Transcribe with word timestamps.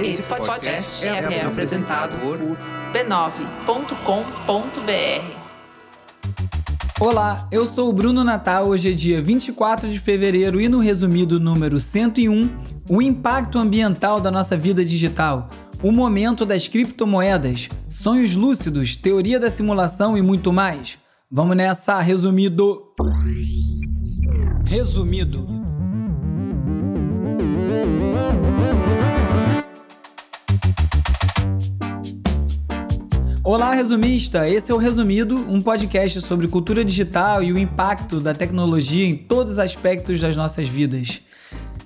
Esse 0.00 0.22
podcast 0.22 1.04
é, 1.04 1.08
é 1.08 1.44
apresentado 1.44 2.18
por 2.18 2.38
b9.com.br. 2.92 3.86
Olá, 7.00 7.48
eu 7.50 7.64
sou 7.66 7.88
o 7.88 7.92
Bruno 7.92 8.22
Natal. 8.22 8.68
Hoje 8.68 8.90
é 8.90 8.94
dia 8.94 9.22
24 9.22 9.88
de 9.88 9.98
fevereiro 9.98 10.60
e 10.60 10.68
no 10.68 10.80
resumido 10.80 11.40
número 11.40 11.80
101, 11.80 12.50
o 12.90 13.00
impacto 13.00 13.58
ambiental 13.58 14.20
da 14.20 14.30
nossa 14.30 14.56
vida 14.56 14.84
digital, 14.84 15.48
o 15.82 15.90
momento 15.90 16.44
das 16.44 16.68
criptomoedas, 16.68 17.68
sonhos 17.88 18.36
lúcidos, 18.36 18.96
teoria 18.96 19.40
da 19.40 19.48
simulação 19.48 20.16
e 20.16 20.22
muito 20.22 20.52
mais. 20.52 20.98
Vamos 21.30 21.56
nessa, 21.56 22.00
resumido. 22.00 22.82
Resumido. 24.64 25.56
Olá, 33.46 33.72
resumista! 33.74 34.48
Esse 34.48 34.72
é 34.72 34.74
o 34.74 34.76
Resumido, 34.76 35.36
um 35.36 35.62
podcast 35.62 36.20
sobre 36.20 36.48
cultura 36.48 36.84
digital 36.84 37.44
e 37.44 37.52
o 37.52 37.58
impacto 37.58 38.18
da 38.18 38.34
tecnologia 38.34 39.06
em 39.06 39.16
todos 39.16 39.52
os 39.52 39.58
aspectos 39.60 40.20
das 40.20 40.36
nossas 40.36 40.66
vidas. 40.66 41.20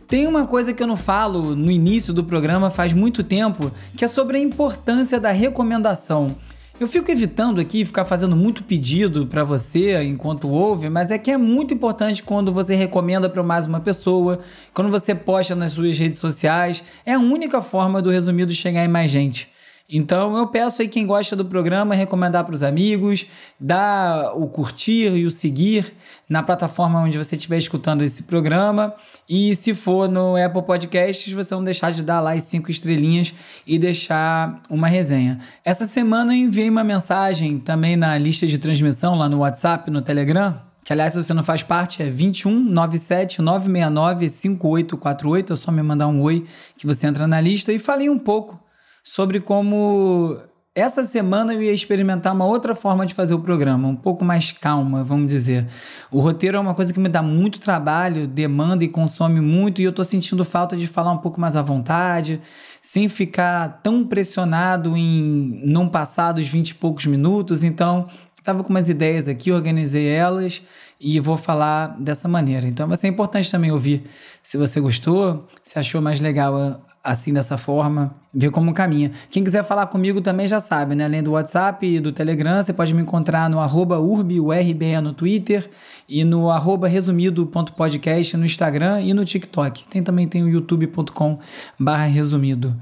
Tem 0.08 0.26
uma 0.26 0.46
coisa 0.46 0.72
que 0.72 0.82
eu 0.82 0.86
não 0.86 0.96
falo 0.96 1.54
no 1.54 1.70
início 1.70 2.14
do 2.14 2.24
programa 2.24 2.70
faz 2.70 2.94
muito 2.94 3.22
tempo, 3.22 3.70
que 3.94 4.06
é 4.06 4.08
sobre 4.08 4.38
a 4.38 4.40
importância 4.40 5.20
da 5.20 5.32
recomendação. 5.32 6.34
Eu 6.80 6.88
fico 6.88 7.10
evitando 7.10 7.60
aqui 7.60 7.84
ficar 7.84 8.06
fazendo 8.06 8.34
muito 8.34 8.64
pedido 8.64 9.26
para 9.26 9.44
você 9.44 10.02
enquanto 10.02 10.48
ouve, 10.48 10.88
mas 10.88 11.10
é 11.10 11.18
que 11.18 11.30
é 11.30 11.36
muito 11.36 11.74
importante 11.74 12.22
quando 12.22 12.54
você 12.54 12.74
recomenda 12.74 13.28
para 13.28 13.42
mais 13.42 13.66
uma 13.66 13.80
pessoa, 13.80 14.40
quando 14.72 14.90
você 14.90 15.14
posta 15.14 15.54
nas 15.54 15.72
suas 15.72 15.98
redes 15.98 16.20
sociais. 16.20 16.82
É 17.04 17.12
a 17.12 17.18
única 17.18 17.60
forma 17.60 18.00
do 18.00 18.08
resumido 18.08 18.50
chegar 18.54 18.82
em 18.82 18.88
mais 18.88 19.10
gente. 19.10 19.46
Então 19.90 20.36
eu 20.36 20.46
peço 20.46 20.80
aí 20.80 20.88
quem 20.88 21.04
gosta 21.04 21.34
do 21.34 21.44
programa 21.44 21.94
recomendar 21.94 22.44
para 22.44 22.54
os 22.54 22.62
amigos, 22.62 23.26
dar 23.58 24.32
o 24.36 24.46
curtir 24.46 25.12
e 25.16 25.26
o 25.26 25.30
seguir 25.30 25.92
na 26.28 26.42
plataforma 26.42 27.00
onde 27.00 27.18
você 27.18 27.34
estiver 27.34 27.58
escutando 27.58 28.02
esse 28.02 28.22
programa. 28.22 28.94
E 29.28 29.54
se 29.56 29.74
for 29.74 30.08
no 30.08 30.36
Apple 30.36 30.62
Podcasts, 30.62 31.32
você 31.32 31.54
não 31.54 31.64
deixar 31.64 31.90
de 31.90 32.02
dar 32.02 32.20
lá 32.20 32.34
as 32.34 32.44
cinco 32.44 32.70
estrelinhas 32.70 33.34
e 33.66 33.78
deixar 33.78 34.62
uma 34.70 34.86
resenha. 34.86 35.40
Essa 35.64 35.86
semana 35.86 36.34
eu 36.34 36.38
enviei 36.38 36.70
uma 36.70 36.84
mensagem 36.84 37.58
também 37.58 37.96
na 37.96 38.16
lista 38.16 38.46
de 38.46 38.58
transmissão 38.58 39.16
lá 39.16 39.28
no 39.28 39.38
WhatsApp, 39.38 39.90
no 39.90 40.00
Telegram, 40.00 40.60
que 40.84 40.92
aliás, 40.92 41.12
se 41.12 41.22
você 41.22 41.34
não 41.34 41.44
faz 41.44 41.62
parte, 41.62 42.02
é 42.02 42.10
21 42.10 42.64
97 42.64 43.42
969 43.42 44.28
5848. 44.28 45.52
É 45.52 45.56
só 45.56 45.70
me 45.70 45.82
mandar 45.82 46.08
um 46.08 46.20
oi 46.22 46.46
que 46.76 46.86
você 46.86 47.06
entra 47.06 47.26
na 47.26 47.40
lista. 47.40 47.72
E 47.72 47.78
falei 47.78 48.08
um 48.08 48.18
pouco 48.18 48.60
sobre 49.02 49.40
como 49.40 50.38
essa 50.74 51.02
semana 51.02 51.52
eu 51.52 51.62
ia 51.62 51.72
experimentar 51.72 52.32
uma 52.32 52.44
outra 52.44 52.76
forma 52.76 53.04
de 53.04 53.12
fazer 53.12 53.34
o 53.34 53.40
programa, 53.40 53.88
um 53.88 53.96
pouco 53.96 54.24
mais 54.24 54.52
calma, 54.52 55.02
vamos 55.02 55.26
dizer. 55.28 55.66
O 56.12 56.20
roteiro 56.20 56.56
é 56.56 56.60
uma 56.60 56.74
coisa 56.74 56.92
que 56.92 57.00
me 57.00 57.08
dá 57.08 57.20
muito 57.20 57.60
trabalho, 57.60 58.26
demanda 58.26 58.84
e 58.84 58.88
consome 58.88 59.40
muito, 59.40 59.82
e 59.82 59.84
eu 59.84 59.92
tô 59.92 60.04
sentindo 60.04 60.44
falta 60.44 60.76
de 60.76 60.86
falar 60.86 61.10
um 61.10 61.18
pouco 61.18 61.40
mais 61.40 61.56
à 61.56 61.62
vontade, 61.62 62.40
sem 62.80 63.08
ficar 63.08 63.80
tão 63.82 64.04
pressionado 64.04 64.96
em 64.96 65.60
não 65.64 65.88
passar 65.88 66.32
dos 66.32 66.46
20 66.48 66.70
e 66.70 66.74
poucos 66.76 67.04
minutos. 67.06 67.64
Então, 67.64 68.06
estava 68.38 68.62
com 68.62 68.70
umas 68.70 68.88
ideias 68.88 69.26
aqui, 69.26 69.50
organizei 69.50 70.06
elas 70.06 70.62
e 71.00 71.18
vou 71.18 71.36
falar 71.36 71.96
dessa 71.98 72.28
maneira. 72.28 72.66
Então 72.66 72.86
vai 72.86 72.96
ser 72.96 73.08
importante 73.08 73.50
também 73.50 73.72
ouvir 73.72 74.04
se 74.42 74.56
você 74.56 74.80
gostou, 74.80 75.46
se 75.62 75.78
achou 75.78 76.00
mais 76.00 76.20
legal 76.20 76.80
assim 77.02 77.32
dessa 77.32 77.56
forma, 77.56 78.14
ver 78.32 78.50
como 78.50 78.74
caminha. 78.74 79.10
Quem 79.30 79.42
quiser 79.42 79.64
falar 79.64 79.86
comigo 79.86 80.20
também 80.20 80.46
já 80.46 80.60
sabe, 80.60 80.94
né? 80.94 81.04
Além 81.04 81.22
do 81.22 81.32
WhatsApp 81.32 81.86
e 81.86 81.98
do 81.98 82.12
Telegram, 82.12 82.62
você 82.62 82.72
pode 82.72 82.94
me 82.94 83.02
encontrar 83.02 83.48
no 83.48 83.58
arroba 83.58 83.98
no 83.98 85.12
Twitter 85.12 85.68
e 86.08 86.24
no 86.24 86.50
arroba 86.50 86.88
resumido.podcast 86.88 88.36
no 88.36 88.44
Instagram 88.44 89.00
e 89.00 89.14
no 89.14 89.24
TikTok. 89.24 89.88
Tem 89.88 90.02
também 90.02 90.28
tem 90.28 90.42
o 90.42 90.48
youtube.com 90.48 91.38
barra 91.78 92.04
resumido. 92.04 92.76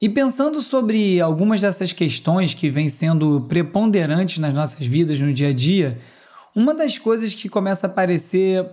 E 0.00 0.08
pensando 0.08 0.60
sobre 0.60 1.20
algumas 1.20 1.60
dessas 1.60 1.92
questões 1.92 2.54
que 2.54 2.70
vêm 2.70 2.88
sendo 2.88 3.42
preponderantes 3.48 4.38
nas 4.38 4.52
nossas 4.52 4.86
vidas 4.86 5.18
no 5.20 5.32
dia 5.32 5.48
a 5.48 5.52
dia, 5.52 5.98
uma 6.54 6.74
das 6.74 6.98
coisas 6.98 7.34
que 7.34 7.48
começa 7.48 7.86
a 7.86 7.90
aparecer 7.90 8.66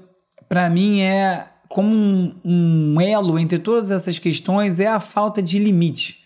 para 0.47 0.69
mim 0.69 1.01
é 1.01 1.47
como 1.73 1.89
um, 1.89 2.35
um 2.45 3.01
elo 3.01 3.39
entre 3.39 3.57
todas 3.57 3.89
essas 3.89 4.19
questões 4.19 4.79
é 4.79 4.85
a 4.85 4.99
falta 4.99 5.41
de 5.41 5.57
limite. 5.57 6.19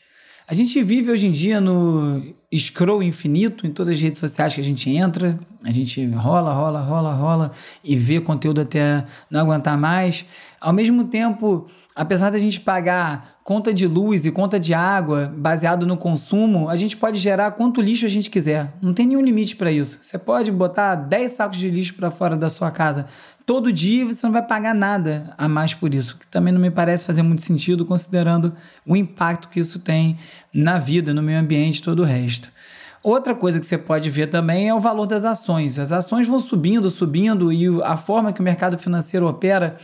A 0.46 0.54
gente 0.54 0.84
vive 0.84 1.10
hoje 1.10 1.26
em 1.26 1.32
dia 1.32 1.62
no 1.62 2.36
scroll 2.54 3.02
infinito 3.02 3.66
em 3.66 3.72
todas 3.72 3.94
as 3.94 4.02
redes 4.02 4.20
sociais 4.20 4.56
que 4.56 4.60
a 4.60 4.64
gente 4.64 4.90
entra, 4.90 5.40
a 5.64 5.72
gente 5.72 6.06
rola, 6.08 6.52
rola, 6.52 6.82
rola, 6.82 7.14
rola 7.14 7.52
e 7.82 7.96
vê 7.96 8.20
conteúdo 8.20 8.60
até 8.60 9.06
não 9.32 9.40
aguentar 9.40 9.78
mais. 9.78 10.26
Ao 10.60 10.74
mesmo 10.74 11.06
tempo, 11.06 11.70
apesar 11.98 12.30
da 12.30 12.38
gente 12.38 12.62
pagar 12.62 13.40
conta 13.44 13.74
de 13.74 13.88
luz 13.88 14.26
e 14.26 14.32
conta 14.32 14.60
de 14.60 14.74
água 14.74 15.34
baseado 15.36 15.86
no 15.86 15.98
consumo, 15.98 16.70
a 16.70 16.76
gente 16.76 16.96
pode 16.96 17.20
gerar 17.20 17.52
quanto 17.52 17.82
lixo 17.82 18.06
a 18.06 18.10
gente 18.10 18.30
quiser. 18.30 18.74
Não 18.82 18.94
tem 18.94 19.06
nenhum 19.06 19.22
limite 19.22 19.56
para 19.56 19.72
isso. 19.72 20.00
Você 20.02 20.18
pode 20.18 20.52
botar 20.52 20.96
10 20.96 21.32
sacos 21.32 21.58
de 21.58 21.70
lixo 21.70 21.96
para 21.96 22.12
fora 22.12 22.38
da 22.38 22.50
sua 22.50 22.72
casa 22.72 23.08
todo 23.48 23.72
dia 23.72 24.06
você 24.06 24.28
não 24.28 24.34
vai 24.34 24.46
pagar 24.46 24.76
nada 24.76 25.34
a 25.38 25.48
mais 25.48 25.74
por 25.74 25.96
isso, 25.96 26.18
que 26.18 26.28
também 26.28 26.52
não 26.52 26.60
me 26.60 26.70
parece 26.70 27.06
fazer 27.06 27.22
muito 27.22 27.42
sentido 27.42 27.86
considerando 27.86 28.54
o 28.86 28.94
impacto 28.94 29.48
que 29.48 29.58
isso 29.58 29.80
tem 29.80 30.18
na 30.54 30.78
vida, 30.78 31.14
no 31.14 31.24
meio 31.24 31.40
ambiente 31.40 31.78
e 31.78 31.82
todo 31.82 32.02
o 32.02 32.06
resto. 32.06 32.52
Outra 33.02 33.34
coisa 33.34 33.58
que 33.58 33.66
você 33.66 33.78
pode 33.78 34.10
ver 34.10 34.28
também 34.28 34.68
é 34.68 34.74
o 34.74 34.82
valor 34.82 35.06
das 35.06 35.24
ações. 35.24 35.80
As 35.80 35.94
ações 35.94 36.28
vão 36.28 36.42
subindo, 36.42 36.90
subindo 36.90 37.54
e 37.54 37.82
a 37.84 37.96
forma 37.96 38.34
que 38.34 38.42
o 38.42 38.44
mercado 38.44 38.78
financeiro 38.78 39.26
opera 39.26 39.78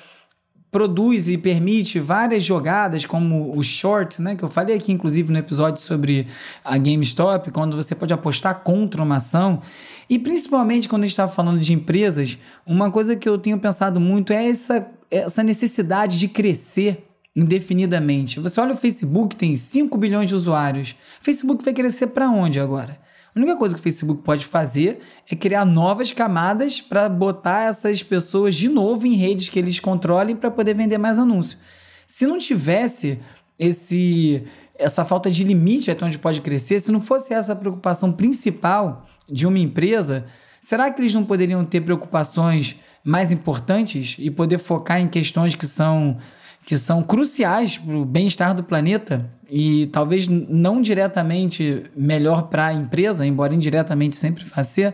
produz 0.73 1.29
e 1.29 1.37
permite 1.37 1.99
várias 1.99 2.43
jogadas, 2.43 3.05
como 3.05 3.55
o 3.55 3.61
short, 3.63 4.21
né, 4.21 4.35
que 4.35 4.43
eu 4.43 4.49
falei 4.49 4.75
aqui 4.75 4.91
inclusive 4.91 5.31
no 5.31 5.37
episódio 5.37 5.79
sobre 5.81 6.27
a 6.65 6.77
GameStop, 6.77 7.51
quando 7.51 7.77
você 7.77 7.93
pode 7.93 8.13
apostar 8.13 8.61
contra 8.61 9.01
uma 9.01 9.17
ação. 9.17 9.61
E 10.09 10.19
principalmente 10.19 10.89
quando 10.89 11.03
a 11.03 11.05
gente 11.05 11.13
está 11.13 11.27
falando 11.27 11.59
de 11.59 11.71
empresas, 11.71 12.37
uma 12.65 12.91
coisa 12.91 13.15
que 13.15 13.29
eu 13.29 13.37
tenho 13.37 13.57
pensado 13.59 13.99
muito 13.99 14.33
é 14.33 14.49
essa, 14.49 14.87
essa 15.09 15.43
necessidade 15.43 16.17
de 16.17 16.27
crescer 16.27 17.05
indefinidamente. 17.35 18.39
Você 18.39 18.59
olha 18.59 18.73
o 18.73 18.77
Facebook, 18.77 19.35
tem 19.35 19.55
5 19.55 19.97
bilhões 19.97 20.27
de 20.27 20.35
usuários. 20.35 20.95
O 21.21 21.23
Facebook 21.23 21.63
vai 21.63 21.73
crescer 21.73 22.07
para 22.07 22.29
onde 22.29 22.59
agora? 22.59 22.99
A 23.35 23.39
única 23.39 23.55
coisa 23.55 23.73
que 23.73 23.79
o 23.79 23.83
Facebook 23.83 24.21
pode 24.21 24.45
fazer 24.45 24.99
é 25.29 25.35
criar 25.35 25.65
novas 25.65 26.11
camadas 26.11 26.79
para 26.79 27.09
botar 27.09 27.63
essas 27.63 28.03
pessoas 28.03 28.55
de 28.55 28.69
novo 28.69 29.07
em 29.07 29.15
redes 29.15 29.49
que 29.49 29.57
eles 29.57 29.79
controlem 29.79 30.35
para 30.35 30.51
poder 30.51 30.75
vender 30.75 30.99
mais 30.99 31.17
anúncios. 31.17 31.57
Se 32.05 32.27
não 32.27 32.37
tivesse 32.37 33.19
esse 33.57 34.43
essa 34.75 35.05
falta 35.05 35.29
de 35.29 35.43
limite 35.43 35.91
até 35.91 36.03
onde 36.03 36.17
pode 36.17 36.41
crescer, 36.41 36.79
se 36.79 36.91
não 36.91 36.99
fosse 36.99 37.33
essa 37.33 37.53
a 37.53 37.55
preocupação 37.55 38.11
principal 38.11 39.05
de 39.29 39.45
uma 39.45 39.59
empresa, 39.59 40.25
será 40.59 40.91
que 40.91 41.01
eles 41.01 41.13
não 41.13 41.23
poderiam 41.23 41.63
ter 41.63 41.81
preocupações 41.81 42.75
mais 43.03 43.31
importantes 43.31 44.15
e 44.19 44.31
poder 44.31 44.57
focar 44.57 44.99
em 44.99 45.07
questões 45.07 45.55
que 45.55 45.67
são 45.67 46.17
que 46.65 46.77
são 46.77 47.03
cruciais 47.03 47.77
para 47.77 47.97
o 47.97 48.05
bem-estar 48.05 48.53
do 48.53 48.63
planeta 48.63 49.29
e 49.49 49.87
talvez 49.87 50.27
não 50.27 50.81
diretamente 50.81 51.83
melhor 51.95 52.43
para 52.43 52.67
a 52.67 52.73
empresa, 52.73 53.25
embora 53.25 53.53
indiretamente 53.53 54.15
sempre 54.15 54.45
faça. 54.45 54.93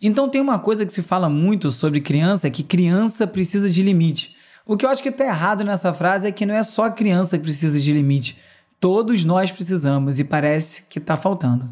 Então 0.00 0.28
tem 0.28 0.40
uma 0.40 0.58
coisa 0.58 0.86
que 0.86 0.92
se 0.92 1.02
fala 1.02 1.28
muito 1.28 1.70
sobre 1.70 2.00
criança, 2.00 2.46
é 2.46 2.50
que 2.50 2.62
criança 2.62 3.26
precisa 3.26 3.68
de 3.68 3.82
limite. 3.82 4.36
O 4.64 4.76
que 4.76 4.84
eu 4.84 4.90
acho 4.90 5.02
que 5.02 5.08
está 5.08 5.24
errado 5.24 5.64
nessa 5.64 5.92
frase 5.92 6.28
é 6.28 6.32
que 6.32 6.44
não 6.44 6.54
é 6.54 6.62
só 6.62 6.84
a 6.84 6.90
criança 6.90 7.38
que 7.38 7.44
precisa 7.44 7.80
de 7.80 7.92
limite. 7.92 8.38
Todos 8.78 9.24
nós 9.24 9.50
precisamos 9.50 10.20
e 10.20 10.24
parece 10.24 10.84
que 10.88 10.98
está 10.98 11.16
faltando. 11.16 11.68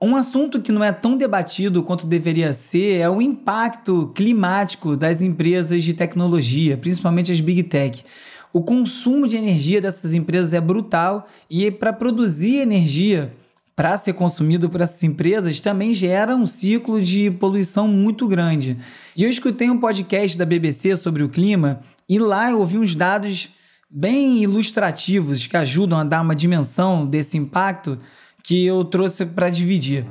Um 0.00 0.14
assunto 0.14 0.62
que 0.62 0.70
não 0.70 0.84
é 0.84 0.92
tão 0.92 1.16
debatido 1.16 1.82
quanto 1.82 2.06
deveria 2.06 2.52
ser 2.52 2.98
é 2.98 3.10
o 3.10 3.20
impacto 3.20 4.12
climático 4.14 4.96
das 4.96 5.22
empresas 5.22 5.82
de 5.82 5.92
tecnologia, 5.92 6.76
principalmente 6.76 7.32
as 7.32 7.40
big 7.40 7.64
tech. 7.64 8.04
O 8.52 8.62
consumo 8.62 9.26
de 9.26 9.36
energia 9.36 9.80
dessas 9.80 10.14
empresas 10.14 10.54
é 10.54 10.60
brutal 10.60 11.26
e 11.50 11.68
para 11.68 11.92
produzir 11.92 12.58
energia 12.58 13.34
para 13.74 13.96
ser 13.96 14.12
consumido 14.12 14.70
por 14.70 14.80
essas 14.80 15.02
empresas 15.02 15.58
também 15.58 15.92
gera 15.92 16.34
um 16.36 16.46
ciclo 16.46 17.00
de 17.00 17.32
poluição 17.32 17.88
muito 17.88 18.28
grande. 18.28 18.78
E 19.16 19.24
eu 19.24 19.30
escutei 19.30 19.68
um 19.68 19.80
podcast 19.80 20.38
da 20.38 20.44
BBC 20.44 20.94
sobre 20.94 21.24
o 21.24 21.28
clima 21.28 21.80
e 22.08 22.20
lá 22.20 22.52
eu 22.52 22.60
ouvi 22.60 22.78
uns 22.78 22.94
dados 22.94 23.50
bem 23.90 24.42
ilustrativos 24.44 25.44
que 25.44 25.56
ajudam 25.56 25.98
a 25.98 26.04
dar 26.04 26.20
uma 26.20 26.36
dimensão 26.36 27.04
desse 27.04 27.36
impacto 27.36 27.98
que 28.48 28.64
eu 28.64 28.82
trouxe 28.82 29.26
para 29.26 29.50
dividir. 29.50 30.06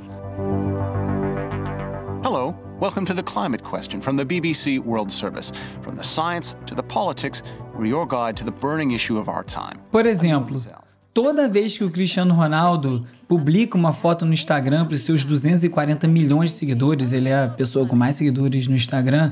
Hello, 2.24 2.54
welcome 2.80 3.04
to 3.04 3.16
the 3.16 3.24
climate 3.24 3.64
question 3.64 4.00
from 4.00 4.16
the 4.16 4.24
BBC 4.24 4.78
World 4.78 5.12
Service. 5.12 5.52
From 5.82 5.96
the 5.96 6.04
science 6.04 6.56
to 6.68 6.76
the 6.76 6.84
politics, 6.84 7.42
We're 7.76 7.88
your 7.88 8.06
guide 8.06 8.36
to 8.36 8.46
the 8.46 8.52
burning 8.52 8.94
issue 8.94 9.18
of 9.18 9.28
our 9.28 9.44
time. 9.44 9.82
Por 9.92 10.06
exemplo, 10.06 10.62
toda 11.16 11.50
vez 11.50 11.80
que 11.80 11.84
o 11.84 11.90
Cristiano 11.90 12.36
Ronaldo 12.36 13.08
publica 13.28 13.76
uma 13.76 13.92
foto 13.92 14.24
no 14.24 14.34
Instagram 14.34 14.86
para 14.86 14.94
os 14.94 15.02
seus 15.02 15.26
240 15.26 16.08
milhões 16.08 16.52
de 16.52 16.58
seguidores, 16.58 17.14
ele 17.14 17.30
é 17.30 17.46
a 17.46 17.48
pessoa 17.48 17.88
com 17.88 17.96
mais 17.96 18.18
seguidores 18.18 18.68
no 18.68 18.76
Instagram, 18.76 19.32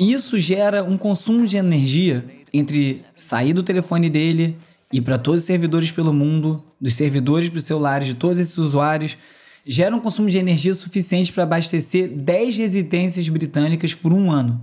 isso 0.00 0.38
gera 0.38 0.82
um 0.82 0.96
consumo 0.96 1.46
de 1.46 1.58
energia 1.58 2.24
entre 2.54 3.04
sair 3.14 3.52
do 3.52 3.62
telefone 3.62 4.08
dele 4.08 4.56
e 4.94 5.00
para 5.00 5.18
todos 5.18 5.40
os 5.40 5.46
servidores 5.48 5.90
pelo 5.90 6.12
mundo, 6.12 6.62
dos 6.80 6.94
servidores 6.94 7.48
para 7.48 7.58
os 7.58 7.64
celulares 7.64 8.06
de 8.06 8.14
todos 8.14 8.38
esses 8.38 8.56
usuários, 8.56 9.18
gera 9.66 9.96
um 9.96 9.98
consumo 9.98 10.30
de 10.30 10.38
energia 10.38 10.72
suficiente 10.72 11.32
para 11.32 11.42
abastecer 11.42 12.08
10 12.08 12.56
residências 12.58 13.28
britânicas 13.28 13.92
por 13.92 14.12
um 14.12 14.30
ano. 14.30 14.60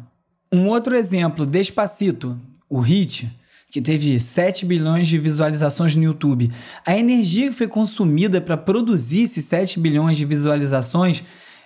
Um 0.50 0.70
outro 0.70 0.96
exemplo, 0.96 1.46
Despacito, 1.46 2.40
o 2.70 2.80
hit, 2.80 3.30
que 3.70 3.82
teve 3.82 4.18
7 4.22 4.66
bilhões 4.66 5.10
de 5.10 5.18
visualizações 5.18 5.98
no 5.98 6.04
YouTube. 6.04 6.50
A 6.86 6.98
energia 6.98 7.50
que 7.50 7.56
foi 7.56 7.68
consumida 7.68 8.40
para 8.40 8.56
produzir 8.56 9.24
esses 9.24 9.44
7 9.44 9.82
bilhões 9.82 10.16
de 10.16 10.24
visualizações 10.24 11.26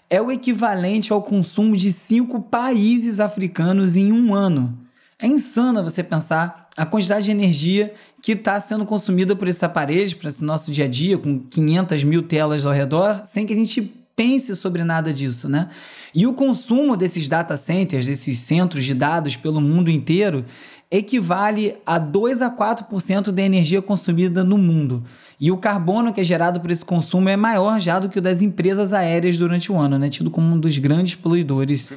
é 0.09 0.19
o 0.19 0.31
equivalente 0.31 1.13
ao 1.13 1.21
consumo 1.21 1.77
de 1.77 1.91
cinco 1.91 2.41
países 2.41 3.19
africanos 3.19 3.95
em 3.95 4.11
um 4.11 4.33
ano. 4.33 4.75
É 5.19 5.27
insano 5.27 5.83
você 5.83 6.03
pensar 6.03 6.64
a 6.77 6.85
quantidade 6.85 7.25
de 7.25 7.31
energia 7.31 7.93
que 8.21 8.33
está 8.33 8.59
sendo 8.59 8.85
consumida 8.85 9.35
por 9.35 9.47
esses 9.47 9.63
aparelhos, 9.63 10.13
para 10.13 10.29
esse 10.29 10.43
nosso 10.43 10.71
dia 10.71 10.85
a 10.85 10.87
dia, 10.87 11.17
com 11.17 11.39
500 11.39 12.03
mil 12.03 12.23
telas 12.23 12.65
ao 12.65 12.73
redor, 12.73 13.21
sem 13.25 13.45
que 13.45 13.53
a 13.53 13.55
gente 13.55 13.81
pense 14.15 14.55
sobre 14.55 14.83
nada 14.83 15.13
disso, 15.13 15.49
né? 15.49 15.69
E 16.13 16.25
o 16.25 16.33
consumo 16.33 16.95
desses 16.95 17.27
data 17.27 17.57
centers, 17.57 18.07
desses 18.07 18.37
centros 18.39 18.85
de 18.85 18.93
dados 18.93 19.35
pelo 19.35 19.59
mundo 19.59 19.91
inteiro, 19.91 20.45
equivale 20.89 21.75
a 21.85 21.97
2 21.97 22.41
a 22.41 22.49
4% 22.49 23.31
da 23.31 23.41
energia 23.41 23.81
consumida 23.81 24.43
no 24.43 24.57
mundo. 24.57 25.03
E 25.37 25.51
o 25.51 25.57
carbono 25.57 26.13
que 26.13 26.21
é 26.21 26.23
gerado 26.23 26.61
por 26.61 26.71
esse 26.71 26.85
consumo 26.85 27.27
é 27.27 27.35
maior 27.35 27.79
já 27.81 27.99
do 27.99 28.07
que 28.07 28.19
o 28.19 28.21
das 28.21 28.41
empresas 28.41 28.93
aéreas 28.93 29.37
durante 29.37 29.69
o 29.69 29.77
ano, 29.77 29.99
né? 29.99 30.09
tido 30.09 30.31
como 30.31 30.53
um 30.53 30.57
dos 30.57 30.77
grandes 30.77 31.15
poluidores. 31.15 31.91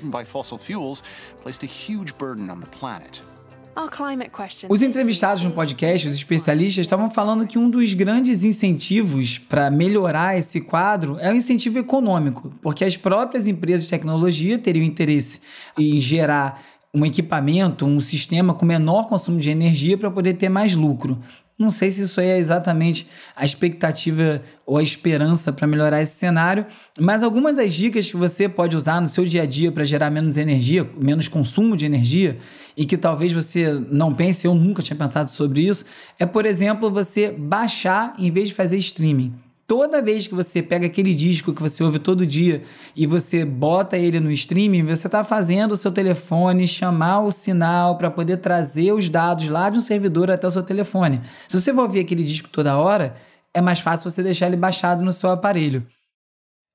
Os 4.68 4.82
entrevistados 4.82 5.44
no 5.44 5.52
podcast, 5.52 6.08
os 6.08 6.14
especialistas, 6.16 6.84
estavam 6.84 7.08
falando 7.08 7.46
que 7.46 7.56
um 7.56 7.70
dos 7.70 7.94
grandes 7.94 8.42
incentivos 8.42 9.38
para 9.38 9.70
melhorar 9.70 10.36
esse 10.36 10.60
quadro 10.60 11.16
é 11.20 11.30
o 11.30 11.34
incentivo 11.36 11.78
econômico, 11.78 12.52
porque 12.60 12.84
as 12.84 12.96
próprias 12.96 13.46
empresas 13.46 13.84
de 13.84 13.90
tecnologia 13.90 14.58
teriam 14.58 14.84
interesse 14.84 15.40
em 15.78 16.00
gerar 16.00 16.60
um 16.92 17.06
equipamento, 17.06 17.86
um 17.86 18.00
sistema 18.00 18.52
com 18.52 18.66
menor 18.66 19.06
consumo 19.06 19.38
de 19.38 19.50
energia 19.50 19.96
para 19.96 20.10
poder 20.10 20.34
ter 20.34 20.48
mais 20.48 20.74
lucro. 20.74 21.20
Não 21.58 21.72
sei 21.72 21.90
se 21.90 22.02
isso 22.02 22.20
aí 22.20 22.28
é 22.28 22.38
exatamente 22.38 23.08
a 23.34 23.44
expectativa 23.44 24.40
ou 24.64 24.76
a 24.76 24.82
esperança 24.82 25.52
para 25.52 25.66
melhorar 25.66 26.00
esse 26.00 26.14
cenário, 26.14 26.64
mas 27.00 27.24
algumas 27.24 27.56
das 27.56 27.74
dicas 27.74 28.08
que 28.08 28.16
você 28.16 28.48
pode 28.48 28.76
usar 28.76 29.00
no 29.00 29.08
seu 29.08 29.24
dia 29.24 29.42
a 29.42 29.46
dia 29.46 29.72
para 29.72 29.82
gerar 29.84 30.08
menos 30.08 30.36
energia, 30.36 30.88
menos 30.96 31.26
consumo 31.26 31.76
de 31.76 31.84
energia, 31.84 32.38
e 32.76 32.84
que 32.84 32.96
talvez 32.96 33.32
você 33.32 33.72
não 33.90 34.14
pense, 34.14 34.46
eu 34.46 34.54
nunca 34.54 34.82
tinha 34.82 34.96
pensado 34.96 35.30
sobre 35.30 35.62
isso, 35.62 35.84
é, 36.16 36.24
por 36.24 36.46
exemplo, 36.46 36.92
você 36.92 37.32
baixar 37.32 38.14
em 38.16 38.30
vez 38.30 38.50
de 38.50 38.54
fazer 38.54 38.76
streaming 38.76 39.34
toda 39.68 40.00
vez 40.00 40.26
que 40.26 40.34
você 40.34 40.62
pega 40.62 40.86
aquele 40.86 41.14
disco 41.14 41.52
que 41.52 41.60
você 41.60 41.84
ouve 41.84 41.98
todo 41.98 42.26
dia 42.26 42.62
e 42.96 43.06
você 43.06 43.44
bota 43.44 43.98
ele 43.98 44.18
no 44.18 44.32
streaming, 44.32 44.82
você 44.82 45.06
está 45.06 45.22
fazendo 45.22 45.72
o 45.72 45.76
seu 45.76 45.92
telefone 45.92 46.66
chamar 46.66 47.20
o 47.20 47.30
sinal 47.30 47.98
para 47.98 48.10
poder 48.10 48.38
trazer 48.38 48.92
os 48.92 49.10
dados 49.10 49.50
lá 49.50 49.68
de 49.68 49.76
um 49.76 49.82
servidor 49.82 50.30
até 50.30 50.46
o 50.46 50.50
seu 50.50 50.62
telefone. 50.62 51.20
Se 51.46 51.60
você 51.60 51.72
for 51.74 51.82
ouvir 51.82 52.00
aquele 52.00 52.24
disco 52.24 52.48
toda 52.48 52.78
hora, 52.78 53.14
é 53.52 53.60
mais 53.60 53.78
fácil 53.78 54.10
você 54.10 54.22
deixar 54.22 54.46
ele 54.46 54.56
baixado 54.56 55.04
no 55.04 55.12
seu 55.12 55.30
aparelho. 55.30 55.86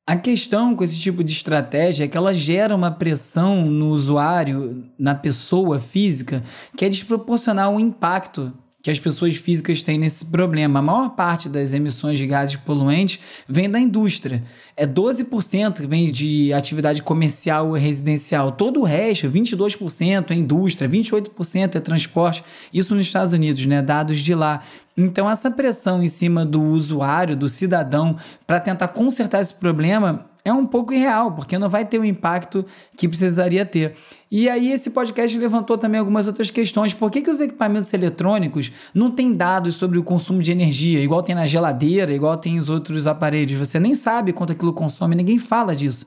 A 0.07 0.15
questão 0.15 0.75
com 0.75 0.83
esse 0.83 0.99
tipo 0.99 1.23
de 1.23 1.31
estratégia 1.31 2.03
é 2.03 2.07
que 2.07 2.17
ela 2.17 2.33
gera 2.33 2.75
uma 2.75 2.91
pressão 2.91 3.65
no 3.65 3.87
usuário, 3.87 4.85
na 4.99 5.15
pessoa 5.15 5.79
física, 5.79 6.43
que 6.77 6.85
é 6.85 6.89
desproporcional 6.89 7.73
ao 7.73 7.79
impacto 7.79 8.53
que 8.83 8.91
as 8.91 8.99
pessoas 8.99 9.37
físicas 9.37 9.81
têm 9.81 9.97
nesse 9.97 10.25
problema. 10.25 10.79
A 10.79 10.81
maior 10.81 11.11
parte 11.11 11.47
das 11.47 11.73
emissões 11.73 12.17
de 12.17 12.27
gases 12.27 12.57
poluentes 12.57 13.17
vem 13.47 13.69
da 13.69 13.79
indústria. 13.79 14.43
É 14.75 14.85
12% 14.85 15.75
que 15.75 15.87
vem 15.87 16.11
de 16.11 16.51
atividade 16.51 17.01
comercial 17.01 17.77
e 17.77 17.79
residencial. 17.79 18.51
Todo 18.51 18.81
o 18.81 18.83
resto, 18.83 19.29
22% 19.29 20.31
é 20.31 20.35
indústria, 20.35 20.89
28% 20.89 21.75
é 21.75 21.79
transporte. 21.79 22.43
Isso 22.73 22.93
nos 22.93 23.05
Estados 23.05 23.31
Unidos, 23.31 23.65
né? 23.65 23.81
Dados 23.81 24.19
de 24.19 24.35
lá. 24.35 24.59
Então, 24.97 25.29
essa 25.29 25.49
pressão 25.49 26.03
em 26.03 26.09
cima 26.09 26.45
do 26.45 26.61
usuário, 26.61 27.37
do 27.37 27.47
cidadão, 27.47 28.17
para 28.45 28.59
tentar 28.59 28.89
consertar 28.89 29.39
esse 29.39 29.53
problema 29.53 30.29
é 30.45 30.51
um 30.51 30.65
pouco 30.65 30.93
irreal, 30.93 31.31
porque 31.31 31.57
não 31.57 31.69
vai 31.69 31.85
ter 31.85 31.99
o 31.99 32.05
impacto 32.05 32.65
que 32.97 33.07
precisaria 33.07 33.65
ter. 33.65 33.95
E 34.29 34.49
aí 34.49 34.71
esse 34.71 34.89
podcast 34.89 35.37
levantou 35.37 35.77
também 35.77 35.99
algumas 35.99 36.27
outras 36.27 36.51
questões. 36.51 36.93
Por 36.93 37.09
que, 37.09 37.21
que 37.21 37.29
os 37.29 37.39
equipamentos 37.39 37.93
eletrônicos 37.93 38.71
não 38.93 39.09
têm 39.09 39.33
dados 39.33 39.75
sobre 39.75 39.97
o 39.97 40.03
consumo 40.03 40.41
de 40.41 40.51
energia, 40.51 40.99
igual 40.99 41.23
tem 41.23 41.33
na 41.35 41.45
geladeira, 41.45 42.13
igual 42.13 42.35
tem 42.35 42.59
os 42.59 42.69
outros 42.69 43.07
aparelhos? 43.07 43.57
Você 43.57 43.79
nem 43.79 43.95
sabe 43.95 44.33
quanto 44.33 44.51
aquilo 44.51 44.73
consome, 44.73 45.15
ninguém 45.15 45.37
fala 45.37 45.73
disso. 45.75 46.05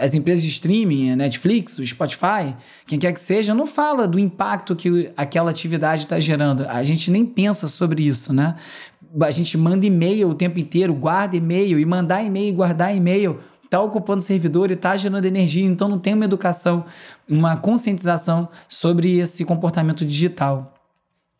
As 0.00 0.14
empresas 0.14 0.42
de 0.42 0.50
streaming, 0.50 1.14
Netflix, 1.14 1.78
o 1.78 1.86
Spotify, 1.86 2.56
quem 2.86 2.98
quer 2.98 3.12
que 3.12 3.20
seja, 3.20 3.54
não 3.54 3.66
fala 3.66 4.08
do 4.08 4.18
impacto 4.18 4.74
que 4.74 5.12
aquela 5.14 5.50
atividade 5.50 6.04
está 6.04 6.18
gerando. 6.18 6.66
A 6.68 6.82
gente 6.82 7.10
nem 7.10 7.24
pensa 7.26 7.68
sobre 7.68 8.02
isso, 8.02 8.32
né? 8.32 8.56
A 9.20 9.30
gente 9.30 9.56
manda 9.58 9.84
e-mail 9.84 10.28
o 10.28 10.34
tempo 10.34 10.58
inteiro, 10.58 10.94
guarda 10.94 11.36
e-mail 11.36 11.78
e 11.78 11.84
mandar 11.84 12.22
e-mail 12.22 12.48
e 12.48 12.52
guardar 12.52 12.94
e-mail 12.94 13.38
está 13.64 13.80
ocupando 13.80 14.20
servidor 14.20 14.70
e 14.70 14.74
está 14.74 14.94
gerando 14.96 15.24
energia, 15.24 15.64
então 15.64 15.88
não 15.88 15.98
tem 15.98 16.12
uma 16.12 16.26
educação, 16.26 16.84
uma 17.26 17.56
conscientização 17.56 18.48
sobre 18.68 19.18
esse 19.18 19.46
comportamento 19.46 20.04
digital. 20.04 20.74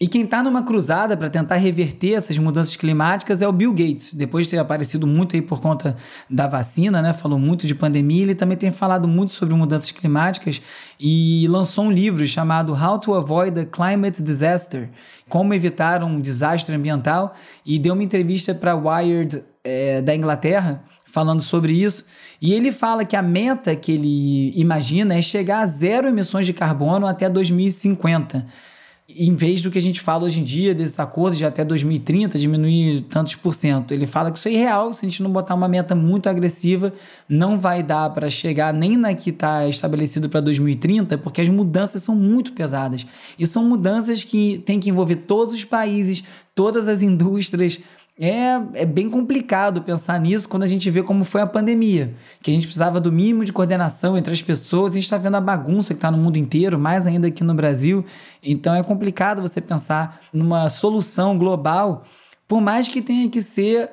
E 0.03 0.09
quem 0.09 0.25
está 0.25 0.43
numa 0.43 0.65
cruzada 0.65 1.17
para 1.17 1.31
tentar 1.31 1.55
reverter 1.55 2.15
essas 2.15 2.37
mudanças 2.37 2.75
climáticas 2.75 3.41
é 3.41 3.47
o 3.47 3.53
Bill 3.53 3.71
Gates. 3.71 4.13
Depois 4.13 4.47
de 4.47 4.51
ter 4.51 4.59
aparecido 4.59 5.07
muito 5.07 5.37
aí 5.37 5.41
por 5.41 5.61
conta 5.61 5.97
da 6.29 6.49
vacina, 6.49 7.01
né? 7.01 7.13
Falou 7.13 7.39
muito 7.39 7.69
de 7.69 7.75
pandemia, 7.77 8.23
ele 8.23 8.35
também 8.35 8.57
tem 8.57 8.73
falado 8.73 9.07
muito 9.07 9.31
sobre 9.31 9.55
mudanças 9.55 9.93
climáticas 9.93 10.61
e 10.99 11.47
lançou 11.47 11.85
um 11.85 11.93
livro 11.93 12.27
chamado 12.27 12.73
How 12.73 12.99
to 12.99 13.15
Avoid 13.15 13.61
a 13.61 13.65
Climate 13.65 14.21
Disaster, 14.21 14.91
como 15.29 15.55
evitar 15.55 16.03
um 16.03 16.21
desastre 16.21 16.75
ambiental, 16.75 17.33
e 17.65 17.79
deu 17.79 17.95
uma 17.95 18.03
entrevista 18.03 18.53
para 18.53 18.75
Wired 18.75 19.45
é, 19.63 20.03
da 20.03 20.17
Inglaterra 20.17 20.83
falando 21.07 21.41
sobre 21.41 21.75
isso. 21.75 22.07
E 22.41 22.53
ele 22.55 22.73
fala 22.73 23.05
que 23.05 23.15
a 23.15 23.23
meta 23.23 23.77
que 23.77 23.93
ele 23.93 24.53
imagina 24.57 25.15
é 25.15 25.23
chegar 25.23 25.61
a 25.61 25.67
zero 25.67 26.09
emissões 26.09 26.45
de 26.45 26.53
carbono 26.53 27.07
até 27.07 27.31
2050 27.31 28.72
em 29.17 29.35
vez 29.35 29.63
do 29.63 29.71
que 29.71 29.79
a 29.79 29.83
gente 29.83 30.01
fala 30.01 30.25
hoje 30.25 30.41
em 30.41 30.45
dia, 30.45 30.75
desses 30.75 30.99
acordos 30.99 31.39
de 31.39 31.45
até 31.45 31.65
2030 31.65 32.39
diminuir 32.39 33.03
tantos 33.09 33.35
por 33.35 33.55
cento. 33.55 33.93
Ele 33.93 34.07
fala 34.07 34.31
que 34.31 34.39
isso 34.39 34.49
é 34.49 34.53
irreal, 34.53 34.93
se 34.93 35.05
a 35.05 35.09
gente 35.09 35.23
não 35.23 35.31
botar 35.31 35.55
uma 35.55 35.69
meta 35.69 35.95
muito 35.95 36.29
agressiva, 36.29 36.93
não 37.29 37.59
vai 37.59 37.83
dar 37.83 38.11
para 38.11 38.29
chegar 38.31 38.73
nem 38.73 38.97
na 38.97 39.15
que 39.15 39.31
está 39.31 39.67
estabelecido 39.69 40.29
para 40.29 40.41
2030, 40.41 41.19
porque 41.19 41.41
as 41.41 41.49
mudanças 41.49 42.03
são 42.03 42.15
muito 42.15 42.53
pesadas. 42.53 43.07
E 43.39 43.47
são 43.47 43.65
mudanças 43.65 44.25
que 44.25 44.63
tem 44.65 44.79
que 44.79 44.91
envolver 44.91 45.17
todos 45.17 45.55
os 45.55 45.65
países, 45.65 46.25
todas 46.55 46.89
as 46.89 47.03
indústrias, 47.03 47.81
é, 48.19 48.61
é 48.75 48.85
bem 48.85 49.09
complicado 49.09 49.83
pensar 49.83 50.21
nisso 50.21 50.49
quando 50.49 50.65
a 50.65 50.67
gente 50.67 50.89
vê 50.91 51.03
como 51.03 51.25
foi 51.25 51.41
a 51.41 51.47
pandemia, 51.47 52.15
que 52.43 52.51
a 52.51 52.55
gente 52.55 52.67
precisava 52.67 53.01
do 53.01 53.11
mínimo 53.11 53.45
de 53.45 53.53
coordenação 53.53 54.19
entre 54.19 54.33
as 54.33 54.43
pessoas, 54.43 54.93
a 54.93 54.95
gente 54.97 55.05
está 55.05 55.17
vendo 55.17 55.37
a 55.37 55.41
bagunça 55.41 55.95
que 55.95 55.99
está 55.99 56.11
no 56.11 56.19
mundo 56.19 56.37
inteiro, 56.37 56.79
mais 56.79 57.07
ainda 57.07 57.29
aqui 57.29 57.43
no 57.43 57.55
Brasil. 57.55 58.05
Então 58.43 58.75
é 58.75 58.83
complicado 58.83 59.41
você 59.41 59.61
pensar 59.61 60.21
numa 60.33 60.69
solução 60.69 61.39
global, 61.39 62.05
por 62.47 62.61
mais 62.61 62.87
que 62.87 63.01
tenha 63.01 63.29
que 63.31 63.41
ser 63.41 63.91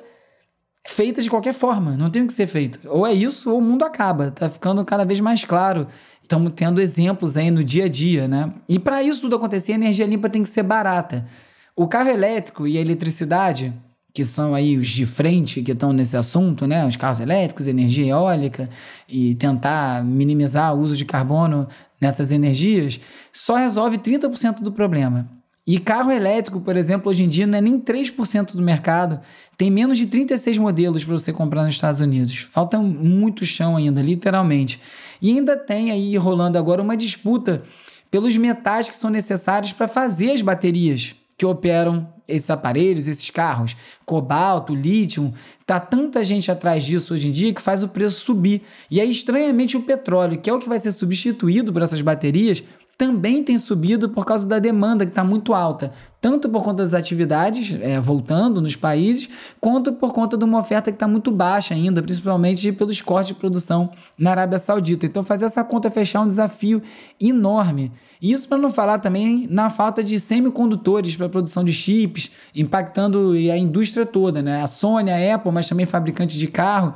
feita 0.86 1.22
de 1.22 1.30
qualquer 1.30 1.54
forma, 1.54 1.96
não 1.96 2.10
tem 2.10 2.26
que 2.26 2.32
ser 2.32 2.46
feito. 2.46 2.78
Ou 2.88 3.06
é 3.06 3.12
isso 3.14 3.50
ou 3.50 3.58
o 3.58 3.62
mundo 3.62 3.84
acaba, 3.84 4.30
tá 4.30 4.50
ficando 4.50 4.84
cada 4.84 5.04
vez 5.04 5.18
mais 5.18 5.44
claro. 5.44 5.86
Estamos 6.22 6.52
tendo 6.54 6.80
exemplos 6.80 7.36
aí 7.36 7.50
no 7.50 7.64
dia 7.64 7.86
a 7.86 7.88
dia, 7.88 8.28
né? 8.28 8.52
E 8.68 8.78
para 8.78 9.02
isso 9.02 9.22
tudo 9.22 9.36
acontecer, 9.36 9.72
a 9.72 9.76
energia 9.76 10.06
limpa 10.06 10.28
tem 10.28 10.42
que 10.42 10.48
ser 10.48 10.62
barata. 10.62 11.26
O 11.74 11.88
carro 11.88 12.10
elétrico 12.10 12.66
e 12.66 12.76
a 12.76 12.80
eletricidade 12.80 13.72
que 14.12 14.24
são 14.24 14.54
aí 14.54 14.76
os 14.76 14.88
de 14.88 15.06
frente 15.06 15.62
que 15.62 15.72
estão 15.72 15.92
nesse 15.92 16.16
assunto, 16.16 16.66
né? 16.66 16.86
Os 16.86 16.96
carros 16.96 17.20
elétricos, 17.20 17.66
energia 17.66 18.06
eólica 18.06 18.68
e 19.08 19.34
tentar 19.34 20.04
minimizar 20.04 20.74
o 20.74 20.80
uso 20.80 20.96
de 20.96 21.04
carbono 21.04 21.68
nessas 22.00 22.32
energias, 22.32 23.00
só 23.32 23.56
resolve 23.56 23.98
30% 23.98 24.60
do 24.60 24.72
problema. 24.72 25.28
E 25.66 25.78
carro 25.78 26.10
elétrico, 26.10 26.60
por 26.60 26.76
exemplo, 26.76 27.10
hoje 27.10 27.22
em 27.22 27.28
dia 27.28 27.46
não 27.46 27.58
é 27.58 27.60
nem 27.60 27.78
3% 27.78 28.52
do 28.56 28.62
mercado, 28.62 29.20
tem 29.56 29.70
menos 29.70 29.98
de 29.98 30.06
36 30.06 30.58
modelos 30.58 31.04
para 31.04 31.12
você 31.12 31.32
comprar 31.32 31.62
nos 31.62 31.74
Estados 31.74 32.00
Unidos. 32.00 32.38
Falta 32.50 32.78
muito 32.78 33.44
chão 33.44 33.76
ainda, 33.76 34.00
literalmente. 34.00 34.80
E 35.20 35.30
ainda 35.30 35.56
tem 35.56 35.90
aí 35.90 36.16
rolando 36.16 36.58
agora 36.58 36.82
uma 36.82 36.96
disputa 36.96 37.62
pelos 38.10 38.36
metais 38.36 38.88
que 38.88 38.96
são 38.96 39.10
necessários 39.10 39.72
para 39.72 39.86
fazer 39.86 40.32
as 40.32 40.42
baterias 40.42 41.14
que 41.40 41.46
operam 41.46 42.06
esses 42.28 42.50
aparelhos, 42.50 43.08
esses 43.08 43.30
carros. 43.30 43.74
Cobalto, 44.04 44.74
lítio, 44.74 45.32
tá 45.64 45.80
tanta 45.80 46.22
gente 46.22 46.50
atrás 46.50 46.84
disso 46.84 47.14
hoje 47.14 47.28
em 47.28 47.32
dia 47.32 47.54
que 47.54 47.62
faz 47.62 47.82
o 47.82 47.88
preço 47.88 48.20
subir. 48.20 48.60
E 48.90 49.00
aí, 49.00 49.10
estranhamente, 49.10 49.74
o 49.74 49.80
petróleo, 49.82 50.38
que 50.38 50.50
é 50.50 50.52
o 50.52 50.58
que 50.58 50.68
vai 50.68 50.78
ser 50.78 50.92
substituído 50.92 51.72
por 51.72 51.80
essas 51.80 52.02
baterias, 52.02 52.62
também 53.00 53.42
tem 53.42 53.56
subido 53.56 54.10
por 54.10 54.26
causa 54.26 54.46
da 54.46 54.58
demanda 54.58 55.06
que 55.06 55.12
está 55.12 55.24
muito 55.24 55.54
alta, 55.54 55.90
tanto 56.20 56.50
por 56.50 56.62
conta 56.62 56.82
das 56.84 56.92
atividades 56.92 57.74
é, 57.80 57.98
voltando 57.98 58.60
nos 58.60 58.76
países, 58.76 59.26
quanto 59.58 59.90
por 59.94 60.12
conta 60.12 60.36
de 60.36 60.44
uma 60.44 60.58
oferta 60.58 60.90
que 60.90 60.96
está 60.96 61.08
muito 61.08 61.32
baixa 61.32 61.72
ainda, 61.72 62.02
principalmente 62.02 62.70
pelos 62.72 63.00
cortes 63.00 63.28
de 63.28 63.34
produção 63.40 63.90
na 64.18 64.32
Arábia 64.32 64.58
Saudita. 64.58 65.06
Então, 65.06 65.24
fazer 65.24 65.46
essa 65.46 65.64
conta 65.64 65.90
fechar 65.90 66.18
é 66.18 66.22
um 66.24 66.28
desafio 66.28 66.82
enorme. 67.18 67.90
Isso 68.20 68.46
para 68.46 68.58
não 68.58 68.68
falar 68.68 68.98
também 68.98 69.48
na 69.50 69.70
falta 69.70 70.04
de 70.04 70.20
semicondutores 70.20 71.16
para 71.16 71.24
a 71.24 71.30
produção 71.30 71.64
de 71.64 71.72
chips, 71.72 72.30
impactando 72.54 73.32
a 73.32 73.56
indústria 73.56 74.04
toda, 74.04 74.42
né? 74.42 74.62
A 74.62 74.66
Sony, 74.66 75.10
a 75.10 75.34
Apple, 75.36 75.50
mas 75.50 75.66
também 75.66 75.86
fabricantes 75.86 76.36
de 76.38 76.48
carro. 76.48 76.92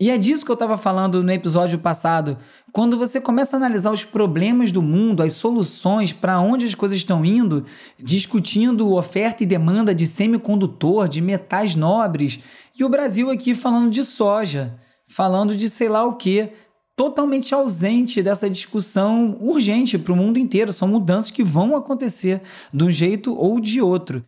E 0.00 0.10
é 0.10 0.16
disso 0.16 0.44
que 0.44 0.50
eu 0.50 0.54
estava 0.54 0.76
falando 0.76 1.24
no 1.24 1.32
episódio 1.32 1.76
passado. 1.78 2.38
Quando 2.72 2.96
você 2.96 3.20
começa 3.20 3.56
a 3.56 3.58
analisar 3.58 3.90
os 3.90 4.04
problemas 4.04 4.70
do 4.70 4.80
mundo, 4.80 5.24
as 5.24 5.32
soluções, 5.32 6.12
para 6.12 6.38
onde 6.38 6.66
as 6.66 6.74
coisas 6.74 6.96
estão 6.96 7.24
indo, 7.24 7.64
discutindo 7.98 8.94
oferta 8.94 9.42
e 9.42 9.46
demanda 9.46 9.92
de 9.92 10.06
semicondutor, 10.06 11.08
de 11.08 11.20
metais 11.20 11.74
nobres, 11.74 12.38
e 12.78 12.84
o 12.84 12.88
Brasil 12.88 13.28
aqui 13.28 13.56
falando 13.56 13.90
de 13.90 14.04
soja, 14.04 14.78
falando 15.08 15.56
de 15.56 15.68
sei 15.68 15.88
lá 15.88 16.04
o 16.04 16.14
que, 16.14 16.50
totalmente 16.94 17.52
ausente 17.52 18.22
dessa 18.22 18.48
discussão 18.48 19.36
urgente 19.40 19.98
para 19.98 20.12
o 20.12 20.16
mundo 20.16 20.38
inteiro. 20.38 20.72
São 20.72 20.86
mudanças 20.86 21.32
que 21.32 21.42
vão 21.42 21.74
acontecer 21.74 22.40
de 22.72 22.84
um 22.84 22.90
jeito 22.90 23.34
ou 23.36 23.58
de 23.58 23.80
outro. 23.80 24.24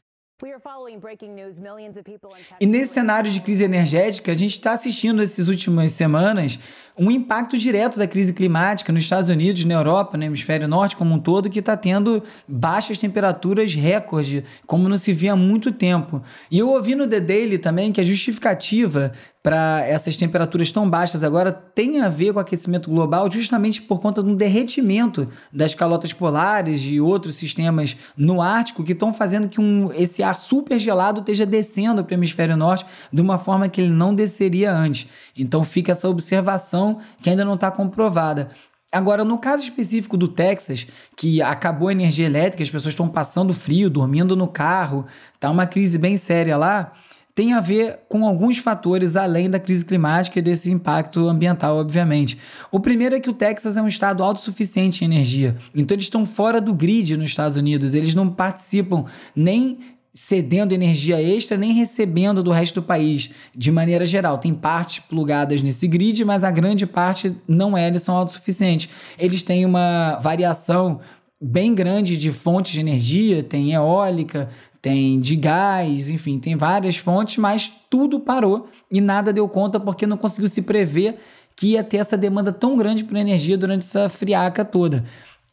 E 2.60 2.66
nesse 2.66 2.94
cenário 2.94 3.30
de 3.30 3.40
crise 3.40 3.64
energética, 3.64 4.32
a 4.32 4.34
gente 4.34 4.52
está 4.52 4.72
assistindo 4.72 5.22
essas 5.22 5.48
últimas 5.48 5.90
semanas 5.92 6.58
um 6.98 7.10
impacto 7.10 7.56
direto 7.56 7.98
da 7.98 8.06
crise 8.06 8.32
climática 8.32 8.92
nos 8.92 9.02
Estados 9.02 9.28
Unidos, 9.28 9.64
na 9.64 9.74
Europa, 9.74 10.16
no 10.16 10.24
hemisfério 10.24 10.68
norte 10.68 10.96
como 10.96 11.14
um 11.14 11.18
todo, 11.18 11.48
que 11.48 11.58
está 11.58 11.76
tendo 11.76 12.22
baixas 12.46 12.98
temperaturas 12.98 13.74
recorde, 13.74 14.44
como 14.66 14.88
não 14.88 14.96
se 14.96 15.12
via 15.12 15.32
há 15.32 15.36
muito 15.36 15.72
tempo. 15.72 16.22
E 16.50 16.58
eu 16.58 16.68
ouvi 16.68 16.94
no 16.94 17.06
The 17.06 17.20
Daily 17.20 17.58
também 17.58 17.92
que 17.92 18.00
a 18.00 18.04
justificativa 18.04 19.12
para 19.42 19.82
essas 19.86 20.16
temperaturas 20.16 20.70
tão 20.70 20.88
baixas 20.88 21.24
agora 21.24 21.50
tem 21.50 22.00
a 22.00 22.08
ver 22.08 22.34
com 22.34 22.40
aquecimento 22.40 22.90
global 22.90 23.30
justamente 23.30 23.80
por 23.80 23.98
conta 23.98 24.22
do 24.22 24.36
derretimento 24.36 25.28
das 25.50 25.74
calotas 25.74 26.12
polares 26.12 26.82
e 26.84 27.00
outros 27.00 27.36
sistemas 27.36 27.96
no 28.16 28.42
Ártico 28.42 28.84
que 28.84 28.92
estão 28.92 29.14
fazendo 29.14 29.48
que 29.48 29.58
um, 29.58 29.90
esse 29.94 30.22
ar 30.22 30.34
super 30.34 30.78
gelado 30.78 31.20
esteja 31.20 31.46
descendo 31.46 32.04
para 32.04 32.12
o 32.12 32.18
hemisfério 32.18 32.56
norte 32.56 32.84
de 33.10 33.22
uma 33.22 33.38
forma 33.38 33.68
que 33.68 33.80
ele 33.80 33.90
não 33.90 34.14
desceria 34.14 34.72
antes. 34.72 35.08
Então 35.36 35.64
fica 35.64 35.92
essa 35.92 36.08
observação 36.08 36.89
que 37.22 37.30
ainda 37.30 37.44
não 37.44 37.54
está 37.54 37.70
comprovada. 37.70 38.48
Agora, 38.92 39.24
no 39.24 39.38
caso 39.38 39.62
específico 39.62 40.16
do 40.16 40.26
Texas, 40.26 40.86
que 41.16 41.40
acabou 41.40 41.88
a 41.88 41.92
energia 41.92 42.26
elétrica, 42.26 42.62
as 42.62 42.70
pessoas 42.70 42.92
estão 42.92 43.08
passando 43.08 43.54
frio, 43.54 43.88
dormindo 43.88 44.34
no 44.34 44.48
carro, 44.48 45.06
tá 45.38 45.48
uma 45.48 45.66
crise 45.66 45.98
bem 45.98 46.16
séria 46.16 46.56
lá 46.56 46.92
tem 47.34 47.54
a 47.54 47.60
ver 47.60 48.00
com 48.06 48.26
alguns 48.26 48.58
fatores 48.58 49.16
além 49.16 49.48
da 49.48 49.58
crise 49.58 49.82
climática 49.84 50.38
e 50.38 50.42
desse 50.42 50.70
impacto 50.70 51.28
ambiental, 51.28 51.78
obviamente. 51.78 52.36
O 52.70 52.78
primeiro 52.78 53.14
é 53.14 53.20
que 53.20 53.30
o 53.30 53.32
Texas 53.32 53.78
é 53.78 53.82
um 53.82 53.88
estado 53.88 54.22
autossuficiente 54.22 55.02
em 55.02 55.06
energia, 55.06 55.56
então 55.74 55.94
eles 55.94 56.04
estão 56.04 56.26
fora 56.26 56.60
do 56.60 56.74
grid 56.74 57.16
nos 57.16 57.30
Estados 57.30 57.56
Unidos, 57.56 57.94
eles 57.94 58.14
não 58.14 58.28
participam 58.28 59.04
nem 59.34 59.78
cedendo 60.12 60.72
energia 60.72 61.22
extra 61.22 61.56
nem 61.56 61.72
recebendo 61.72 62.42
do 62.42 62.50
resto 62.50 62.80
do 62.80 62.86
país, 62.86 63.30
de 63.54 63.70
maneira 63.70 64.04
geral. 64.04 64.38
Tem 64.38 64.52
partes 64.52 64.98
plugadas 65.00 65.62
nesse 65.62 65.86
grid, 65.86 66.24
mas 66.24 66.42
a 66.44 66.50
grande 66.50 66.86
parte 66.86 67.34
não 67.46 67.76
é, 67.76 67.86
eles 67.86 68.02
são 68.02 68.16
autossuficientes. 68.16 68.88
Eles 69.18 69.42
têm 69.42 69.64
uma 69.64 70.16
variação 70.16 71.00
bem 71.40 71.74
grande 71.74 72.16
de 72.16 72.32
fontes 72.32 72.72
de 72.72 72.80
energia, 72.80 73.42
tem 73.42 73.72
eólica, 73.72 74.50
tem 74.82 75.20
de 75.20 75.36
gás, 75.36 76.10
enfim, 76.10 76.38
tem 76.38 76.56
várias 76.56 76.96
fontes, 76.96 77.36
mas 77.36 77.72
tudo 77.88 78.20
parou 78.20 78.68
e 78.90 79.00
nada 79.00 79.32
deu 79.32 79.48
conta 79.48 79.78
porque 79.78 80.06
não 80.06 80.16
conseguiu 80.16 80.48
se 80.48 80.62
prever 80.62 81.16
que 81.56 81.72
ia 81.72 81.84
ter 81.84 81.98
essa 81.98 82.16
demanda 82.16 82.52
tão 82.52 82.76
grande 82.76 83.04
por 83.04 83.16
energia 83.16 83.56
durante 83.56 83.82
essa 83.82 84.08
friaca 84.08 84.64
toda. 84.64 85.04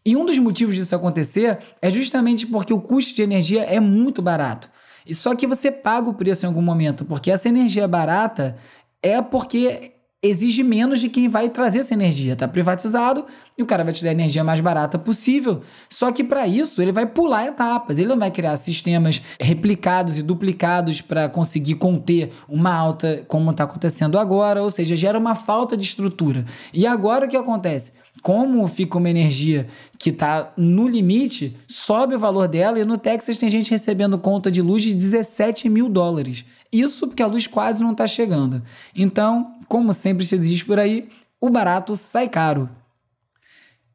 E 0.07 0.15
um 0.15 0.25
dos 0.25 0.39
motivos 0.39 0.73
disso 0.73 0.95
acontecer 0.95 1.59
é 1.81 1.91
justamente 1.91 2.47
porque 2.47 2.71
o 2.71 2.79
custo 2.79 3.13
de 3.13 3.21
energia 3.21 3.63
é 3.63 3.77
muito 3.77 4.21
barato. 4.21 4.69
E 5.05 5.13
só 5.13 5.35
que 5.35 5.45
você 5.45 5.69
paga 5.69 6.09
o 6.09 6.13
preço 6.13 6.45
em 6.45 6.47
algum 6.47 6.61
momento, 6.61 7.03
porque 7.03 7.29
essa 7.29 7.49
energia 7.49 7.85
barata 7.89 8.55
é 9.03 9.21
porque 9.21 9.96
exige 10.29 10.63
menos 10.63 10.99
de 10.99 11.09
quem 11.09 11.27
vai 11.27 11.49
trazer 11.49 11.79
essa 11.79 11.93
energia. 11.93 12.33
Está 12.33 12.47
privatizado 12.47 13.25
e 13.57 13.63
o 13.63 13.65
cara 13.65 13.83
vai 13.83 13.93
te 13.93 14.03
dar 14.03 14.09
a 14.09 14.13
energia 14.13 14.43
mais 14.43 14.61
barata 14.61 14.99
possível. 14.99 15.61
Só 15.89 16.11
que 16.11 16.23
para 16.23 16.47
isso 16.47 16.81
ele 16.81 16.91
vai 16.91 17.05
pular 17.05 17.47
etapas. 17.47 17.97
Ele 17.97 18.07
não 18.07 18.19
vai 18.19 18.31
criar 18.31 18.55
sistemas 18.57 19.21
replicados 19.39 20.17
e 20.17 20.23
duplicados 20.23 21.01
para 21.01 21.29
conseguir 21.29 21.75
conter 21.75 22.31
uma 22.47 22.73
alta 22.73 23.25
como 23.27 23.51
está 23.51 23.63
acontecendo 23.63 24.17
agora. 24.19 24.61
Ou 24.61 24.69
seja, 24.69 24.95
gera 24.95 25.17
uma 25.17 25.35
falta 25.35 25.75
de 25.75 25.83
estrutura. 25.83 26.45
E 26.73 26.85
agora 26.85 27.25
o 27.25 27.29
que 27.29 27.37
acontece? 27.37 27.91
Como 28.21 28.67
fica 28.67 28.97
uma 28.97 29.09
energia 29.09 29.67
que 29.97 30.09
está 30.09 30.51
no 30.57 30.87
limite, 30.87 31.55
sobe 31.67 32.15
o 32.15 32.19
valor 32.19 32.47
dela 32.47 32.79
e 32.79 32.85
no 32.85 32.97
Texas 32.97 33.37
tem 33.37 33.49
gente 33.49 33.71
recebendo 33.71 34.17
conta 34.17 34.49
de 34.51 34.61
luz 34.61 34.83
de 34.83 34.93
17 34.93 35.69
mil 35.69 35.87
dólares. 35.87 36.43
Isso 36.71 37.07
porque 37.07 37.23
a 37.23 37.27
luz 37.27 37.47
quase 37.47 37.81
não 37.81 37.91
está 37.91 38.05
chegando. 38.05 38.61
Então, 38.95 39.56
como 39.67 39.93
sempre 39.93 40.25
se 40.25 40.37
diz 40.37 40.63
por 40.63 40.79
aí, 40.79 41.09
o 41.39 41.49
barato 41.49 41.95
sai 41.95 42.27
caro. 42.27 42.69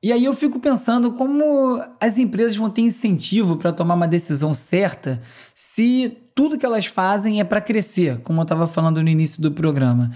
E 0.03 0.13
aí 0.13 0.25
eu 0.25 0.35
fico 0.35 0.59
pensando 0.59 1.13
como 1.13 1.81
as 2.01 2.19
empresas 2.19 2.57
vão 2.57 2.69
ter 2.69 2.83
incentivo 2.83 3.57
para 3.57 3.73
tomar 3.73 3.95
uma 3.95 4.09
decisão 4.09 4.53
certa 4.53 5.21
se 5.55 6.19
tudo 6.35 6.59
que 6.59 6.67
elas 6.67 6.87
fazem 6.87 7.39
é 7.39 7.45
para 7.45 7.61
crescer, 7.61 8.19
como 8.23 8.41
eu 8.41 8.43
estava 8.43 8.67
falando 8.67 9.01
no 9.01 9.09
início 9.09 9.41
do 9.41 9.53
programa. 9.53 10.11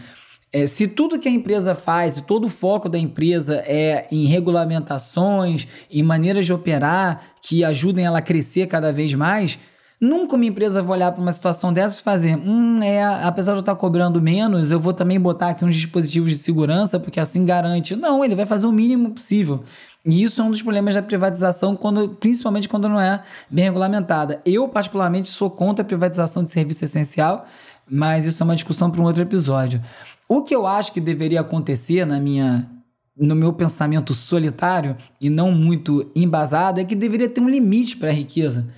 É, 0.53 0.67
se 0.67 0.89
tudo 0.89 1.19
que 1.19 1.29
a 1.29 1.31
empresa 1.31 1.75
faz, 1.75 2.21
todo 2.21 2.47
o 2.47 2.51
foco 2.51 2.89
da 2.89 2.99
empresa 2.99 3.63
é 3.67 4.09
em 4.11 4.27
regulamentações, 4.27 5.69
em 5.91 6.03
maneiras 6.03 6.47
de 6.47 6.53
operar 6.53 7.21
que 7.41 7.63
ajudem 7.63 8.07
ela 8.07 8.19
a 8.19 8.23
crescer 8.23 8.67
cada 8.67 8.93
vez 8.93 9.15
mais, 9.15 9.59
Nunca 9.99 10.37
uma 10.37 10.45
empresa 10.45 10.83
vai 10.83 10.99
olhar 10.99 11.13
para 11.13 11.23
uma 11.23 11.33
situação 11.33 11.73
dessa 11.73 12.01
e 12.01 12.03
fazer, 12.03 12.37
hum, 12.37 12.83
é, 12.83 13.03
apesar 13.25 13.53
de 13.53 13.59
eu 13.59 13.61
estar 13.61 13.75
cobrando 13.77 14.21
menos, 14.21 14.71
eu 14.71 14.79
vou 14.79 14.93
também 14.93 15.19
botar 15.19 15.49
aqui 15.49 15.65
uns 15.65 15.75
dispositivos 15.75 16.31
de 16.31 16.37
segurança, 16.37 17.01
porque 17.01 17.19
assim 17.19 17.47
garante. 17.47 17.97
Não, 17.97 18.23
ele 18.23 18.35
vai 18.35 18.45
fazer 18.45 18.67
o 18.67 18.73
mínimo 18.73 19.11
possível. 19.11 19.65
E 20.05 20.23
isso 20.23 20.41
é 20.41 20.45
um 20.45 20.51
dos 20.51 20.61
problemas 20.61 20.95
da 20.95 21.03
privatização, 21.03 21.75
quando, 21.75 22.11
principalmente 22.11 22.69
quando 22.69 22.89
não 22.89 23.01
é 23.01 23.23
bem 23.51 23.65
regulamentada. 23.65 24.41
Eu, 24.45 24.69
particularmente, 24.69 25.29
sou 25.29 25.51
contra 25.51 25.83
a 25.83 25.87
privatização 25.87 26.45
de 26.45 26.51
serviço 26.51 26.85
essencial, 26.85 27.47
mas 27.91 28.27
isso 28.27 28.43
é 28.43 28.45
uma 28.45 28.55
discussão 28.55 28.91
para 28.91 29.01
um 29.01 29.05
outro 29.05 29.23
episódio. 29.23 29.81
O 30.29 30.43
que 30.43 30.55
eu 30.55 30.67
acho 30.67 30.93
que 30.93 31.01
deveria 31.01 31.41
acontecer 31.41 32.05
na 32.05 32.21
minha 32.21 32.71
no 33.17 33.35
meu 33.35 33.51
pensamento 33.51 34.13
solitário 34.13 34.95
e 35.19 35.31
não 35.31 35.51
muito 35.51 36.11
embasado 36.15 36.81
é 36.81 36.85
que 36.85 36.95
deveria 36.95 37.31
ter 37.31 37.41
um 37.41 37.49
limite 37.49 37.97
para 37.97 38.11
a 38.11 38.13
riqueza. 38.13 38.69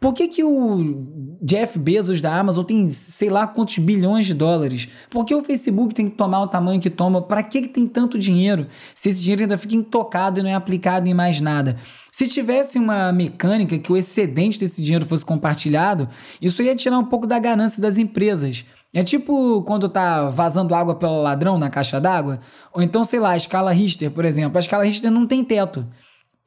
Por 0.00 0.14
que, 0.14 0.28
que 0.28 0.44
o 0.44 1.38
Jeff 1.42 1.78
Bezos 1.78 2.20
da 2.20 2.38
Amazon 2.38 2.64
tem 2.64 2.88
sei 2.88 3.28
lá 3.28 3.46
quantos 3.46 3.78
bilhões 3.78 4.26
de 4.26 4.34
dólares? 4.34 4.88
Por 5.10 5.24
que 5.24 5.34
o 5.34 5.42
Facebook 5.42 5.92
tem 5.92 6.08
que 6.08 6.16
tomar 6.16 6.42
o 6.42 6.46
tamanho 6.46 6.80
que 6.80 6.90
toma? 6.90 7.20
Para 7.20 7.42
que, 7.42 7.62
que 7.62 7.68
tem 7.68 7.86
tanto 7.86 8.18
dinheiro 8.18 8.68
se 8.94 9.08
esse 9.08 9.20
dinheiro 9.20 9.42
ainda 9.42 9.58
fica 9.58 9.74
intocado 9.74 10.38
e 10.38 10.42
não 10.42 10.50
é 10.50 10.54
aplicado 10.54 11.08
em 11.08 11.14
mais 11.14 11.40
nada? 11.40 11.76
Se 12.12 12.26
tivesse 12.26 12.78
uma 12.78 13.12
mecânica 13.12 13.78
que 13.78 13.92
o 13.92 13.96
excedente 13.96 14.58
desse 14.58 14.82
dinheiro 14.82 15.06
fosse 15.06 15.24
compartilhado, 15.24 16.08
isso 16.40 16.62
ia 16.62 16.74
tirar 16.74 16.98
um 16.98 17.04
pouco 17.04 17.26
da 17.26 17.38
ganância 17.38 17.80
das 17.82 17.98
empresas. 17.98 18.64
É 18.94 19.02
tipo 19.02 19.62
quando 19.62 19.88
tá 19.88 20.28
vazando 20.28 20.74
água 20.74 20.94
pelo 20.94 21.22
ladrão 21.22 21.58
na 21.58 21.68
caixa 21.70 22.00
d'água, 22.00 22.40
ou 22.72 22.82
então, 22.82 23.04
sei 23.04 23.20
lá, 23.20 23.30
a 23.30 23.36
escala 23.36 23.72
Richter, 23.72 24.10
por 24.10 24.24
exemplo. 24.24 24.56
A 24.56 24.60
escala 24.60 24.84
Richter 24.84 25.10
não 25.10 25.26
tem 25.26 25.44
teto. 25.44 25.86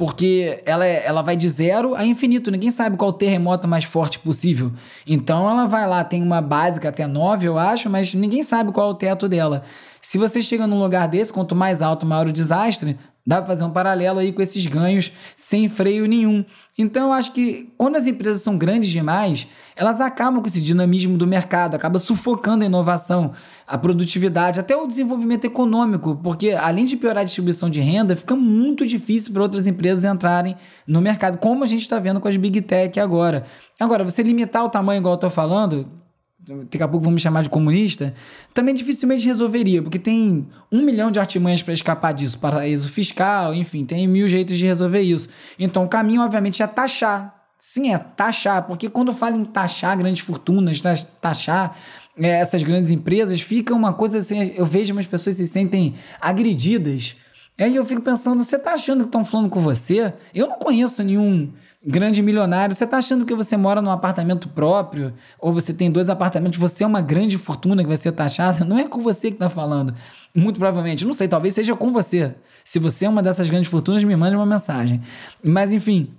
Porque 0.02 0.64
ela, 0.66 0.84
é, 0.84 1.06
ela 1.06 1.22
vai 1.22 1.36
de 1.36 1.48
zero 1.48 1.94
a 1.94 2.04
infinito, 2.04 2.50
ninguém 2.50 2.72
sabe 2.72 2.98
qual 2.98 3.14
terremoto 3.14 3.68
mais 3.68 3.84
forte 3.84 4.18
possível. 4.18 4.72
Então 5.06 5.48
ela 5.48 5.68
vai 5.68 5.88
lá, 5.88 6.04
tem 6.04 6.24
uma 6.24 6.42
básica 6.42 6.90
até 6.90 7.06
9, 7.06 7.48
eu 7.48 7.56
acho, 7.56 7.88
mas 7.88 8.12
ninguém 8.16 8.42
sabe 8.42 8.72
qual 8.72 8.88
é 8.88 8.92
o 8.94 8.96
teto 8.96 9.30
dela. 9.30 9.62
Se 10.02 10.18
você 10.18 10.42
chega 10.42 10.66
num 10.66 10.82
lugar 10.82 11.08
desse, 11.08 11.32
quanto 11.32 11.56
mais 11.56 11.84
alto, 11.84 12.04
maior 12.04 12.26
o 12.26 12.32
desastre, 12.32 12.98
Dá 13.26 13.38
para 13.38 13.46
fazer 13.46 13.64
um 13.64 13.70
paralelo 13.70 14.20
aí 14.20 14.32
com 14.32 14.42
esses 14.42 14.66
ganhos 14.66 15.12
sem 15.36 15.70
freio 15.70 16.08
nenhum. 16.08 16.44
Então 16.76 17.08
eu 17.08 17.14
acho 17.14 17.34
que 17.34 17.72
quando 17.78 17.96
as 17.96 18.08
empresas 18.08 18.42
são 18.42 18.58
grandes 18.58 18.90
demais, 18.90 19.48
elas 19.76 20.02
acabam 20.02 20.42
com 20.42 20.48
esse 20.48 20.60
dinamismo 20.60 21.18
do 21.18 21.28
mercado, 21.28 21.76
acaba 21.76 22.00
sufocando 22.00 22.64
a 22.64 22.68
inovação, 22.68 23.34
a 23.68 23.78
produtividade, 23.78 24.60
até 24.60 24.76
o 24.76 24.88
desenvolvimento 24.88 25.46
econômico, 25.46 26.20
porque 26.24 26.52
além 26.52 26.86
de 26.86 26.98
piorar 26.98 27.22
a 27.22 27.24
distribuição 27.24 27.70
de 27.70 27.80
renda, 27.80 28.16
fica 28.16 28.36
muito 28.36 28.88
difícil 28.88 29.32
para 29.34 29.44
outras 29.44 29.68
empresas 29.68 30.04
entrarem 30.04 30.56
no 30.88 31.00
mercado, 31.00 31.38
como 31.38 31.64
a 31.64 31.68
gente 31.68 31.82
está 31.82 32.00
vendo 32.00 32.20
com 32.20 32.28
as 32.28 32.38
Big 32.38 32.60
Tech 32.62 33.00
agora. 33.00 33.44
Agora, 33.80 34.04
você 34.04 34.24
limitar 34.24 34.64
o 34.64 34.70
tamanho, 34.70 35.00
igual 35.00 35.14
eu 35.14 35.16
estou 35.16 35.30
falando, 35.30 35.88
daqui 36.44 36.82
a 36.82 36.88
pouco 36.88 37.04
vão 37.04 37.14
me 37.14 37.20
chamar 37.20 37.44
de 37.44 37.50
comunista, 37.50 38.14
também 38.54 38.74
dificilmente 38.74 39.26
resolveria, 39.28 39.82
porque 39.82 40.00
tem 40.00 40.48
um 40.72 40.82
milhão 40.82 41.12
de 41.12 41.20
artimanhas 41.20 41.62
para 41.62 41.74
escapar 41.74 42.14
disso, 42.14 42.40
paraíso 42.40 42.90
fiscal, 42.90 43.54
enfim, 43.54 43.86
tem 43.86 44.08
mil 44.08 44.28
jeitos 44.28 44.58
de 44.58 44.66
resolver 44.66 45.02
isso. 45.02 45.30
Então 45.60 45.84
o 45.84 45.88
caminho, 45.88 46.22
obviamente, 46.22 46.64
é 46.64 46.68
taxar. 46.68 47.36
Sim, 47.60 47.94
é 47.94 47.98
taxar, 47.98 48.64
porque 48.64 48.90
quando 48.90 49.14
fala 49.14 49.38
em 49.38 49.46
taxar 49.46 49.96
grandes 49.96 50.24
fortunas, 50.24 50.82
taxar 51.22 51.78
é, 52.18 52.30
essas 52.30 52.64
grandes 52.64 52.90
empresas, 52.90 53.40
fica 53.40 53.76
uma 53.76 53.94
coisa 53.94 54.18
assim, 54.18 54.52
eu 54.56 54.66
vejo 54.66 54.94
umas 54.94 55.06
pessoas 55.06 55.36
se 55.36 55.46
sentem 55.46 55.94
agredidas. 56.20 57.16
Aí 57.60 57.76
eu 57.76 57.86
fico 57.86 58.02
pensando, 58.02 58.44
você 58.44 58.58
tá 58.58 58.74
achando 58.74 59.02
que 59.02 59.10
estão 59.10 59.24
falando 59.24 59.48
com 59.48 59.60
você? 59.60 60.12
Eu 60.34 60.48
não 60.48 60.58
conheço 60.58 61.04
nenhum 61.04 61.52
grande 61.86 62.22
milionário, 62.22 62.76
você 62.76 62.84
está 62.84 62.98
achando 62.98 63.26
que 63.26 63.34
você 63.34 63.58
mora 63.58 63.82
num 63.82 63.90
apartamento 63.90 64.48
próprio, 64.50 65.14
ou 65.40 65.52
você 65.52 65.74
tem 65.74 65.90
dois 65.90 66.10
apartamentos, 66.10 66.60
você 66.60 66.84
é 66.84 66.88
uma 66.88 67.02
grande 67.02 67.38
fortuna 67.38 67.82
que 67.82 67.88
vai 67.88 67.98
ser 67.98 68.12
taxada, 68.12 68.64
não 68.64 68.78
é 68.78 68.88
com 68.88 69.00
você 69.00 69.30
que 69.30 69.36
está 69.36 69.50
falando. 69.50 69.94
Muito 70.34 70.60
provavelmente, 70.60 71.06
não 71.06 71.14
sei, 71.14 71.28
talvez 71.28 71.54
seja 71.54 71.76
com 71.76 71.92
você. 71.92 72.36
Se 72.64 72.78
você 72.78 73.06
é 73.06 73.10
uma 73.10 73.24
dessas 73.24 73.50
grandes 73.50 73.70
fortunas, 73.70 74.04
me 74.04 74.16
mande 74.16 74.36
uma 74.36 74.46
mensagem. 74.46 75.02
Mas 75.44 75.74
enfim, 75.74 76.14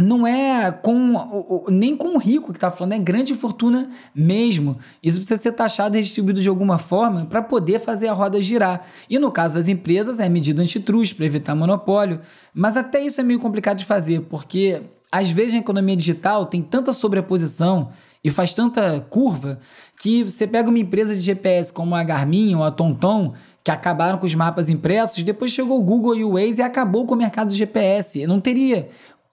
não 0.00 0.26
é 0.26 0.70
com 0.70 1.66
nem 1.68 1.96
com 1.96 2.14
o 2.14 2.18
rico 2.18 2.52
que 2.52 2.56
está 2.56 2.70
falando, 2.70 2.92
é 2.92 2.98
grande 2.98 3.34
fortuna 3.34 3.88
mesmo. 4.14 4.78
Isso 5.02 5.18
precisa 5.18 5.40
ser 5.40 5.52
taxado 5.52 5.96
e 5.96 5.98
redistribuído 5.98 6.40
de 6.40 6.48
alguma 6.48 6.78
forma 6.78 7.26
para 7.26 7.42
poder 7.42 7.80
fazer 7.80 8.08
a 8.08 8.12
roda 8.12 8.40
girar. 8.40 8.86
E 9.10 9.18
no 9.18 9.32
caso 9.32 9.54
das 9.54 9.68
empresas, 9.68 10.20
é 10.20 10.28
medida 10.28 10.62
antitruste 10.62 11.14
para 11.14 11.26
evitar 11.26 11.54
monopólio. 11.54 12.20
Mas 12.54 12.76
até 12.76 13.00
isso 13.00 13.20
é 13.20 13.24
meio 13.24 13.40
complicado 13.40 13.78
de 13.78 13.84
fazer, 13.84 14.20
porque 14.22 14.82
às 15.10 15.30
vezes 15.30 15.54
na 15.54 15.60
economia 15.60 15.96
digital 15.96 16.46
tem 16.46 16.62
tanta 16.62 16.92
sobreposição 16.92 17.90
e 18.22 18.30
faz 18.30 18.52
tanta 18.52 19.00
curva 19.08 19.58
que 19.98 20.24
você 20.24 20.46
pega 20.46 20.68
uma 20.68 20.78
empresa 20.78 21.14
de 21.14 21.20
GPS 21.20 21.72
como 21.72 21.94
a 21.94 22.02
Garmin 22.02 22.54
ou 22.54 22.62
a 22.62 22.70
TomTom, 22.70 23.32
que 23.64 23.70
acabaram 23.70 24.18
com 24.18 24.26
os 24.26 24.34
mapas 24.34 24.70
impressos, 24.70 25.22
depois 25.22 25.50
chegou 25.50 25.78
o 25.78 25.82
Google 25.82 26.16
e 26.16 26.24
o 26.24 26.32
Waze 26.32 26.60
e 26.60 26.62
acabou 26.62 27.06
com 27.06 27.14
o 27.14 27.18
mercado 27.18 27.50
de 27.50 27.56
GPS. 27.56 28.26
Não 28.26 28.40
teria 28.40 28.88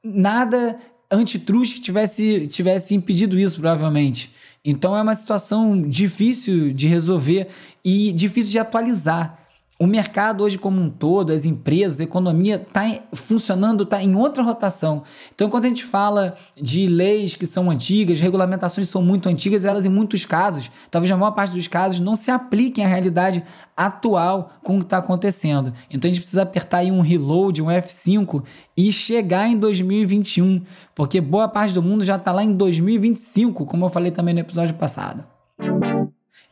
nada 0.06 0.78
antitruste 1.12 1.76
que 1.76 1.82
tivesse, 1.82 2.48
tivesse 2.48 2.94
impedido 2.96 3.40
isso, 3.40 3.60
provavelmente. 3.60 4.32
Então 4.64 4.96
é 4.96 5.02
uma 5.02 5.16
situação 5.16 5.82
difícil 5.82 6.74
de 6.74 6.88
resolver 6.88 7.48
e 7.84 8.12
difícil 8.12 8.52
de 8.52 8.60
atualizar. 8.60 9.45
O 9.77 9.86
mercado 9.86 10.41
hoje 10.41 10.58
como 10.58 10.79
um 10.79 10.89
todo, 10.89 11.34
as 11.34 11.46
empresas, 11.46 12.00
a 12.00 12.05
economia 12.05 12.55
está 12.55 12.84
funcionando, 13.12 13.84
está 13.84 14.01
em 14.01 14.15
outra 14.15 14.41
rotação. 14.41 15.03
Então, 15.34 15.50
quando 15.50 15.65
a 15.65 15.67
gente 15.67 15.84
fala 15.84 16.36
de 16.55 16.88
leis 16.88 17.36
que 17.36 17.46
são 17.46 17.70
antigas, 17.70 18.22
regulamentações 18.22 18.88
que 18.88 18.94
são 18.94 19.01
muito 19.01 19.27
antigas, 19.27 19.65
elas 19.65 19.86
em 19.86 19.89
muitos 19.89 20.24
casos, 20.24 20.72
talvez 20.89 21.12
na 21.12 21.17
maior 21.17 21.32
parte 21.32 21.53
dos 21.53 21.67
casos, 21.67 22.00
não 22.00 22.15
se 22.15 22.32
apliquem 22.32 22.86
à 22.86 22.88
realidade 22.88 23.44
atual 23.75 24.53
com 24.63 24.75
o 24.75 24.79
que 24.79 24.86
está 24.86 25.00
acontecendo. 25.00 25.74
Então, 25.89 26.10
a 26.10 26.13
gente 26.13 26.22
precisa 26.22 26.44
apertar 26.44 26.77
aí 26.77 26.89
um 26.89 27.01
reload, 27.01 27.62
um 27.62 27.65
F5 27.65 28.44
e 28.77 28.94
chegar 28.94 29.50
em 29.50 29.58
2021, 29.58 30.62
porque 30.96 31.20
boa 31.20 31.50
parte 31.50 31.74
do 31.74 31.84
mundo 31.84 32.01
já 32.01 32.15
está 32.15 32.32
lá 32.32 32.46
em 32.46 32.53
2025, 32.53 33.65
como 33.65 33.84
eu 33.84 33.89
falei 33.89 34.12
também 34.12 34.34
no 34.34 34.39
episódio 34.39 34.75
passado. 34.75 35.25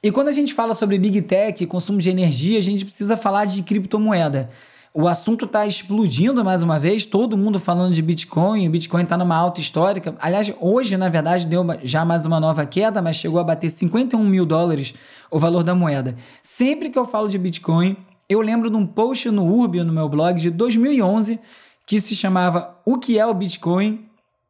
E 0.06 0.12
quando 0.12 0.28
a 0.28 0.34
gente 0.34 0.54
fala 0.54 0.74
sobre 0.74 1.00
Big 1.00 1.22
Tech, 1.22 1.66
consumo 1.66 1.98
de 1.98 2.10
energia, 2.10 2.60
a 2.60 2.62
gente 2.62 2.84
precisa 2.84 3.16
falar 3.16 3.46
de 3.46 3.64
criptomoeda. 3.64 4.50
O 4.94 5.08
assunto 5.08 5.46
está 5.46 5.66
explodindo 5.66 6.44
mais 6.44 6.62
uma 6.62 6.78
vez, 6.78 7.06
todo 7.06 7.38
mundo 7.38 7.58
falando 7.58 7.94
de 7.94 8.02
Bitcoin, 8.02 8.68
o 8.68 8.70
Bitcoin 8.70 9.04
está 9.04 9.18
numa 9.18 9.38
alta 9.38 9.62
histórica. 9.62 10.14
Aliás, 10.20 10.54
hoje, 10.60 10.98
na 10.98 11.08
verdade, 11.08 11.48
deu 11.48 11.66
já 11.84 12.04
mais 12.04 12.26
uma 12.26 12.38
nova 12.38 12.66
queda, 12.66 13.02
mas 13.02 13.16
chegou 13.16 13.40
a 13.40 13.46
bater 13.46 13.70
51 13.70 14.22
mil 14.22 14.46
dólares 14.46 14.94
o 15.32 15.40
valor 15.40 15.64
da 15.64 15.74
moeda. 15.74 16.18
Sempre 16.42 16.90
que 16.90 17.00
eu 17.00 17.06
falo 17.06 17.30
de 17.30 17.38
Bitcoin, 17.38 17.96
eu 18.28 18.42
lembro 18.42 18.70
de 18.70 18.76
um 18.76 18.86
post 18.86 19.32
no 19.32 19.46
Urbio, 19.46 19.86
no 19.86 19.94
meu 19.94 20.10
blog, 20.10 20.38
de 20.38 20.52
2011, 20.52 21.40
que 21.88 22.02
se 22.02 22.14
chamava 22.14 22.78
O 22.86 22.98
que 22.98 23.18
é 23.18 23.26
o 23.26 23.34
Bitcoin? 23.34 24.04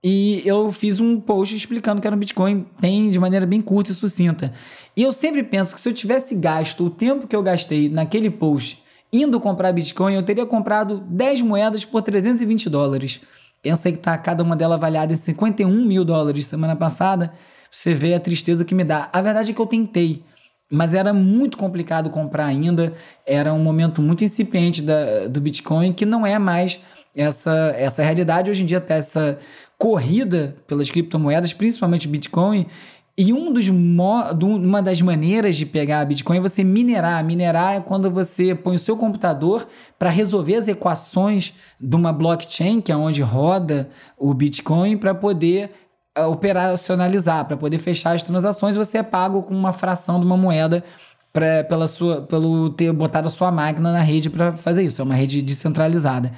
E 0.03 0.41
eu 0.45 0.69
fiz 0.71 0.99
um 0.99 1.17
post 1.17 1.55
explicando 1.55 2.01
que 2.01 2.07
era 2.07 2.15
um 2.15 2.19
Bitcoin 2.19 2.65
bem, 2.79 3.09
de 3.09 3.17
maneira 3.17 3.45
bem 3.45 3.61
curta 3.61 3.91
e 3.91 3.93
sucinta. 3.93 4.51
E 4.97 5.01
eu 5.01 5.13
sempre 5.13 5.41
penso 5.43 5.73
que 5.73 5.79
se 5.79 5.87
eu 5.87 5.93
tivesse 5.93 6.35
gasto 6.35 6.85
o 6.85 6.89
tempo 6.89 7.25
que 7.25 7.35
eu 7.35 7.41
gastei 7.41 7.87
naquele 7.87 8.29
post 8.29 8.83
indo 9.13 9.39
comprar 9.39 9.71
Bitcoin, 9.71 10.15
eu 10.15 10.23
teria 10.23 10.45
comprado 10.45 10.99
10 11.07 11.43
moedas 11.43 11.85
por 11.85 12.01
320 12.01 12.69
dólares. 12.69 13.21
Pensa 13.61 13.89
que 13.91 13.97
tá 13.97 14.17
cada 14.17 14.43
uma 14.43 14.57
delas 14.57 14.75
avaliada 14.75 15.13
em 15.13 15.15
51 15.15 15.71
mil 15.85 16.03
dólares 16.03 16.47
semana 16.47 16.75
passada. 16.75 17.31
Você 17.71 17.93
vê 17.93 18.13
a 18.13 18.19
tristeza 18.19 18.65
que 18.65 18.75
me 18.75 18.83
dá. 18.83 19.09
A 19.13 19.21
verdade 19.21 19.51
é 19.51 19.53
que 19.53 19.61
eu 19.61 19.65
tentei, 19.65 20.21
mas 20.69 20.93
era 20.93 21.13
muito 21.13 21.57
complicado 21.57 22.09
comprar 22.09 22.47
ainda. 22.47 22.91
Era 23.25 23.53
um 23.53 23.59
momento 23.59 24.01
muito 24.01 24.23
incipiente 24.23 24.81
da, 24.81 25.27
do 25.27 25.39
Bitcoin 25.39 25.93
que 25.93 26.05
não 26.05 26.25
é 26.25 26.37
mais 26.37 26.81
essa, 27.15 27.73
essa 27.77 28.03
realidade. 28.03 28.49
Hoje 28.49 28.63
em 28.63 28.65
dia, 28.65 28.77
até 28.77 28.97
essa 28.97 29.37
corrida 29.77 30.55
pelas 30.67 30.89
criptomoedas, 30.89 31.53
principalmente 31.53 32.07
Bitcoin. 32.07 32.67
E 33.15 33.31
um 33.31 33.53
dos 33.53 33.67
uma 33.67 34.81
das 34.81 34.99
maneiras 34.99 35.55
de 35.55 35.67
pegar 35.67 35.99
a 35.99 36.05
Bitcoin 36.05 36.37
é 36.37 36.41
você 36.41 36.63
minerar. 36.63 37.23
Minerar 37.23 37.75
é 37.75 37.79
quando 37.79 38.09
você 38.09 38.55
põe 38.55 38.75
o 38.75 38.79
seu 38.79 38.97
computador 38.97 39.67
para 39.99 40.09
resolver 40.09 40.55
as 40.55 40.67
equações 40.67 41.53
de 41.79 41.95
uma 41.95 42.11
blockchain, 42.11 42.81
que 42.81 42.91
é 42.91 42.95
onde 42.95 43.21
roda 43.21 43.87
o 44.17 44.33
Bitcoin, 44.33 44.97
para 44.97 45.13
poder 45.13 45.69
uh, 46.17 46.23
operacionalizar, 46.23 47.45
para 47.45 47.55
poder 47.55 47.77
fechar 47.77 48.15
as 48.15 48.23
transações. 48.23 48.75
Você 48.75 48.97
é 48.97 49.03
pago 49.03 49.43
com 49.43 49.53
uma 49.53 49.73
fração 49.73 50.19
de 50.19 50.25
uma 50.25 50.35
moeda 50.35 50.83
pra, 51.31 51.63
pela 51.65 51.85
sua, 51.85 52.23
pelo 52.23 52.71
ter 52.71 52.91
botado 52.91 53.27
a 53.27 53.29
sua 53.29 53.51
máquina 53.51 53.91
na 53.91 54.01
rede 54.01 54.27
para 54.27 54.55
fazer 54.55 54.81
isso. 54.81 54.99
É 54.99 55.03
uma 55.05 55.15
rede 55.15 55.39
descentralizada. 55.39 56.31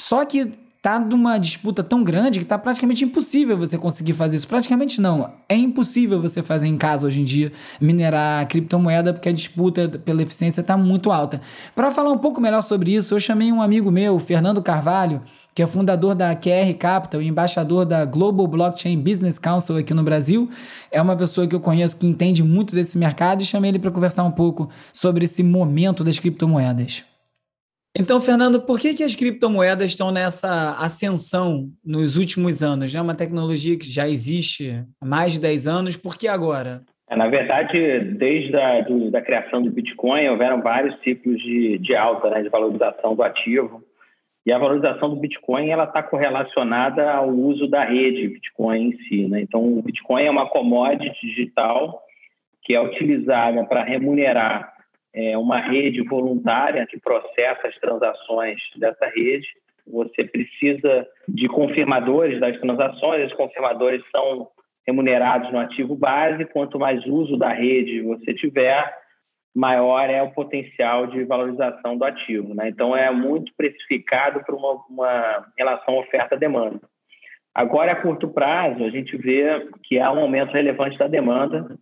Só 0.00 0.24
que 0.24 0.50
tá 0.80 0.98
numa 0.98 1.36
disputa 1.36 1.84
tão 1.84 2.02
grande 2.02 2.38
que 2.38 2.44
tá 2.46 2.56
praticamente 2.56 3.04
impossível 3.04 3.54
você 3.58 3.76
conseguir 3.76 4.14
fazer 4.14 4.36
isso. 4.36 4.48
Praticamente 4.48 4.98
não. 4.98 5.30
É 5.46 5.54
impossível 5.54 6.22
você 6.22 6.42
fazer 6.42 6.68
em 6.68 6.78
casa 6.78 7.06
hoje 7.06 7.20
em 7.20 7.24
dia 7.24 7.52
minerar 7.78 8.48
criptomoeda 8.48 9.12
porque 9.12 9.28
a 9.28 9.32
disputa 9.32 9.90
pela 9.90 10.22
eficiência 10.22 10.62
tá 10.62 10.78
muito 10.78 11.12
alta. 11.12 11.42
Para 11.74 11.90
falar 11.90 12.10
um 12.10 12.16
pouco 12.16 12.40
melhor 12.40 12.62
sobre 12.62 12.94
isso, 12.94 13.14
eu 13.14 13.20
chamei 13.20 13.52
um 13.52 13.60
amigo 13.60 13.90
meu, 13.90 14.18
Fernando 14.18 14.62
Carvalho, 14.62 15.20
que 15.54 15.62
é 15.62 15.66
fundador 15.66 16.14
da 16.14 16.34
QR 16.34 16.72
Capital 16.78 17.20
e 17.20 17.28
embaixador 17.28 17.84
da 17.84 18.06
Global 18.06 18.46
Blockchain 18.46 18.98
Business 18.98 19.38
Council 19.38 19.76
aqui 19.76 19.92
no 19.92 20.02
Brasil. 20.02 20.48
É 20.90 21.02
uma 21.02 21.14
pessoa 21.14 21.46
que 21.46 21.54
eu 21.54 21.60
conheço 21.60 21.98
que 21.98 22.06
entende 22.06 22.42
muito 22.42 22.74
desse 22.74 22.96
mercado 22.96 23.42
e 23.42 23.44
chamei 23.44 23.70
ele 23.70 23.78
para 23.78 23.90
conversar 23.90 24.24
um 24.24 24.32
pouco 24.32 24.70
sobre 24.94 25.26
esse 25.26 25.42
momento 25.42 26.02
das 26.02 26.18
criptomoedas. 26.18 27.09
Então, 27.98 28.20
Fernando, 28.20 28.60
por 28.60 28.78
que, 28.78 28.94
que 28.94 29.02
as 29.02 29.16
criptomoedas 29.16 29.90
estão 29.90 30.12
nessa 30.12 30.76
ascensão 30.78 31.68
nos 31.84 32.16
últimos 32.16 32.62
anos? 32.62 32.94
É 32.94 33.00
uma 33.00 33.16
tecnologia 33.16 33.76
que 33.76 33.92
já 33.92 34.08
existe 34.08 34.84
há 35.00 35.04
mais 35.04 35.32
de 35.32 35.40
10 35.40 35.66
anos, 35.66 35.96
por 35.96 36.16
que 36.16 36.28
agora? 36.28 36.82
É, 37.10 37.16
na 37.16 37.26
verdade, 37.26 37.98
desde 38.16 38.56
a 38.56 38.82
do, 38.82 39.10
da 39.10 39.20
criação 39.20 39.60
do 39.60 39.72
Bitcoin, 39.72 40.28
houveram 40.28 40.62
vários 40.62 40.96
ciclos 41.02 41.40
de, 41.42 41.78
de 41.78 41.96
alta, 41.96 42.30
né, 42.30 42.42
de 42.42 42.48
valorização 42.48 43.16
do 43.16 43.22
ativo. 43.24 43.82
E 44.46 44.52
a 44.52 44.58
valorização 44.58 45.10
do 45.10 45.16
Bitcoin 45.16 45.70
ela 45.70 45.84
está 45.84 46.02
correlacionada 46.02 47.10
ao 47.10 47.28
uso 47.28 47.66
da 47.66 47.84
rede 47.84 48.28
Bitcoin 48.28 48.90
em 48.90 48.98
si. 48.98 49.28
Né? 49.28 49.40
Então, 49.42 49.60
o 49.60 49.82
Bitcoin 49.82 50.24
é 50.24 50.30
uma 50.30 50.48
commodity 50.48 51.26
digital 51.26 52.00
que 52.62 52.74
é 52.74 52.80
utilizada 52.80 53.64
para 53.64 53.82
remunerar 53.82 54.72
é, 55.14 55.36
uma 55.36 55.60
rede 55.60 56.02
voluntária 56.02 56.86
que 56.86 56.98
processa 56.98 57.68
as 57.68 57.74
transações 57.76 58.58
dessa 58.76 59.06
rede. 59.06 59.46
Você 59.86 60.24
precisa 60.24 61.06
de 61.28 61.48
confirmadores 61.48 62.38
das 62.40 62.58
transações, 62.60 63.30
os 63.30 63.36
confirmadores 63.36 64.02
são 64.10 64.48
remunerados 64.86 65.50
no 65.52 65.58
ativo 65.58 65.94
base. 65.96 66.44
Quanto 66.46 66.78
mais 66.78 67.04
uso 67.06 67.36
da 67.36 67.52
rede 67.52 68.02
você 68.02 68.32
tiver, 68.34 68.94
maior 69.54 70.08
é 70.08 70.22
o 70.22 70.30
potencial 70.30 71.06
de 71.06 71.24
valorização 71.24 71.96
do 71.96 72.04
ativo. 72.04 72.54
Né? 72.54 72.68
Então, 72.68 72.96
é 72.96 73.10
muito 73.10 73.52
precificado 73.56 74.44
por 74.44 74.54
uma, 74.54 74.74
uma 74.88 75.46
relação 75.58 75.96
oferta-demanda. 75.96 76.80
Agora, 77.52 77.92
a 77.92 77.96
curto 77.96 78.28
prazo, 78.28 78.84
a 78.84 78.90
gente 78.90 79.16
vê 79.16 79.68
que 79.82 79.98
há 79.98 80.12
um 80.12 80.20
aumento 80.20 80.52
relevante 80.52 80.96
da 80.96 81.08
demanda 81.08 81.76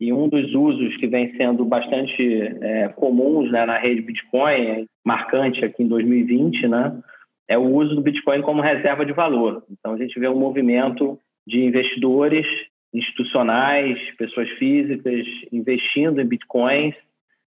E 0.00 0.12
um 0.12 0.28
dos 0.28 0.54
usos 0.54 0.96
que 0.96 1.06
vem 1.06 1.36
sendo 1.36 1.64
bastante 1.64 2.22
é, 2.62 2.88
comuns 2.88 3.52
né, 3.52 3.66
na 3.66 3.76
rede 3.76 4.00
Bitcoin, 4.00 4.86
marcante 5.04 5.62
aqui 5.62 5.82
em 5.82 5.88
2020, 5.88 6.68
né, 6.68 6.98
é 7.46 7.58
o 7.58 7.66
uso 7.74 7.94
do 7.94 8.00
Bitcoin 8.00 8.40
como 8.40 8.62
reserva 8.62 9.04
de 9.04 9.12
valor. 9.12 9.62
Então, 9.70 9.92
a 9.92 9.98
gente 9.98 10.18
vê 10.18 10.26
um 10.28 10.38
movimento 10.38 11.18
de 11.46 11.60
investidores 11.62 12.46
institucionais, 12.94 13.98
pessoas 14.16 14.48
físicas, 14.52 15.26
investindo 15.52 16.20
em 16.20 16.26
Bitcoins 16.26 16.94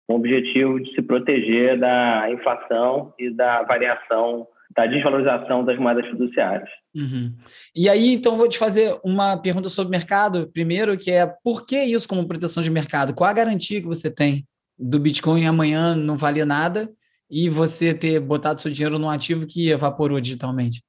com 0.06 0.14
o 0.14 0.16
objetivo 0.18 0.78
de 0.80 0.94
se 0.94 1.02
proteger 1.02 1.78
da 1.78 2.30
inflação 2.30 3.12
e 3.18 3.28
da 3.30 3.62
variação 3.62 4.46
da 4.74 4.86
desvalorização 4.86 5.64
das 5.64 5.78
moedas 5.78 6.06
fiduciárias. 6.06 6.68
Uhum. 6.94 7.32
E 7.74 7.88
aí, 7.88 8.12
então, 8.12 8.36
vou 8.36 8.48
te 8.48 8.58
fazer 8.58 8.98
uma 9.04 9.36
pergunta 9.36 9.68
sobre 9.68 9.90
mercado, 9.90 10.50
primeiro, 10.52 10.96
que 10.96 11.10
é 11.10 11.26
por 11.44 11.66
que 11.66 11.76
isso 11.76 12.08
como 12.08 12.26
proteção 12.26 12.62
de 12.62 12.70
mercado? 12.70 13.14
Qual 13.14 13.28
a 13.28 13.34
garantia 13.34 13.80
que 13.80 13.86
você 13.86 14.10
tem 14.10 14.44
do 14.78 14.98
Bitcoin 14.98 15.46
amanhã 15.46 15.94
não 15.94 16.16
valer 16.16 16.46
nada 16.46 16.88
e 17.30 17.48
você 17.48 17.94
ter 17.94 18.20
botado 18.20 18.60
seu 18.60 18.70
dinheiro 18.70 18.98
num 18.98 19.10
ativo 19.10 19.46
que 19.46 19.70
evaporou 19.70 20.20
digitalmente? 20.20 20.82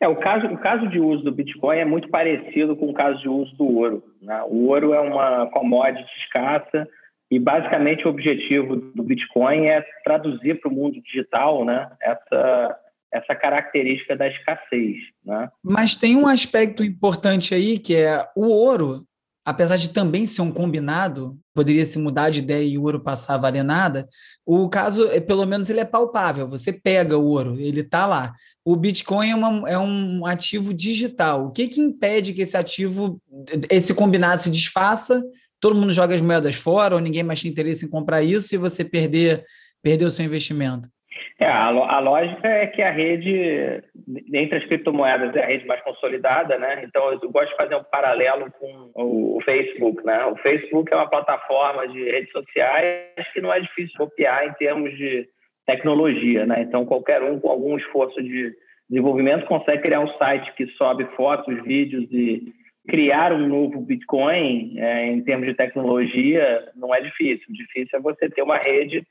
É, 0.00 0.08
o 0.08 0.16
caso, 0.16 0.46
o 0.46 0.58
caso 0.58 0.88
de 0.88 0.98
uso 0.98 1.22
do 1.22 1.32
Bitcoin 1.32 1.76
é 1.76 1.84
muito 1.84 2.08
parecido 2.08 2.74
com 2.74 2.88
o 2.88 2.94
caso 2.94 3.20
de 3.20 3.28
uso 3.28 3.54
do 3.56 3.76
ouro. 3.76 4.02
Né? 4.20 4.42
O 4.48 4.68
ouro 4.68 4.94
é 4.94 5.00
uma 5.00 5.46
commodity 5.48 6.08
escassa 6.24 6.88
e, 7.30 7.38
basicamente, 7.38 8.06
o 8.06 8.10
objetivo 8.10 8.76
do 8.76 9.02
Bitcoin 9.02 9.66
é 9.66 9.84
traduzir 10.02 10.58
para 10.60 10.70
o 10.70 10.74
mundo 10.74 11.00
digital 11.02 11.64
né, 11.66 11.90
essa, 12.00 12.76
essa 13.12 13.34
característica 13.34 14.16
da 14.16 14.28
escassez. 14.28 14.96
Né? 15.24 15.48
Mas 15.62 15.94
tem 15.94 16.16
um 16.16 16.26
aspecto 16.26 16.84
importante 16.84 17.54
aí 17.54 17.78
que 17.78 17.94
é 17.94 18.26
o 18.36 18.46
ouro, 18.46 19.04
apesar 19.44 19.76
de 19.76 19.90
também 19.90 20.26
ser 20.26 20.42
um 20.42 20.52
combinado, 20.52 21.38
poderia 21.54 21.84
se 21.84 21.98
mudar 21.98 22.30
de 22.30 22.38
ideia 22.38 22.64
e 22.64 22.78
o 22.78 22.82
ouro 22.82 23.00
passar 23.00 23.34
a 23.34 23.38
valer 23.38 23.64
nada, 23.64 24.08
o 24.46 24.68
caso, 24.68 25.08
é, 25.08 25.20
pelo 25.20 25.44
menos, 25.44 25.68
ele 25.68 25.80
é 25.80 25.84
palpável. 25.84 26.48
Você 26.48 26.72
pega 26.72 27.18
o 27.18 27.26
ouro, 27.26 27.58
ele 27.58 27.80
está 27.80 28.06
lá. 28.06 28.32
O 28.64 28.76
Bitcoin 28.76 29.30
é, 29.30 29.34
uma, 29.34 29.68
é, 29.68 29.78
um 29.78 30.24
ativo 30.24 30.72
digital. 30.72 31.46
O 31.46 31.50
que, 31.50 31.68
que 31.68 31.80
impede 31.80 32.32
que 32.32 32.42
esse 32.42 32.56
ativo, 32.56 33.20
esse 33.68 33.92
combinado 33.94 34.40
se 34.40 34.50
desfaça, 34.50 35.22
todo 35.60 35.74
mundo 35.74 35.92
joga 35.92 36.14
as 36.14 36.20
moedas 36.20 36.54
fora, 36.54 36.94
ou 36.94 37.00
ninguém 37.00 37.22
mais 37.22 37.42
tem 37.42 37.50
interesse 37.50 37.84
em 37.84 37.90
comprar 37.90 38.22
isso 38.22 38.54
e 38.54 38.58
você 38.58 38.84
perder, 38.84 39.44
perder 39.82 40.04
o 40.04 40.10
seu 40.10 40.24
investimento? 40.24 40.88
É, 41.38 41.46
a, 41.46 41.68
a, 41.68 41.98
lógica 42.00 42.46
é 42.46 42.66
que 42.66 42.82
a 42.82 42.90
rede, 42.90 43.82
entre 44.32 44.58
as 44.58 44.64
criptomoedas, 44.66 45.34
é 45.34 45.42
a 45.42 45.46
rede 45.46 45.66
mais 45.66 45.80
consolidada, 45.82 46.58
né? 46.58 46.82
Então, 46.84 47.10
eu 47.12 47.30
gosto 47.30 47.50
de 47.50 47.56
fazer 47.56 47.76
um 47.76 47.84
paralelo 47.84 48.50
com 48.52 48.90
o, 48.94 49.40
Facebook, 49.42 50.04
né? 50.04 50.24
O 50.26 50.36
Facebook 50.36 50.92
é 50.92 50.96
uma 50.96 51.08
plataforma 51.08 51.88
de 51.88 52.04
redes 52.10 52.30
sociais 52.30 53.26
que 53.32 53.40
não 53.40 53.52
é 53.52 53.60
difícil 53.60 53.96
copiar 53.96 54.46
em 54.46 54.52
termos 54.54 54.96
de 54.96 55.26
tecnologia, 55.66 56.44
né? 56.44 56.62
Então, 56.62 56.84
qualquer 56.84 57.22
um 57.22 57.40
com 57.40 57.48
algum 57.48 57.76
esforço 57.76 58.22
de 58.22 58.52
desenvolvimento 58.88 59.46
consegue 59.46 59.82
criar 59.82 60.00
um 60.00 60.12
site 60.18 60.52
que 60.54 60.66
sobe 60.72 61.06
fotos, 61.16 61.62
vídeos 61.62 62.06
e 62.10 62.52
criar 62.88 63.32
um 63.32 63.46
novo 63.46 63.80
Bitcoin 63.80 64.74
é, 64.78 65.06
em 65.06 65.22
termos 65.22 65.46
de 65.46 65.54
tecnologia 65.54 66.68
não 66.74 66.94
é 66.94 67.00
difícil. 67.00 67.46
O 67.48 67.52
difícil 67.52 67.98
é 67.98 68.02
você 68.02 68.28
ter 68.28 68.42
uma 68.42 68.58
rede 68.58 69.06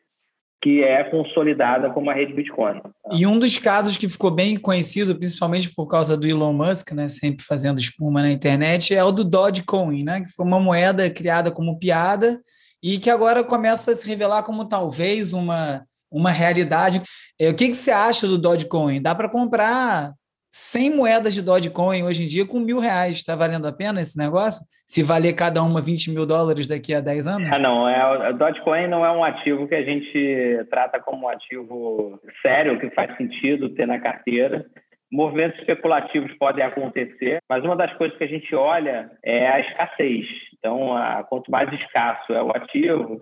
que 0.62 0.84
é 0.84 1.04
consolidada 1.06 1.90
como 1.90 2.10
a 2.10 2.14
rede 2.14 2.34
Bitcoin. 2.34 2.82
E 3.14 3.26
um 3.26 3.40
dos 3.40 3.58
casos 3.58 3.96
que 3.96 4.10
ficou 4.10 4.30
bem 4.30 4.58
conhecido, 4.58 5.16
principalmente 5.16 5.74
por 5.74 5.88
causa 5.88 6.18
do 6.18 6.28
Elon 6.28 6.54
Musk, 6.54 6.92
né, 6.92 7.08
sempre 7.08 7.46
fazendo 7.46 7.80
espuma 7.80 8.22
na 8.22 8.32
internet, 8.32 8.94
é 8.94 9.04
o 9.04 9.12
do 9.12 9.24
Dogecoin, 9.24 10.04
né, 10.04 10.22
que 10.22 10.30
foi 10.30 10.46
uma 10.46 10.60
moeda 10.60 11.10
criada 11.10 11.50
como 11.50 11.80
piada 11.80 12.42
e 12.84 13.00
que 13.00 13.10
agora 13.10 13.44
começa 13.44 13.92
a 13.92 13.96
se 13.96 14.08
revelar 14.08 14.44
como 14.44 14.68
talvez 14.68 15.32
uma, 15.32 15.86
uma 16.12 16.32
realidade. 16.32 17.02
É, 17.40 17.50
o 17.50 17.56
que, 17.56 17.70
que 17.70 17.76
você 17.76 17.92
acha 17.92 18.28
do 18.28 18.38
Dogecoin? 18.38 19.02
Dá 19.02 19.16
para 19.16 19.30
comprar 19.30 20.14
100 20.52 20.96
moedas 20.96 21.34
de 21.34 21.42
Dogecoin 21.42 22.04
hoje 22.04 22.24
em 22.24 22.28
dia 22.28 22.46
com 22.46 22.60
mil 22.60 22.80
reais. 22.80 23.18
Está 23.18 23.36
valendo 23.36 23.68
a 23.68 23.72
pena 23.72 24.02
esse 24.02 24.18
negócio? 24.18 24.66
Se 24.86 25.04
valer 25.04 25.34
cada 25.34 25.62
uma 25.62 25.82
20 25.82 26.12
mil 26.12 26.26
dólares 26.26 26.68
daqui 26.68 26.94
a 26.94 27.02
10 27.02 27.28
anos? 27.28 27.50
Ah, 27.52 27.60
não. 27.60 27.88
É, 27.88 28.34
Dogecoin 28.34 28.88
não 28.88 29.06
é 29.06 29.12
um 29.12 29.24
ativo 29.24 29.68
que 29.68 29.76
a 29.76 29.84
gente 29.84 30.66
trata 30.70 31.00
como 31.00 31.28
um 31.28 31.30
ativo 31.30 32.20
sério, 32.42 32.80
que 32.80 32.90
faz 32.92 33.16
sentido 33.18 33.70
ter 33.70 33.86
na 33.86 34.00
carteira. 34.00 34.66
Movimentos 35.12 35.60
especulativos 35.60 36.32
podem 36.38 36.64
acontecer, 36.64 37.40
mas 37.50 37.64
uma 37.64 37.76
das 37.76 37.92
coisas 37.94 38.16
que 38.18 38.24
a 38.24 38.28
gente 38.28 38.54
olha 38.54 39.10
é 39.24 39.48
a 39.48 39.60
escassez. 39.60 40.26
Então, 40.58 40.96
a, 40.96 41.24
quanto 41.24 41.50
mais 41.50 41.72
escasso 41.74 42.32
é 42.34 42.44
o 42.44 42.52
ativo, 42.52 43.22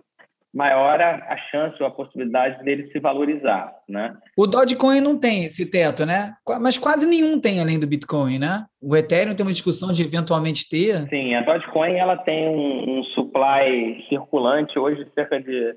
maior 0.57 0.99
a, 0.99 1.37
chance 1.51 1.79
ou 1.79 1.87
a 1.87 1.91
possibilidade 1.91 2.63
dele 2.63 2.89
se 2.91 2.99
valorizar, 2.99 3.71
né? 3.87 4.17
O 4.35 4.47
Dogecoin 4.47 4.99
não 4.99 5.19
tem 5.19 5.45
esse 5.45 5.69
teto, 5.69 6.03
né? 6.03 6.33
Mas 6.59 6.79
quase 6.79 7.07
nenhum 7.07 7.39
tem 7.39 7.61
além 7.61 7.79
do 7.79 7.85
Bitcoin, 7.85 8.39
né? 8.39 8.65
O 8.81 8.97
Ethereum 8.97 9.35
tem 9.35 9.45
uma 9.45 9.51
discussão 9.51 9.93
de 9.93 10.01
eventualmente 10.01 10.67
ter. 10.67 11.07
Sim, 11.09 11.35
a 11.35 11.41
Dogecoin 11.41 11.97
ela 11.97 12.17
tem 12.17 12.49
um, 12.49 12.97
um 12.97 13.03
supply 13.03 14.03
circulante 14.09 14.79
hoje 14.79 15.05
de 15.05 15.13
cerca 15.13 15.39
de 15.39 15.75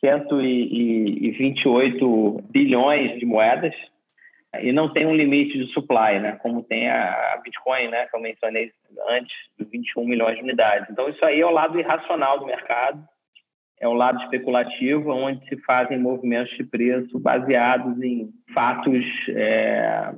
128 0.00 2.40
bilhões 2.50 3.18
de 3.18 3.26
moedas 3.26 3.74
e 4.60 4.70
não 4.70 4.92
tem 4.92 5.06
um 5.06 5.16
limite 5.16 5.58
de 5.58 5.66
supply, 5.72 6.20
né? 6.20 6.38
Como 6.40 6.62
tem 6.62 6.88
a 6.88 7.40
Bitcoin, 7.42 7.88
né? 7.88 8.06
Que 8.06 8.16
eu 8.16 8.20
mencionei 8.20 8.70
antes, 9.08 9.34
de 9.58 9.64
21 9.64 10.04
milhões 10.04 10.36
de 10.36 10.42
unidades. 10.44 10.86
Então 10.88 11.08
isso 11.08 11.24
aí 11.24 11.40
é 11.40 11.46
o 11.46 11.50
lado 11.50 11.80
irracional 11.80 12.38
do 12.38 12.46
mercado 12.46 13.02
é 13.84 13.88
o 13.88 13.92
lado 13.92 14.18
especulativo, 14.22 15.10
onde 15.10 15.46
se 15.46 15.56
fazem 15.58 15.98
movimentos 15.98 16.56
de 16.56 16.64
preço 16.64 17.18
baseados 17.18 18.00
em 18.02 18.30
fatos 18.54 19.04
é, 19.28 20.10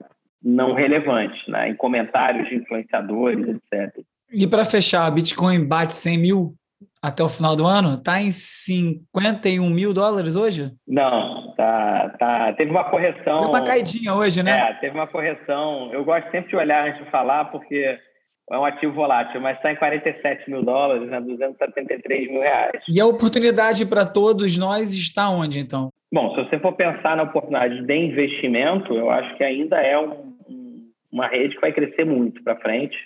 não 0.43 0.73
relevantes, 0.73 1.47
né? 1.49 1.71
em 1.71 1.75
comentários 1.75 2.49
de 2.49 2.55
influenciadores, 2.55 3.49
etc. 3.49 4.05
E 4.33 4.47
para 4.47 4.65
fechar, 4.65 5.11
Bitcoin 5.11 5.67
bate 5.67 5.93
100 5.93 6.19
mil 6.19 6.55
até 7.03 7.25
o 7.25 7.29
final 7.29 7.57
do 7.57 7.67
ano? 7.67 7.95
Está 7.95 8.21
em 8.21 8.31
51 8.31 9.69
mil 9.69 9.93
dólares 9.93 10.37
hoje? 10.37 10.71
Não, 10.87 11.53
tá, 11.57 12.15
tá, 12.19 12.53
teve 12.53 12.71
uma 12.71 12.85
correção. 12.85 13.41
Deu 13.41 13.49
uma 13.51 13.65
caidinha 13.65 14.15
hoje, 14.15 14.45
né? 14.45 14.71
É, 14.71 14.75
teve 14.75 14.95
uma 14.95 15.09
correção. 15.09 15.91
Eu 15.93 16.05
gosto 16.05 16.31
sempre 16.31 16.51
de 16.51 16.57
olhar 16.57 16.87
antes 16.89 17.05
de 17.05 17.11
falar, 17.11 17.47
porque 17.47 17.99
é 18.51 18.59
um 18.59 18.65
ativo 18.65 18.93
volátil, 18.93 19.41
mas 19.41 19.57
está 19.57 19.73
em 19.73 19.77
47 19.77 20.49
mil 20.51 20.63
dólares, 20.63 21.09
né, 21.09 21.21
273 21.21 22.31
mil 22.31 22.41
reais. 22.41 22.83
E 22.89 23.01
a 23.01 23.07
oportunidade 23.07 23.85
para 23.85 24.07
todos 24.07 24.57
nós 24.57 24.93
está 24.93 25.29
onde, 25.29 25.59
então? 25.59 25.91
Bom, 26.13 26.35
se 26.35 26.45
você 26.45 26.59
for 26.59 26.73
pensar 26.73 27.17
na 27.17 27.25
oportunidade 27.25 27.83
de 27.83 27.95
investimento, 27.95 28.95
eu 28.95 29.11
acho 29.11 29.37
que 29.37 29.43
ainda 29.43 29.81
é 29.81 29.99
um, 29.99 30.35
uma 31.11 31.27
rede 31.27 31.57
que 31.57 31.61
vai 31.61 31.73
crescer 31.73 32.05
muito 32.05 32.43
para 32.43 32.57
frente. 32.57 32.97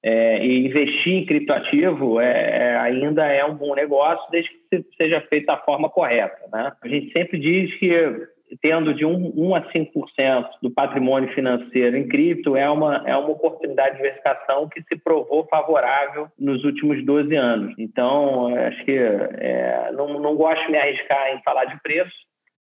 É, 0.00 0.46
e 0.46 0.66
investir 0.66 1.12
em 1.12 1.26
criptoativo 1.26 2.20
é, 2.20 2.30
é, 2.30 2.76
ainda 2.76 3.26
é 3.26 3.44
um 3.44 3.56
bom 3.56 3.74
negócio, 3.74 4.24
desde 4.30 4.48
que 4.70 4.84
seja 4.96 5.20
feito 5.22 5.46
da 5.46 5.56
forma 5.56 5.90
correta. 5.90 6.38
Né? 6.52 6.72
A 6.80 6.86
gente 6.86 7.12
sempre 7.12 7.36
diz 7.36 7.74
que 7.80 8.28
tendo 8.60 8.94
de 8.94 9.04
1, 9.04 9.32
1 9.36 9.54
a 9.54 9.62
5% 9.72 10.48
do 10.62 10.70
patrimônio 10.70 11.32
financeiro 11.34 11.96
em 11.96 12.08
cripto 12.08 12.56
é 12.56 12.68
uma, 12.68 13.02
é 13.06 13.16
uma 13.16 13.30
oportunidade 13.30 13.92
de 13.92 13.96
diversificação 13.98 14.68
que 14.68 14.82
se 14.82 14.96
provou 14.96 15.46
favorável 15.50 16.28
nos 16.38 16.64
últimos 16.64 17.04
12 17.04 17.34
anos. 17.34 17.74
Então, 17.78 18.54
acho 18.56 18.84
que 18.84 18.92
é, 18.92 19.90
não, 19.92 20.20
não 20.20 20.34
gosto 20.36 20.64
de 20.64 20.72
me 20.72 20.78
arriscar 20.78 21.34
em 21.34 21.42
falar 21.42 21.66
de 21.66 21.80
preço. 21.82 22.14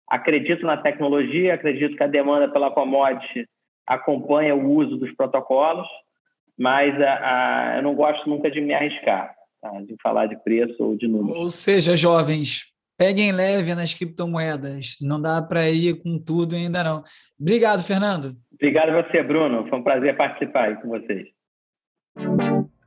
Acredito 0.09 0.64
na 0.64 0.77
tecnologia, 0.77 1.55
acredito 1.55 1.97
que 1.97 2.03
a 2.03 2.09
demanda 2.09 2.49
pela 2.49 2.71
commodity 2.71 3.47
acompanha 3.87 4.55
o 4.55 4.71
uso 4.71 4.97
dos 4.97 5.11
protocolos, 5.12 5.87
mas 6.59 7.01
a, 7.01 7.73
a, 7.73 7.77
eu 7.77 7.83
não 7.83 7.95
gosto 7.95 8.29
nunca 8.29 8.51
de 8.51 8.61
me 8.61 8.75
arriscar, 8.75 9.35
tá? 9.61 9.71
de 9.81 9.97
falar 10.03 10.27
de 10.27 10.37
preço 10.42 10.77
ou 10.83 10.97
de 10.97 11.09
números. 11.09 11.40
Ou 11.40 11.49
seja, 11.49 11.97
jovens, 11.97 12.71
Peguem 13.02 13.32
leve 13.32 13.74
nas 13.74 13.92
criptomoedas. 13.92 14.96
Não 15.00 15.20
dá 15.20 15.42
para 15.42 15.68
ir 15.68 16.00
com 16.00 16.20
tudo 16.20 16.54
ainda 16.54 16.84
não. 16.84 17.02
Obrigado, 17.36 17.82
Fernando. 17.82 18.36
Obrigado 18.54 18.90
a 18.90 19.02
você, 19.02 19.20
Bruno. 19.24 19.68
Foi 19.68 19.76
um 19.76 19.82
prazer 19.82 20.16
participar 20.16 20.80
com 20.80 20.88
vocês. 20.88 21.26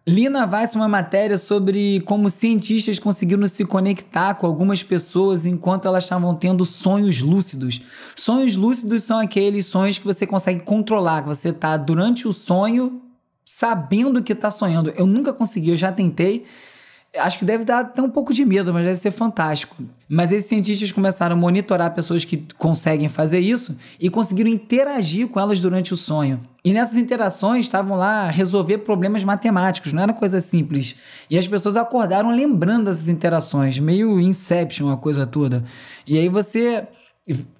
Lina 0.08 0.50
Weiss, 0.50 0.74
uma 0.74 0.88
matéria 0.88 1.38
sobre 1.38 2.00
como 2.06 2.30
cientistas 2.30 2.98
conseguiram 2.98 3.46
se 3.46 3.66
conectar 3.66 4.36
com 4.36 4.48
algumas 4.48 4.82
pessoas 4.82 5.46
enquanto 5.46 5.86
elas 5.86 6.06
estavam 6.06 6.34
tendo 6.34 6.64
sonhos 6.64 7.22
lúcidos. 7.22 7.82
Sonhos 8.16 8.56
lúcidos 8.56 9.04
são 9.04 9.20
aqueles 9.20 9.66
sonhos 9.66 9.98
que 9.98 10.06
você 10.06 10.26
consegue 10.26 10.64
controlar, 10.64 11.24
que 11.24 11.28
você 11.28 11.50
está 11.50 11.76
durante 11.76 12.26
o 12.26 12.32
sonho 12.32 13.02
sabendo 13.44 14.24
que 14.24 14.32
está 14.32 14.50
sonhando. 14.50 14.94
Eu 14.96 15.06
nunca 15.06 15.34
consegui, 15.34 15.72
eu 15.72 15.78
já 15.78 15.92
tentei 15.92 16.46
acho 17.18 17.40
que 17.40 17.46
deve 17.46 17.64
dar 17.64 17.80
até 17.80 18.02
um 18.02 18.10
pouco 18.10 18.34
de 18.34 18.44
medo, 18.46 18.74
mas 18.74 18.86
deve 18.86 18.98
ser 18.98 19.12
fantástico. 19.12 19.76
Mas 20.08 20.32
esses 20.32 20.48
cientistas 20.48 20.92
começaram 20.92 21.36
a 21.36 21.40
monitorar 21.40 21.94
pessoas 21.94 22.26
que 22.26 22.46
conseguem 22.58 23.10
fazer 23.10 23.40
isso 23.40 23.78
e 24.00 24.10
conseguiram 24.10 24.50
interagir 24.50 25.28
com 25.28 25.40
elas 25.40 25.62
durante 25.62 25.94
o 25.94 25.98
sonho. 25.98 26.40
E 26.64 26.74
nessas 26.74 26.98
interações 26.98 27.66
estavam 27.66 27.98
lá 27.98 28.30
resolver 28.30 28.80
problemas 28.80 29.24
matemáticos, 29.24 29.94
não 29.94 30.04
era 30.04 30.14
coisa 30.14 30.42
simples. 30.42 30.96
E 31.30 31.38
as 31.38 31.48
pessoas 31.48 31.78
acordaram 31.78 32.32
lembrando 32.32 32.86
dessas 32.86 33.10
interações, 33.10 33.80
meio 33.80 34.20
Inception 34.20 34.90
a 34.92 34.98
coisa 34.98 35.26
toda. 35.26 35.64
E 36.08 36.18
aí 36.18 36.30
você 36.30 36.88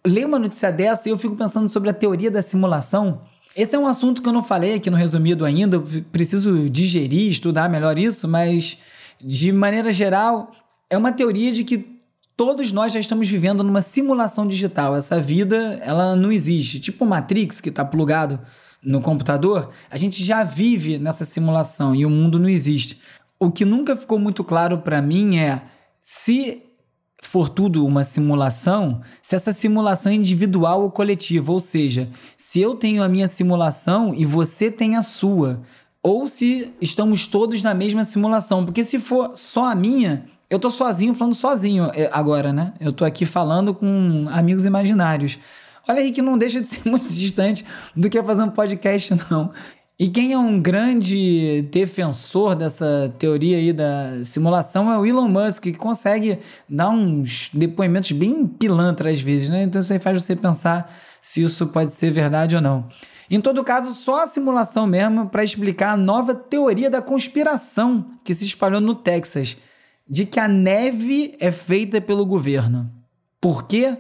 lê 0.06 0.26
uma 0.26 0.40
notícia 0.40 0.72
dessa 0.72 1.10
e 1.10 1.12
eu 1.12 1.18
fico 1.18 1.36
pensando 1.36 1.70
sobre 1.70 1.90
a 1.90 1.94
teoria 1.94 2.30
da 2.30 2.42
simulação. 2.42 3.22
Esse 3.56 3.76
é 3.76 3.80
um 3.80 3.88
assunto 3.88 4.22
que 4.22 4.28
eu 4.28 4.34
não 4.34 4.44
falei 4.44 4.76
aqui 4.76 4.90
no 4.90 4.98
resumido 4.98 5.46
ainda, 5.46 5.78
eu 5.78 6.04
preciso 6.12 6.70
digerir, 6.70 7.32
estudar 7.32 7.70
melhor 7.70 7.98
isso, 7.98 8.28
mas 8.28 8.78
de 9.20 9.52
maneira 9.52 9.92
geral, 9.92 10.52
é 10.90 10.98
uma 10.98 11.12
teoria 11.12 11.52
de 11.52 11.64
que 11.64 11.96
todos 12.36 12.72
nós 12.72 12.94
já 12.94 13.00
estamos 13.00 13.30
vivendo 13.30 13.64
numa 13.64 13.82
simulação 13.82 14.48
digital. 14.48 14.96
Essa 14.96 15.20
vida, 15.20 15.80
ela 15.82 16.16
não 16.16 16.32
existe. 16.32 16.80
Tipo 16.80 17.06
Matrix, 17.06 17.62
que 17.62 17.70
está 17.70 17.84
plugado 17.84 18.40
no 18.84 19.02
computador, 19.02 19.70
a 19.90 19.98
gente 19.98 20.24
já 20.24 20.44
vive 20.44 20.98
nessa 20.98 21.26
simulação 21.26 21.96
e 21.96 22.06
o 22.06 22.10
mundo 22.10 22.38
não 22.38 22.50
existe. 22.50 23.00
O 23.40 23.50
que 23.52 23.66
nunca 23.66 23.96
ficou 23.96 24.20
muito 24.20 24.44
claro 24.44 24.80
para 24.80 25.02
mim 25.02 25.38
é 25.38 25.64
se 26.00 26.62
for 27.24 27.50
tudo 27.50 27.86
uma 27.86 28.04
simulação, 28.04 29.02
se 29.22 29.36
essa 29.36 29.52
simulação 29.52 30.12
é 30.12 30.16
individual 30.16 30.84
ou 30.84 30.92
coletiva, 30.92 31.52
ou 31.52 31.60
seja, 31.60 32.08
se 32.38 32.62
eu 32.62 32.76
tenho 32.76 33.02
a 33.02 33.10
minha 33.10 33.28
simulação 33.28 34.14
e 34.14 34.24
você 34.24 34.72
tem 34.72 34.96
a 34.96 35.02
sua, 35.02 35.62
ou 36.06 36.28
se 36.28 36.72
estamos 36.80 37.26
todos 37.26 37.64
na 37.64 37.74
mesma 37.74 38.04
simulação, 38.04 38.64
porque 38.64 38.84
se 38.84 39.00
for 39.00 39.32
só 39.34 39.72
a 39.72 39.74
minha, 39.74 40.26
eu 40.52 40.60
tô 40.60 40.70
sozinho 40.70 41.16
falando 41.16 41.34
sozinho 41.34 41.90
é, 41.96 42.08
agora, 42.14 42.54
né? 42.54 42.74
Eu 42.80 42.94
tô 42.94 43.04
aqui 43.04 43.26
falando 43.26 43.74
com 43.74 44.28
amigos 44.30 44.66
imaginários. 44.66 45.40
Olha 45.90 46.02
aí 46.02 46.12
que 46.12 46.22
não 46.22 46.38
deixa 46.38 46.62
de 46.62 46.68
ser 46.70 46.88
muito 46.88 47.10
distante 47.10 47.66
do 47.96 48.08
que 48.08 48.22
fazer 48.22 48.44
um 48.44 48.52
podcast, 48.52 49.18
não. 49.32 49.52
E 49.98 50.08
quem 50.08 50.32
é 50.32 50.38
um 50.38 50.62
grande 50.62 51.64
defensor 51.72 52.56
dessa 52.56 53.12
teoria 53.18 53.58
aí 53.58 53.74
da 53.74 54.24
simulação 54.26 54.92
é 54.92 55.00
o 55.00 55.08
Elon 55.08 55.28
Musk, 55.28 55.64
que 55.64 55.74
consegue 55.74 56.38
dar 56.70 56.90
uns 56.90 57.50
depoimentos 57.52 58.12
bem 58.12 58.46
pilantra 58.46 59.10
às 59.10 59.22
vezes, 59.22 59.50
né? 59.50 59.64
Então 59.64 59.82
isso 59.82 59.92
aí 59.92 59.98
faz 59.98 60.22
você 60.22 60.36
pensar 60.36 60.94
se 61.20 61.42
isso 61.42 61.66
pode 61.66 61.90
ser 61.90 62.12
verdade 62.12 62.56
ou 62.56 62.62
não. 62.62 62.88
Em 63.30 63.42
todo 63.42 63.64
caso, 63.64 63.92
só 63.94 64.24
a 64.24 64.26
simulação 64.26 64.86
mesmo 64.86 65.28
para 65.28 65.44
explicar 65.44 65.92
a 65.92 65.98
nova 65.98 66.36
teoria 66.36 66.90
da 66.90 67.02
conspiração 67.02 68.06
que 68.24 68.34
se 68.34 68.46
espalhou 68.46 68.80
no 68.80 68.94
Texas, 68.94 69.58
de 70.08 70.26
que 70.26 70.40
a 70.40 70.48
neve 70.48 71.36
é 71.40 71.52
feita 71.52 72.00
pelo 72.00 72.26
governo. 72.26 72.92
Por 73.42 73.64
quê? 73.64 73.98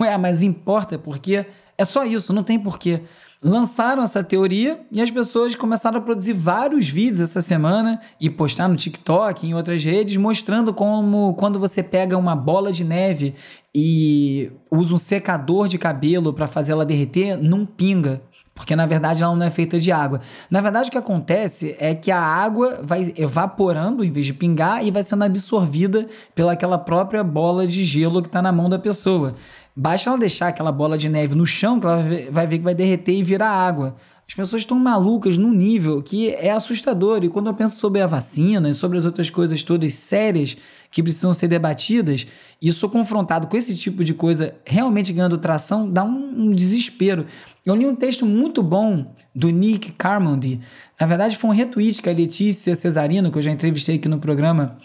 Ué, 0.00 0.16
mas 0.16 0.42
importa 0.42 0.98
porque 0.98 1.44
é 1.76 1.84
só 1.84 2.04
isso, 2.04 2.32
não 2.32 2.42
tem 2.42 2.58
porquê. 2.58 3.02
Lançaram 3.44 4.04
essa 4.04 4.22
teoria 4.22 4.80
e 4.90 5.02
as 5.02 5.10
pessoas 5.10 5.56
começaram 5.56 5.98
a 5.98 6.00
produzir 6.00 6.32
vários 6.32 6.88
vídeos 6.88 7.18
essa 7.18 7.42
semana 7.42 8.00
e 8.20 8.30
postar 8.30 8.68
no 8.68 8.76
TikTok 8.76 9.44
e 9.44 9.50
em 9.50 9.54
outras 9.54 9.84
redes 9.84 10.16
mostrando 10.16 10.72
como 10.72 11.34
quando 11.34 11.58
você 11.58 11.82
pega 11.82 12.16
uma 12.16 12.36
bola 12.36 12.70
de 12.70 12.84
neve 12.84 13.34
e 13.74 14.52
usa 14.70 14.94
um 14.94 14.98
secador 14.98 15.66
de 15.66 15.76
cabelo 15.76 16.32
para 16.32 16.46
fazer 16.46 16.70
ela 16.70 16.86
derreter, 16.86 17.36
não 17.36 17.66
pinga. 17.66 18.22
Porque 18.54 18.76
na 18.76 18.86
verdade 18.86 19.22
ela 19.22 19.34
não 19.34 19.46
é 19.46 19.50
feita 19.50 19.78
de 19.78 19.90
água. 19.90 20.20
Na 20.50 20.60
verdade, 20.60 20.88
o 20.88 20.92
que 20.92 20.98
acontece 20.98 21.74
é 21.78 21.94
que 21.94 22.10
a 22.10 22.20
água 22.20 22.80
vai 22.82 23.12
evaporando 23.16 24.04
em 24.04 24.10
vez 24.10 24.26
de 24.26 24.34
pingar 24.34 24.84
e 24.84 24.90
vai 24.90 25.02
sendo 25.02 25.24
absorvida 25.24 26.06
pelaquela 26.34 26.78
própria 26.78 27.24
bola 27.24 27.66
de 27.66 27.82
gelo 27.84 28.20
que 28.20 28.28
está 28.28 28.42
na 28.42 28.52
mão 28.52 28.68
da 28.68 28.78
pessoa. 28.78 29.34
Basta 29.74 30.10
ela 30.10 30.18
deixar 30.18 30.48
aquela 30.48 30.70
bola 30.70 30.98
de 30.98 31.08
neve 31.08 31.34
no 31.34 31.46
chão 31.46 31.80
que 31.80 31.86
ela 31.86 32.04
vai 32.30 32.46
ver 32.46 32.58
que 32.58 32.64
vai 32.64 32.74
derreter 32.74 33.14
e 33.14 33.22
virar 33.22 33.48
água. 33.48 33.96
As 34.32 34.36
pessoas 34.36 34.62
estão 34.62 34.78
malucas 34.78 35.36
num 35.36 35.52
nível 35.52 36.02
que 36.02 36.30
é 36.30 36.50
assustador. 36.52 37.22
E 37.22 37.28
quando 37.28 37.48
eu 37.48 37.54
penso 37.54 37.78
sobre 37.78 38.00
a 38.00 38.06
vacina 38.06 38.70
e 38.70 38.74
sobre 38.74 38.96
as 38.96 39.04
outras 39.04 39.28
coisas 39.28 39.62
todas 39.62 39.92
sérias 39.92 40.56
que 40.90 41.02
precisam 41.02 41.34
ser 41.34 41.48
debatidas, 41.48 42.26
e 42.60 42.72
sou 42.72 42.88
confrontado 42.88 43.46
com 43.46 43.58
esse 43.58 43.76
tipo 43.76 44.02
de 44.02 44.14
coisa 44.14 44.54
realmente 44.64 45.12
ganhando 45.12 45.36
tração, 45.36 45.90
dá 45.90 46.02
um, 46.02 46.46
um 46.46 46.50
desespero. 46.50 47.26
Eu 47.64 47.74
li 47.74 47.84
um 47.84 47.94
texto 47.94 48.24
muito 48.24 48.62
bom 48.62 49.14
do 49.34 49.50
Nick 49.50 49.92
Carmody. 49.92 50.62
Na 50.98 51.06
verdade, 51.06 51.36
foi 51.36 51.50
um 51.50 51.52
retweet 51.52 52.00
que 52.00 52.08
a 52.08 52.12
Letícia 52.14 52.74
Cesarino, 52.74 53.30
que 53.30 53.36
eu 53.36 53.42
já 53.42 53.50
entrevistei 53.50 53.96
aqui 53.96 54.08
no 54.08 54.18
programa, 54.18 54.78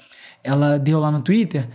ela 0.44 0.78
deu 0.78 1.00
lá 1.00 1.10
no 1.10 1.22
Twitter, 1.22 1.70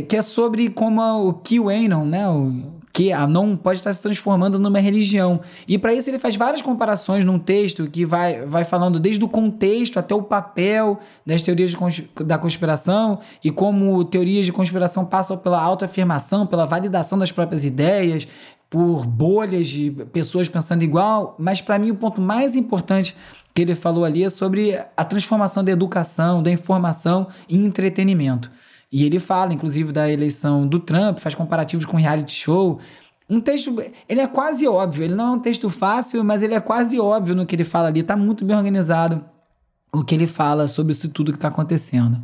que 0.00 0.16
é 0.16 0.22
sobre 0.22 0.70
como 0.70 1.02
o 1.28 1.34
QAnon, 1.34 2.04
né, 2.06 2.28
o 2.28 2.82
que 2.92 3.10
a 3.10 3.26
não 3.26 3.56
pode 3.56 3.78
estar 3.78 3.92
se 3.92 4.02
transformando 4.02 4.58
numa 4.58 4.78
religião. 4.78 5.40
E 5.66 5.78
para 5.78 5.94
isso 5.94 6.10
ele 6.10 6.18
faz 6.18 6.36
várias 6.36 6.60
comparações 6.60 7.24
num 7.24 7.38
texto 7.38 7.88
que 7.88 8.04
vai, 8.04 8.44
vai 8.44 8.64
falando 8.64 9.00
desde 9.00 9.24
o 9.24 9.28
contexto 9.28 9.98
até 9.98 10.14
o 10.14 10.22
papel 10.22 11.00
das 11.24 11.40
teorias 11.40 11.70
de, 11.70 12.10
da 12.24 12.36
conspiração 12.36 13.18
e 13.42 13.50
como 13.50 14.04
teorias 14.04 14.44
de 14.44 14.52
conspiração 14.52 15.06
passam 15.06 15.38
pela 15.38 15.60
autoafirmação, 15.60 16.46
pela 16.46 16.66
validação 16.66 17.18
das 17.18 17.32
próprias 17.32 17.64
ideias, 17.64 18.28
por 18.68 19.06
bolhas 19.06 19.68
de 19.68 19.90
pessoas 20.12 20.48
pensando 20.48 20.82
igual. 20.82 21.34
Mas 21.38 21.62
para 21.62 21.78
mim 21.78 21.90
o 21.90 21.96
ponto 21.96 22.20
mais 22.20 22.56
importante 22.56 23.16
que 23.54 23.62
ele 23.62 23.74
falou 23.74 24.04
ali 24.04 24.24
é 24.24 24.28
sobre 24.28 24.78
a 24.96 25.04
transformação 25.04 25.64
da 25.64 25.72
educação, 25.72 26.42
da 26.42 26.50
informação 26.50 27.26
em 27.48 27.64
entretenimento. 27.64 28.50
E 28.92 29.06
ele 29.06 29.18
fala, 29.18 29.54
inclusive, 29.54 29.90
da 29.90 30.10
eleição 30.10 30.66
do 30.66 30.78
Trump, 30.78 31.18
faz 31.18 31.34
comparativos 31.34 31.86
com 31.86 31.96
reality 31.96 32.32
show. 32.32 32.78
Um 33.28 33.40
texto, 33.40 33.74
ele 34.06 34.20
é 34.20 34.26
quase 34.26 34.68
óbvio, 34.68 35.04
ele 35.04 35.14
não 35.14 35.28
é 35.28 35.30
um 35.30 35.38
texto 35.38 35.70
fácil, 35.70 36.22
mas 36.22 36.42
ele 36.42 36.54
é 36.54 36.60
quase 36.60 37.00
óbvio 37.00 37.34
no 37.34 37.46
que 37.46 37.56
ele 37.56 37.64
fala 37.64 37.88
ali, 37.88 38.00
está 38.00 38.14
muito 38.14 38.44
bem 38.44 38.54
organizado 38.54 39.24
o 39.90 40.04
que 40.04 40.14
ele 40.14 40.26
fala 40.26 40.68
sobre 40.68 40.92
isso 40.92 41.08
tudo 41.08 41.32
que 41.32 41.38
está 41.38 41.48
acontecendo. 41.48 42.20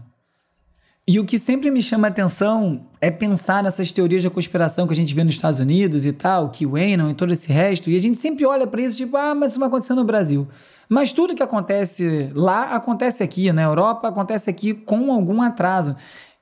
E 1.06 1.18
o 1.18 1.24
que 1.24 1.38
sempre 1.38 1.70
me 1.70 1.82
chama 1.82 2.06
a 2.06 2.10
atenção 2.10 2.86
é 3.00 3.10
pensar 3.10 3.62
nessas 3.62 3.90
teorias 3.90 4.22
da 4.22 4.28
conspiração 4.28 4.86
que 4.86 4.92
a 4.92 4.96
gente 4.96 5.14
vê 5.14 5.24
nos 5.24 5.36
Estados 5.36 5.58
Unidos 5.58 6.04
e 6.04 6.12
tal, 6.12 6.50
que 6.50 6.66
o 6.66 6.72
Wayne 6.72 7.10
e 7.10 7.14
todo 7.14 7.32
esse 7.32 7.50
resto, 7.50 7.88
e 7.88 7.96
a 7.96 7.98
gente 7.98 8.18
sempre 8.18 8.44
olha 8.44 8.66
para 8.66 8.82
isso 8.82 8.98
tipo, 8.98 9.16
ah, 9.16 9.34
mas 9.34 9.52
isso 9.52 9.58
vai 9.58 9.68
acontecer 9.68 9.94
no 9.94 10.04
Brasil. 10.04 10.46
Mas 10.86 11.14
tudo 11.14 11.34
que 11.34 11.42
acontece 11.42 12.28
lá 12.34 12.74
acontece 12.74 13.22
aqui, 13.22 13.50
na 13.52 13.62
Europa 13.62 14.08
acontece 14.08 14.50
aqui 14.50 14.74
com 14.74 15.10
algum 15.10 15.40
atraso. 15.40 15.96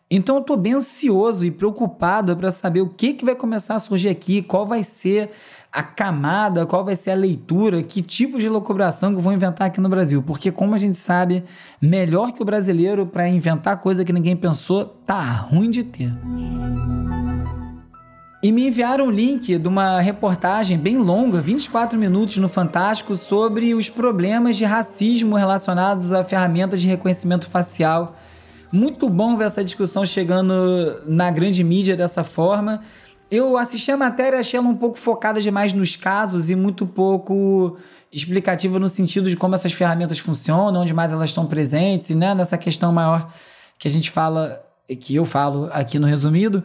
Então 0.09 0.37
eu 0.37 0.40
estou 0.40 0.57
bem 0.57 0.75
ansioso 0.75 1.45
e 1.45 1.51
preocupado 1.51 2.37
para 2.37 2.53
saber 2.53 2.81
o 2.81 2.88
que, 2.88 3.12
que 3.12 3.25
vai 3.25 3.35
começar 3.35 3.75
a 3.75 3.79
surgir 3.81 4.09
aqui, 4.09 4.40
qual 4.40 4.64
vai 4.64 4.85
ser 4.85 5.31
a 5.73 5.83
camada, 5.83 6.64
qual 6.64 6.85
vai 6.85 6.95
ser 6.95 7.11
a 7.11 7.14
leitura, 7.14 7.83
que 7.83 8.01
tipo 8.01 8.38
de 8.38 8.49
locubração 8.49 9.14
que 9.14 9.21
vão 9.21 9.33
inventar 9.33 9.66
aqui 9.66 9.81
no 9.81 9.88
Brasil. 9.88 10.23
Porque, 10.23 10.53
como 10.53 10.77
a 10.77 10.79
gente 10.79 10.97
sabe, 10.97 11.42
melhor 11.83 12.31
que 12.31 12.40
o 12.40 12.45
brasileiro 12.45 13.05
para 13.05 13.29
inventar 13.29 13.79
coisa 13.79 14.05
que 14.05 14.12
ninguém 14.12 14.37
pensou, 14.37 14.87
tá 14.87 15.21
ruim 15.21 15.71
de 15.71 15.83
ter. 15.83 16.12
E 18.40 18.53
me 18.53 18.69
enviaram 18.69 19.07
um 19.07 19.11
link 19.11 19.59
de 19.59 19.69
uma 19.69 20.01
reportagem 20.01 20.79
bem 20.79 20.99
longa, 20.99 21.40
24 21.40 21.99
minutos 21.99 22.37
no 22.37 22.49
Fantástico, 22.49 23.16
sobre 23.16 23.75
os 23.75 23.90
problemas 23.90 24.57
de 24.57 24.64
racismo 24.64 25.35
relacionados 25.35 26.12
a 26.12 26.23
ferramentas 26.23 26.81
de 26.81 26.87
reconhecimento 26.87 27.51
facial 27.51 28.14
muito 28.72 29.09
bom 29.09 29.37
ver 29.37 29.44
essa 29.44 29.64
discussão 29.64 30.05
chegando 30.05 31.02
na 31.07 31.31
grande 31.31 31.62
mídia 31.62 31.96
dessa 31.96 32.24
forma. 32.24 32.81
Eu 33.31 33.57
assisti 33.57 33.90
a 33.90 33.96
matéria, 33.96 34.38
achei 34.38 34.59
ela 34.59 34.68
um 34.68 34.76
pouco 34.76 34.98
focada 34.98 35.40
demais 35.40 35.72
nos 35.72 35.96
casos 35.96 36.48
e 36.48 36.55
muito 36.55 36.87
pouco 36.87 37.76
explicativa 38.12 38.79
no 38.79 38.88
sentido 38.88 39.29
de 39.29 39.37
como 39.37 39.55
essas 39.55 39.72
ferramentas 39.72 40.18
funcionam, 40.18 40.83
onde 40.83 40.94
mais 40.94 41.12
elas 41.12 41.31
estão 41.31 41.44
presentes, 41.44 42.11
né? 42.11 42.35
Nessa 42.35 42.57
questão 42.57 42.92
maior 42.92 43.29
que 43.79 43.88
a 43.88 43.90
gente 43.90 44.11
fala, 44.11 44.62
que 45.00 45.14
eu 45.14 45.24
falo 45.24 45.68
aqui 45.72 45.98
no 45.98 46.07
resumido. 46.07 46.62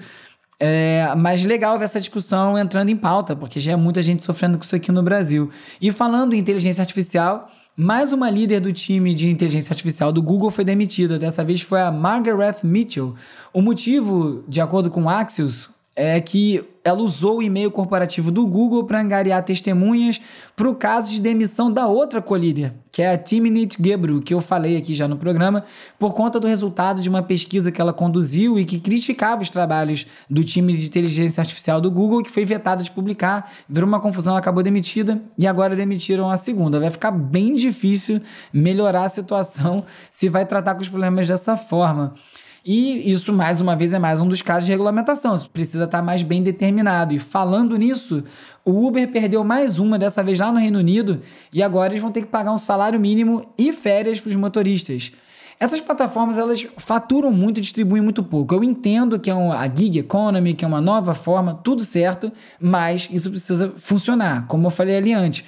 É, 0.60 1.12
mas 1.18 1.44
legal 1.44 1.80
ver 1.80 1.86
essa 1.86 2.00
discussão 2.00 2.56
entrando 2.56 2.90
em 2.90 2.96
pauta, 2.96 3.36
porque 3.36 3.60
já 3.60 3.72
é 3.72 3.76
muita 3.76 4.00
gente 4.04 4.22
sofrendo 4.22 4.60
com 4.60 4.64
isso 4.64 4.76
aqui 4.76 4.92
no 4.92 5.02
Brasil. 5.02 5.50
E 5.82 5.92
falando 5.92 6.36
em 6.36 6.38
inteligência 6.38 6.84
artificial, 6.84 7.50
mais 7.82 8.14
uma 8.14 8.30
líder 8.30 8.60
do 8.60 8.72
time 8.72 9.12
de 9.16 9.28
inteligência 9.28 9.74
artificial 9.74 10.12
do 10.12 10.22
Google 10.22 10.52
foi 10.52 10.64
demitida. 10.64 11.18
Dessa 11.18 11.44
vez 11.44 11.62
foi 11.62 11.82
a 11.82 11.92
Margaret 11.92 12.58
Mitchell. 12.64 13.16
O 13.52 13.60
motivo, 13.60 14.44
de 14.48 14.62
acordo 14.62 14.92
com 14.92 15.10
Axios, 15.10 15.72
é 16.04 16.20
que 16.20 16.64
ela 16.84 17.00
usou 17.00 17.38
o 17.38 17.44
e-mail 17.44 17.70
corporativo 17.70 18.32
do 18.32 18.48
Google 18.48 18.86
para 18.86 19.00
angariar 19.00 19.44
testemunhas 19.44 20.20
para 20.56 20.68
o 20.68 20.74
caso 20.74 21.12
de 21.12 21.22
demissão 21.22 21.72
da 21.72 21.86
outra 21.86 22.20
colíder, 22.24 22.74
que 22.92 23.04
é 23.04 23.14
a 23.14 23.18
Timnit 23.20 23.78
Gebru, 23.80 24.20
que 24.20 24.34
eu 24.34 24.42
falei 24.42 24.78
aqui 24.78 24.96
já 24.96 25.08
no 25.08 25.16
programa, 25.16 25.64
por 26.00 26.16
conta 26.16 26.40
do 26.40 26.48
resultado 26.48 27.04
de 27.04 27.08
uma 27.08 27.22
pesquisa 27.22 27.72
que 27.72 27.80
ela 27.80 27.94
conduziu 27.94 28.58
e 28.58 28.66
que 28.66 28.80
criticava 28.80 29.44
os 29.44 29.52
trabalhos 29.52 30.08
do 30.28 30.44
time 30.44 30.74
de 30.76 30.88
inteligência 30.88 31.40
artificial 31.40 31.80
do 31.80 31.92
Google, 31.92 32.24
que 32.24 32.32
foi 32.32 32.46
vetado 32.46 32.82
de 32.82 32.90
publicar, 32.90 33.52
virou 33.70 33.88
uma 33.88 34.00
confusão, 34.00 34.32
ela 34.32 34.40
acabou 34.40 34.64
demitida 34.64 35.22
e 35.38 35.46
agora 35.46 35.76
demitiram 35.76 36.32
a 36.32 36.36
segunda. 36.36 36.80
Vai 36.80 36.90
ficar 36.90 37.12
bem 37.12 37.54
difícil 37.54 38.20
melhorar 38.52 39.04
a 39.04 39.10
situação 39.10 39.86
se 40.10 40.28
vai 40.28 40.48
tratar 40.48 40.74
com 40.74 40.82
os 40.82 40.90
problemas 40.90 41.28
dessa 41.28 41.56
forma. 41.56 42.16
E 42.64 43.12
isso, 43.12 43.34
mais 43.34 43.60
uma 43.60 43.76
vez, 43.76 43.92
é 43.92 43.98
mais 43.98 44.22
um 44.22 44.28
dos 44.28 44.42
casos 44.44 44.66
de 44.66 44.72
regulamentação. 44.72 45.34
Isso 45.34 45.50
precisa 45.50 45.86
estar 45.86 46.02
mais 46.04 46.22
bem 46.22 46.44
determinado. 46.44 47.14
E 47.14 47.20
falando 47.20 47.76
nisso, 47.76 48.24
o 48.64 48.86
Uber 48.86 49.08
perdeu 49.12 49.44
mais 49.44 49.80
uma, 49.80 49.98
dessa 49.98 50.24
vez 50.24 50.40
lá 50.40 50.52
no 50.52 50.60
Reino 50.60 50.78
Unido, 50.78 51.22
e 51.52 51.64
agora 51.64 51.92
eles 51.94 52.02
vão 52.02 52.12
ter 52.12 52.22
que 52.22 52.28
pagar 52.28 52.52
um 52.52 52.58
salário 52.60 53.00
mínimo 53.00 53.52
e 53.58 53.74
férias 53.74 54.20
para 54.20 54.30
os 54.30 54.36
motoristas. 54.36 55.12
Essas 55.60 55.80
plataformas 55.80 56.38
elas 56.38 56.66
faturam 56.78 57.32
muito 57.32 57.60
e 57.60 57.62
distribuem 57.62 58.02
muito 58.02 58.24
pouco. 58.24 58.54
Eu 58.54 58.64
entendo 58.64 59.20
que 59.20 59.30
é 59.30 59.36
um, 59.36 59.52
a 59.52 59.66
gig 59.66 60.00
economy, 60.00 60.54
que 60.54 60.66
é 60.66 60.68
uma 60.68 60.82
nova 60.82 61.14
forma, 61.14 61.60
tudo 61.64 61.84
certo, 61.84 62.32
mas 62.60 63.08
isso 63.12 63.30
precisa 63.30 63.74
funcionar, 63.78 64.48
como 64.48 64.68
eu 64.68 64.72
falei 64.72 64.98
ali 64.98 65.14
antes. 65.14 65.44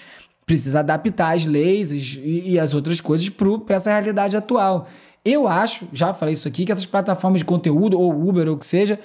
Precisa 0.45 0.80
adaptar 0.80 1.36
as 1.36 1.45
leis 1.45 1.91
e, 1.91 2.43
e 2.45 2.60
as 2.60 2.73
outras 2.76 2.99
coisas 2.99 3.30
para 3.30 3.76
essa 3.76 3.91
realidade 3.91 4.36
atual. 4.38 4.88
Eu 5.26 5.48
acho, 5.48 5.88
já 5.94 6.14
falei 6.14 6.34
isso 6.34 6.48
aqui, 6.48 6.66
que 6.66 6.72
essas 6.72 6.86
plataformas 6.86 7.40
de 7.40 7.46
conteúdo, 7.46 8.00
ou 8.00 8.28
Uber, 8.28 8.48
ou 8.48 8.56
o 8.56 8.58
que 8.58 8.66
seja, 8.66 9.00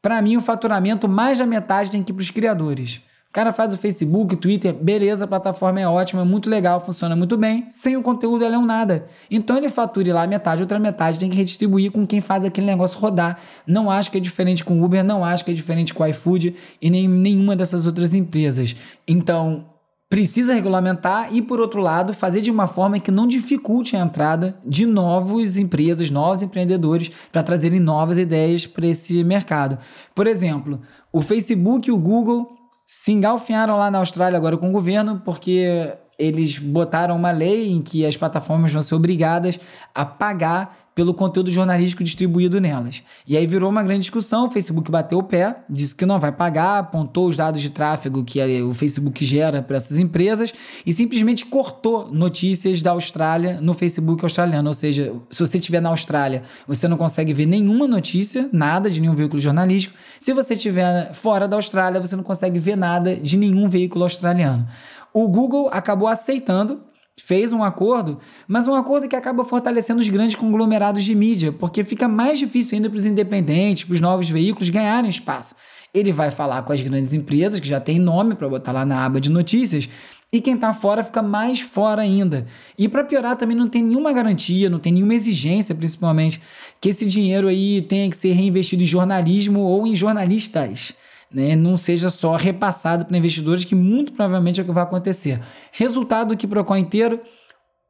para 0.00 0.20
mim 0.22 0.36
o 0.36 0.40
faturamento 0.40 1.06
mais 1.08 1.38
da 1.38 1.46
metade 1.46 1.90
tem 1.90 2.02
que 2.02 2.10
ir 2.10 2.14
para 2.14 2.22
os 2.22 2.30
criadores. 2.30 3.02
O 3.28 3.32
cara 3.32 3.52
faz 3.52 3.74
o 3.74 3.76
Facebook, 3.76 4.36
Twitter, 4.36 4.72
beleza, 4.72 5.26
a 5.26 5.28
plataforma 5.28 5.78
é 5.78 5.86
ótima, 5.86 6.22
é 6.22 6.24
muito 6.24 6.48
legal, 6.48 6.80
funciona 6.80 7.14
muito 7.14 7.36
bem. 7.36 7.66
Sem 7.68 7.94
o 7.94 8.02
conteúdo, 8.02 8.42
ela 8.42 8.54
é 8.54 8.58
um 8.58 8.64
nada. 8.64 9.04
Então 9.30 9.58
ele 9.58 9.68
fature 9.68 10.10
lá 10.10 10.26
metade, 10.26 10.62
outra 10.62 10.78
metade 10.78 11.18
tem 11.18 11.28
que 11.28 11.36
redistribuir 11.36 11.92
com 11.92 12.06
quem 12.06 12.22
faz 12.22 12.42
aquele 12.42 12.66
negócio 12.66 12.98
rodar. 12.98 13.38
Não 13.66 13.90
acho 13.90 14.10
que 14.10 14.16
é 14.16 14.20
diferente 14.20 14.64
com 14.64 14.80
o 14.80 14.84
Uber, 14.84 15.04
não 15.04 15.22
acho 15.22 15.44
que 15.44 15.50
é 15.50 15.54
diferente 15.54 15.92
com 15.92 16.02
o 16.02 16.06
iFood 16.06 16.54
e 16.80 16.88
nem 16.88 17.06
nenhuma 17.06 17.54
dessas 17.54 17.84
outras 17.84 18.14
empresas. 18.14 18.74
Então, 19.06 19.66
precisa 20.08 20.54
regulamentar 20.54 21.34
e, 21.34 21.42
por 21.42 21.60
outro 21.60 21.80
lado, 21.80 22.14
fazer 22.14 22.40
de 22.40 22.50
uma 22.50 22.66
forma 22.66 22.98
que 22.98 23.10
não 23.10 23.26
dificulte 23.26 23.96
a 23.96 24.00
entrada 24.00 24.58
de 24.64 24.86
novas 24.86 25.56
empresas, 25.58 26.10
novos 26.10 26.42
empreendedores 26.42 27.10
para 27.30 27.42
trazerem 27.42 27.78
novas 27.78 28.18
ideias 28.18 28.66
para 28.66 28.86
esse 28.86 29.22
mercado. 29.22 29.78
Por 30.14 30.26
exemplo, 30.26 30.80
o 31.12 31.20
Facebook 31.20 31.88
e 31.88 31.92
o 31.92 31.98
Google 31.98 32.48
se 32.86 33.12
engalfinharam 33.12 33.76
lá 33.76 33.90
na 33.90 33.98
Austrália 33.98 34.38
agora 34.38 34.56
com 34.56 34.70
o 34.70 34.72
governo 34.72 35.20
porque 35.22 35.92
eles 36.18 36.58
botaram 36.58 37.14
uma 37.14 37.30
lei 37.30 37.70
em 37.70 37.80
que 37.80 38.04
as 38.04 38.16
plataformas 38.16 38.72
vão 38.72 38.82
ser 38.82 38.94
obrigadas 38.94 39.60
a 39.94 40.04
pagar 40.04 40.87
pelo 40.98 41.14
conteúdo 41.14 41.48
jornalístico 41.48 42.02
distribuído 42.02 42.60
nelas. 42.60 43.04
E 43.24 43.36
aí 43.36 43.46
virou 43.46 43.70
uma 43.70 43.84
grande 43.84 44.00
discussão, 44.00 44.48
o 44.48 44.50
Facebook 44.50 44.90
bateu 44.90 45.20
o 45.20 45.22
pé, 45.22 45.58
disse 45.70 45.94
que 45.94 46.04
não 46.04 46.18
vai 46.18 46.32
pagar, 46.32 46.78
apontou 46.78 47.28
os 47.28 47.36
dados 47.36 47.62
de 47.62 47.70
tráfego 47.70 48.24
que 48.24 48.40
o 48.62 48.74
Facebook 48.74 49.24
gera 49.24 49.62
para 49.62 49.76
essas 49.76 50.00
empresas 50.00 50.52
e 50.84 50.92
simplesmente 50.92 51.46
cortou 51.46 52.12
notícias 52.12 52.82
da 52.82 52.90
Austrália 52.90 53.60
no 53.60 53.74
Facebook 53.74 54.24
australiano. 54.24 54.66
Ou 54.66 54.74
seja, 54.74 55.14
se 55.30 55.38
você 55.38 55.58
estiver 55.58 55.80
na 55.80 55.90
Austrália, 55.90 56.42
você 56.66 56.88
não 56.88 56.96
consegue 56.96 57.32
ver 57.32 57.46
nenhuma 57.46 57.86
notícia, 57.86 58.50
nada 58.52 58.90
de 58.90 59.00
nenhum 59.00 59.14
veículo 59.14 59.38
jornalístico. 59.38 59.94
Se 60.18 60.32
você 60.32 60.54
estiver 60.54 61.14
fora 61.14 61.46
da 61.46 61.54
Austrália, 61.54 62.00
você 62.00 62.16
não 62.16 62.24
consegue 62.24 62.58
ver 62.58 62.76
nada 62.76 63.14
de 63.14 63.36
nenhum 63.36 63.68
veículo 63.68 64.02
australiano. 64.02 64.66
O 65.14 65.28
Google 65.28 65.68
acabou 65.72 66.08
aceitando 66.08 66.87
fez 67.22 67.52
um 67.52 67.62
acordo, 67.62 68.18
mas 68.46 68.68
um 68.68 68.74
acordo 68.74 69.08
que 69.08 69.16
acaba 69.16 69.44
fortalecendo 69.44 70.00
os 70.00 70.08
grandes 70.08 70.36
conglomerados 70.36 71.04
de 71.04 71.14
mídia, 71.14 71.52
porque 71.52 71.84
fica 71.84 72.08
mais 72.08 72.38
difícil 72.38 72.76
ainda 72.76 72.88
para 72.88 72.96
os 72.96 73.06
independentes, 73.06 73.84
para 73.84 73.94
os 73.94 74.00
novos 74.00 74.28
veículos 74.28 74.70
ganharem 74.70 75.10
espaço. 75.10 75.54
Ele 75.92 76.12
vai 76.12 76.30
falar 76.30 76.62
com 76.62 76.72
as 76.72 76.80
grandes 76.80 77.14
empresas, 77.14 77.60
que 77.60 77.68
já 77.68 77.80
tem 77.80 77.98
nome 77.98 78.34
para 78.34 78.48
botar 78.48 78.72
lá 78.72 78.84
na 78.84 79.04
aba 79.04 79.20
de 79.20 79.30
notícias, 79.30 79.88
e 80.30 80.40
quem 80.40 80.54
está 80.54 80.74
fora 80.74 81.02
fica 81.02 81.22
mais 81.22 81.60
fora 81.60 82.02
ainda. 82.02 82.46
E 82.76 82.86
para 82.86 83.02
piorar, 83.02 83.36
também 83.36 83.56
não 83.56 83.66
tem 83.66 83.82
nenhuma 83.82 84.12
garantia, 84.12 84.68
não 84.68 84.78
tem 84.78 84.92
nenhuma 84.92 85.14
exigência, 85.14 85.74
principalmente, 85.74 86.40
que 86.80 86.90
esse 86.90 87.06
dinheiro 87.06 87.48
aí 87.48 87.80
tenha 87.82 88.08
que 88.10 88.16
ser 88.16 88.32
reinvestido 88.32 88.82
em 88.82 88.86
jornalismo 88.86 89.60
ou 89.60 89.86
em 89.86 89.94
jornalistas 89.94 90.94
né, 91.32 91.54
não 91.54 91.76
seja 91.76 92.10
só 92.10 92.36
repassado 92.36 93.06
para 93.06 93.16
investidores, 93.16 93.64
que 93.64 93.74
muito 93.74 94.12
provavelmente 94.12 94.60
é 94.60 94.62
o 94.62 94.66
que 94.66 94.72
vai 94.72 94.84
acontecer. 94.84 95.40
Resultado 95.72 96.36
que 96.36 96.46
Procon 96.46 96.76
inteiro, 96.76 97.20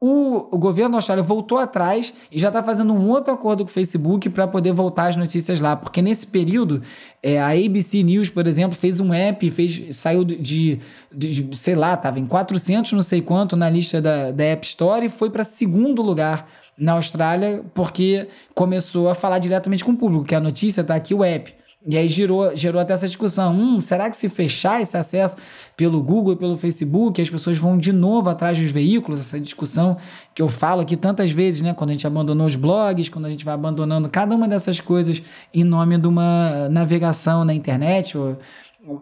o, 0.01 0.57
governo 0.57 0.95
Austrália 0.95 1.21
voltou 1.21 1.57
atrás 1.57 2.13
e 2.31 2.39
já 2.39 2.47
está 2.47 2.63
fazendo 2.63 2.93
um 2.93 3.09
outro 3.09 3.33
acordo 3.33 3.65
com 3.65 3.69
o 3.69 3.73
Facebook 3.73 4.29
para 4.29 4.47
poder 4.47 4.71
voltar 4.71 5.07
as 5.07 5.17
notícias 5.17 5.59
lá, 5.59 5.75
porque 5.75 6.01
nesse 6.01 6.25
período 6.27 6.81
é, 7.21 7.37
a 7.39 7.49
ABC 7.49 8.01
News, 8.01 8.29
por 8.29 8.47
exemplo, 8.47 8.77
fez 8.77 9.01
um 9.01 9.13
app, 9.13 9.51
fez, 9.51 9.95
saiu 9.97 10.23
de, 10.23 10.37
de, 10.37 10.79
de 11.11 11.57
sei 11.57 11.75
lá, 11.75 11.95
estava 11.95 12.17
em 12.17 12.25
400 12.25 12.93
não 12.93 13.01
sei 13.01 13.21
quanto 13.21 13.57
na 13.57 13.69
lista 13.69 14.01
da, 14.01 14.31
da 14.31 14.43
App 14.45 14.65
Store 14.65 15.05
e 15.05 15.09
foi 15.09 15.29
para 15.29 15.43
segundo 15.43 16.01
lugar 16.01 16.47
na 16.77 16.93
Austrália 16.93 17.65
porque 17.73 18.25
começou 18.55 19.09
a 19.09 19.15
falar 19.15 19.39
diretamente 19.39 19.83
com 19.83 19.91
o 19.91 19.97
público, 19.97 20.23
que 20.23 20.35
a 20.35 20.39
notícia 20.39 20.79
está 20.79 20.95
aqui, 20.95 21.13
o 21.13 21.25
app. 21.25 21.53
E 21.87 21.97
aí 21.97 22.09
gerou, 22.09 22.53
gerou 22.55 22.81
até 22.81 22.91
essa 22.91 23.07
discussão. 23.07 23.53
Hum, 23.53 23.79
será 23.79 24.09
que 24.09 24.17
se 24.17 24.27
fechar 24.27 24.81
esse 24.81 24.97
acesso 24.97 25.37
pelo 25.77 26.03
Google 26.03 26.33
e 26.33 26.35
pelo 26.35 26.57
Facebook, 26.57 27.21
as 27.21 27.29
pessoas 27.29 27.57
vão 27.57 27.77
de 27.77 27.93
novo 27.93 28.29
atrás 28.29 28.57
dos 28.57 28.69
veículos? 28.69 29.21
Essa 29.21 29.39
discussão 29.39 29.95
que 30.35 30.41
eu 30.41 30.49
falo 30.49 30.81
aqui 30.81 30.97
tantas 30.97 31.31
vezes, 31.31 31.61
né? 31.61 31.73
Quando 31.73 31.91
a 31.91 31.93
gente 31.93 32.05
abandonou 32.05 32.45
os 32.45 32.57
blogs, 32.57 33.07
quando 33.07 33.25
a 33.25 33.29
gente 33.29 33.45
vai 33.45 33.53
abandonando 33.53 34.09
cada 34.09 34.35
uma 34.35 34.47
dessas 34.47 34.81
coisas 34.81 35.23
em 35.53 35.63
nome 35.63 35.97
de 35.97 36.07
uma 36.07 36.67
navegação 36.69 37.45
na 37.45 37.53
internet, 37.53 38.17
ou 38.17 38.37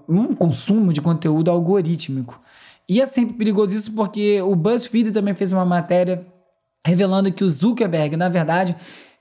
um 0.08 0.36
consumo 0.36 0.94
de 0.94 1.02
conteúdo 1.02 1.50
algorítmico. 1.50 2.40
E 2.88 3.02
é 3.02 3.06
sempre 3.06 3.36
perigoso 3.36 3.76
isso 3.76 3.92
porque 3.92 4.42
o 4.42 4.56
BuzzFeed 4.56 5.12
também 5.12 5.34
fez 5.34 5.52
uma 5.52 5.66
matéria 5.66 6.26
revelando 6.86 7.32
que 7.32 7.44
o 7.44 7.50
Zuckerberg, 7.50 8.16
na 8.16 8.30
verdade, 8.30 8.76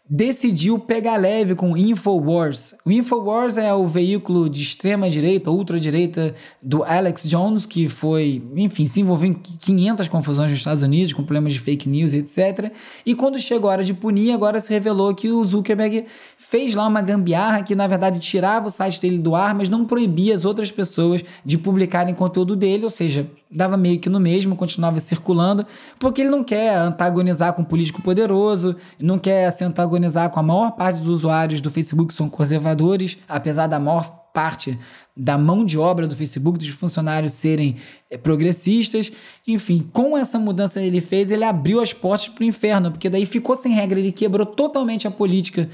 decidiu 0.08 0.78
pegar 0.78 1.16
leve 1.16 1.54
com 1.54 1.72
o 1.72 1.76
Infowars. 1.76 2.76
O 2.84 2.92
Infowars 2.92 3.58
é 3.58 3.72
o 3.74 3.86
veículo 3.86 4.48
de 4.48 4.62
extrema 4.62 5.10
direita, 5.10 5.50
ultra 5.50 5.80
direita 5.80 6.32
do 6.62 6.84
Alex 6.84 7.28
Jones, 7.28 7.66
que 7.66 7.88
foi, 7.88 8.42
enfim, 8.54 8.86
se 8.86 9.00
envolveu 9.00 9.30
em 9.30 9.34
500 9.34 10.06
confusões 10.06 10.50
nos 10.50 10.60
Estados 10.60 10.82
Unidos, 10.82 11.12
com 11.12 11.24
problemas 11.24 11.52
de 11.54 11.60
fake 11.60 11.88
news, 11.88 12.12
etc. 12.12 12.72
E 13.04 13.14
quando 13.14 13.38
chegou 13.38 13.68
a 13.68 13.72
hora 13.72 13.84
de 13.84 13.94
punir, 13.94 14.32
agora 14.32 14.60
se 14.60 14.72
revelou 14.72 15.12
que 15.12 15.28
o 15.28 15.44
Zuckerberg 15.44 16.04
fez 16.38 16.74
lá 16.76 16.86
uma 16.86 17.02
gambiarra 17.02 17.62
que, 17.62 17.74
na 17.74 17.88
verdade, 17.88 18.20
tirava 18.20 18.68
o 18.68 18.70
site 18.70 19.00
dele 19.00 19.18
do 19.18 19.34
ar, 19.34 19.54
mas 19.54 19.68
não 19.68 19.84
proibia 19.84 20.34
as 20.34 20.44
outras 20.44 20.70
pessoas 20.70 21.22
de 21.44 21.58
publicarem 21.58 22.14
conteúdo 22.14 22.54
dele, 22.54 22.84
ou 22.84 22.90
seja, 22.90 23.28
dava 23.50 23.76
meio 23.76 23.98
que 23.98 24.08
no 24.08 24.20
mesmo, 24.20 24.54
continuava 24.54 24.98
circulando, 24.98 25.66
porque 25.98 26.22
ele 26.22 26.30
não 26.30 26.44
quer 26.44 26.76
antagonizar 26.76 27.52
com 27.54 27.62
um 27.62 27.64
político 27.64 28.02
poderoso, 28.02 28.76
não 29.00 29.18
quer 29.18 29.50
se 29.50 29.64
antagonizar 29.96 30.30
com 30.30 30.40
a 30.40 30.42
maior 30.42 30.72
parte 30.72 30.98
dos 30.98 31.08
usuários 31.08 31.60
do 31.60 31.70
Facebook, 31.70 32.12
são 32.12 32.28
conservadores, 32.28 33.18
apesar 33.28 33.66
da 33.66 33.78
maior 33.78 34.26
parte 34.32 34.78
da 35.16 35.38
mão 35.38 35.64
de 35.64 35.78
obra 35.78 36.06
do 36.06 36.14
Facebook, 36.14 36.58
dos 36.58 36.68
funcionários 36.68 37.32
serem 37.32 37.76
eh, 38.10 38.18
progressistas. 38.18 39.10
Enfim, 39.46 39.88
com 39.92 40.16
essa 40.16 40.38
mudança 40.38 40.78
que 40.78 40.86
ele 40.86 41.00
fez, 41.00 41.30
ele 41.30 41.44
abriu 41.44 41.80
as 41.80 41.92
portas 41.92 42.28
para 42.28 42.42
o 42.42 42.46
inferno, 42.46 42.90
porque 42.90 43.08
daí 43.08 43.24
ficou 43.24 43.56
sem 43.56 43.72
regra, 43.72 43.98
ele 43.98 44.12
quebrou 44.12 44.44
totalmente 44.44 45.08
a 45.08 45.10
política 45.10 45.68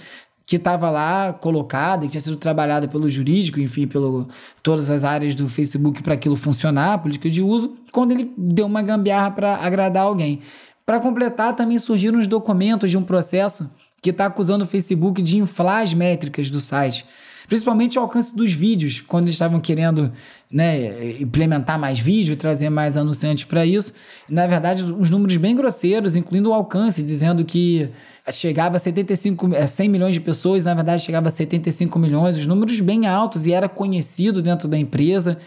que 0.47 0.57
estava 0.57 0.91
lá 0.91 1.33
colocada, 1.33 2.05
que 2.05 2.13
tinha 2.13 2.21
sido 2.21 2.37
trabalhada 2.37 2.87
pelo 2.87 3.09
jurídico, 3.09 3.61
enfim, 3.61 3.87
pelo 3.87 4.29
todas 4.63 4.91
as 4.91 5.03
áreas 5.03 5.35
do 5.35 5.49
Facebook 5.49 6.03
para 6.03 6.15
aquilo 6.15 6.37
funcionar, 6.37 6.99
política 6.99 7.31
de 7.31 7.43
uso, 7.43 7.77
quando 7.91 8.13
ele 8.13 8.33
deu 8.37 8.67
uma 8.67 8.83
gambiarra 8.83 9.31
para 9.31 9.57
agradar 9.57 10.05
alguém. 10.05 10.41
Para 10.85 10.99
completar, 11.01 11.55
também 11.55 11.79
surgiram 11.79 12.19
os 12.19 12.27
documentos 12.27 12.91
de 12.91 12.99
um 12.99 13.03
processo 13.03 13.71
que 14.03 14.11
está 14.11 14.27
acusando 14.27 14.65
o 14.65 14.67
Facebook 14.67 15.23
de 15.23 15.39
inflar 15.39 15.83
as 15.83 15.95
métricas 15.95 16.51
do 16.51 16.61
site 16.61 17.07
principalmente 17.47 17.99
o 17.99 18.03
alcance 18.03 18.35
dos 18.35 18.53
vídeos, 18.53 19.01
quando 19.01 19.25
eles 19.25 19.35
estavam 19.35 19.61
querendo 19.61 20.13
né, 20.51 21.21
implementar 21.21 21.79
mais 21.79 21.99
vídeo, 21.99 22.37
trazer 22.37 22.71
mais 22.71 22.97
anunciantes 22.97 23.45
para 23.45 23.67
isso. 23.67 23.93
Na 24.29 24.47
verdade, 24.47 24.83
uns 24.85 25.11
números 25.11 25.37
bem 25.37 25.55
grosseiros, 25.55 26.17
incluindo 26.17 26.51
o 26.51 26.55
alcance, 26.55 27.03
dizendo 27.03 27.45
que 27.45 27.91
chegava 28.31 28.77
a 28.77 28.79
75, 28.79 29.51
100 29.67 29.87
é, 29.87 29.89
milhões 29.89 30.15
de 30.15 30.21
pessoas, 30.21 30.65
na 30.65 30.73
verdade 30.75 31.03
chegava 31.03 31.29
a 31.29 31.31
75 31.31 31.99
milhões, 31.99 32.39
os 32.39 32.47
números 32.47 32.81
bem 32.81 33.07
altos 33.07 33.47
e 33.47 33.53
era 33.53 33.69
conhecido 33.69 34.41
dentro 34.41 34.69
da 34.69 34.79
empresa. 34.79 35.39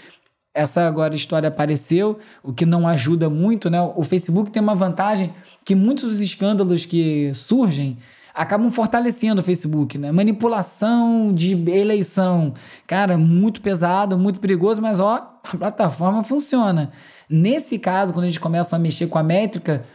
Essa 0.53 0.87
agora 0.87 1.15
história 1.15 1.49
apareceu, 1.49 2.19
o 2.41 2.53
que 2.53 2.65
não 2.65 2.87
ajuda 2.87 3.29
muito, 3.29 3.69
né? 3.69 3.81
O 3.81 4.03
Facebook 4.03 4.51
tem 4.51 4.61
uma 4.61 4.75
vantagem 4.75 5.33
que 5.65 5.75
muitos 5.75 6.05
dos 6.05 6.21
escândalos 6.21 6.85
que 6.85 7.33
surgem 7.33 7.97
acabam 8.35 8.69
fortalecendo 8.69 9.39
o 9.39 9.43
Facebook, 9.43 9.97
né? 9.97 10.11
Manipulação 10.11 11.33
de 11.33 11.53
eleição. 11.69 12.53
Cara, 12.85 13.17
muito 13.17 13.61
pesado, 13.61 14.17
muito 14.17 14.39
perigoso, 14.41 14.81
mas 14.81 14.99
ó, 14.99 15.15
a 15.15 15.57
plataforma 15.57 16.21
funciona. 16.21 16.91
Nesse 17.29 17.79
caso, 17.79 18.13
quando 18.13 18.25
a 18.25 18.27
gente 18.27 18.39
começa 18.39 18.75
a 18.75 18.79
mexer 18.79 19.07
com 19.07 19.17
a 19.17 19.23
métrica, 19.23 19.85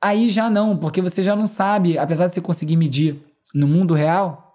aí 0.00 0.28
já 0.28 0.50
não, 0.50 0.76
porque 0.76 1.00
você 1.00 1.22
já 1.22 1.34
não 1.34 1.46
sabe, 1.46 1.96
apesar 1.96 2.26
de 2.26 2.34
você 2.34 2.40
conseguir 2.40 2.76
medir 2.76 3.18
no 3.54 3.66
mundo 3.66 3.94
real, 3.94 4.45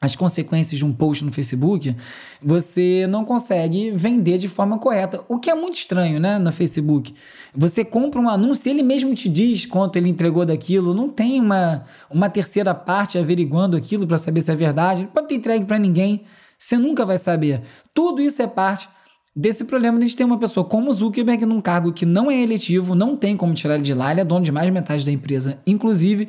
as 0.00 0.14
consequências 0.14 0.78
de 0.78 0.84
um 0.84 0.92
post 0.92 1.24
no 1.24 1.32
Facebook, 1.32 1.94
você 2.40 3.06
não 3.08 3.24
consegue 3.24 3.90
vender 3.90 4.38
de 4.38 4.46
forma 4.46 4.78
correta. 4.78 5.24
O 5.28 5.38
que 5.38 5.50
é 5.50 5.54
muito 5.54 5.74
estranho, 5.74 6.20
né, 6.20 6.38
no 6.38 6.52
Facebook. 6.52 7.12
Você 7.54 7.84
compra 7.84 8.20
um 8.20 8.28
anúncio, 8.28 8.70
ele 8.70 8.84
mesmo 8.84 9.12
te 9.14 9.28
diz 9.28 9.66
quanto 9.66 9.96
ele 9.96 10.08
entregou 10.08 10.46
daquilo, 10.46 10.94
não 10.94 11.08
tem 11.08 11.40
uma, 11.40 11.84
uma 12.08 12.30
terceira 12.30 12.72
parte 12.74 13.18
averiguando 13.18 13.76
aquilo 13.76 14.06
para 14.06 14.16
saber 14.16 14.40
se 14.40 14.52
é 14.52 14.54
verdade, 14.54 15.02
não 15.02 15.08
pode 15.08 15.28
ter 15.28 15.34
entregue 15.34 15.64
para 15.64 15.78
ninguém, 15.78 16.22
você 16.56 16.78
nunca 16.78 17.04
vai 17.04 17.18
saber. 17.18 17.62
Tudo 17.92 18.22
isso 18.22 18.40
é 18.40 18.46
parte 18.46 18.88
desse 19.34 19.64
problema 19.64 19.98
de 19.98 20.04
a 20.04 20.06
gente 20.06 20.16
ter 20.16 20.24
uma 20.24 20.38
pessoa 20.38 20.64
como 20.64 20.92
Zuckerberg 20.92 21.44
num 21.44 21.60
cargo 21.60 21.92
que 21.92 22.06
não 22.06 22.30
é 22.30 22.40
eletivo, 22.40 22.94
não 22.94 23.16
tem 23.16 23.36
como 23.36 23.52
tirar 23.52 23.74
ele 23.74 23.82
de 23.82 23.94
lá, 23.94 24.12
ele 24.12 24.20
é 24.20 24.24
dono 24.24 24.44
de 24.44 24.52
mais 24.52 24.66
de 24.66 24.72
metade 24.72 25.04
da 25.04 25.10
empresa, 25.10 25.58
inclusive 25.66 26.28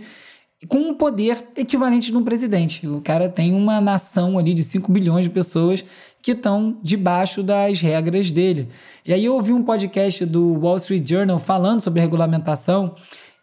com 0.68 0.78
um 0.78 0.93
poder 0.93 1.47
equivalente 1.55 2.12
de 2.12 2.18
um 2.18 2.24
presidente. 2.24 2.86
O 2.86 3.01
cara 3.01 3.30
tem 3.30 3.53
uma 3.53 3.80
nação 3.80 4.38
ali 4.38 4.53
de 4.53 4.64
5 4.64 4.91
bilhões 4.91 5.26
de 5.26 5.32
pessoas 5.32 5.84
que 6.22 6.32
estão 6.32 6.78
debaixo 6.84 7.41
das 7.41 7.80
regras 7.80 8.30
dele. 8.30 8.68
E 9.05 9.14
aí 9.14 9.24
eu 9.24 9.36
ouvi 9.36 9.53
um 9.53 9.64
podcast 9.64 10.26
do 10.26 10.60
Wall 10.60 10.76
Street 10.78 11.07
Journal 11.07 11.39
falando 11.39 11.82
sobre 11.82 12.01
regulamentação, 12.01 12.93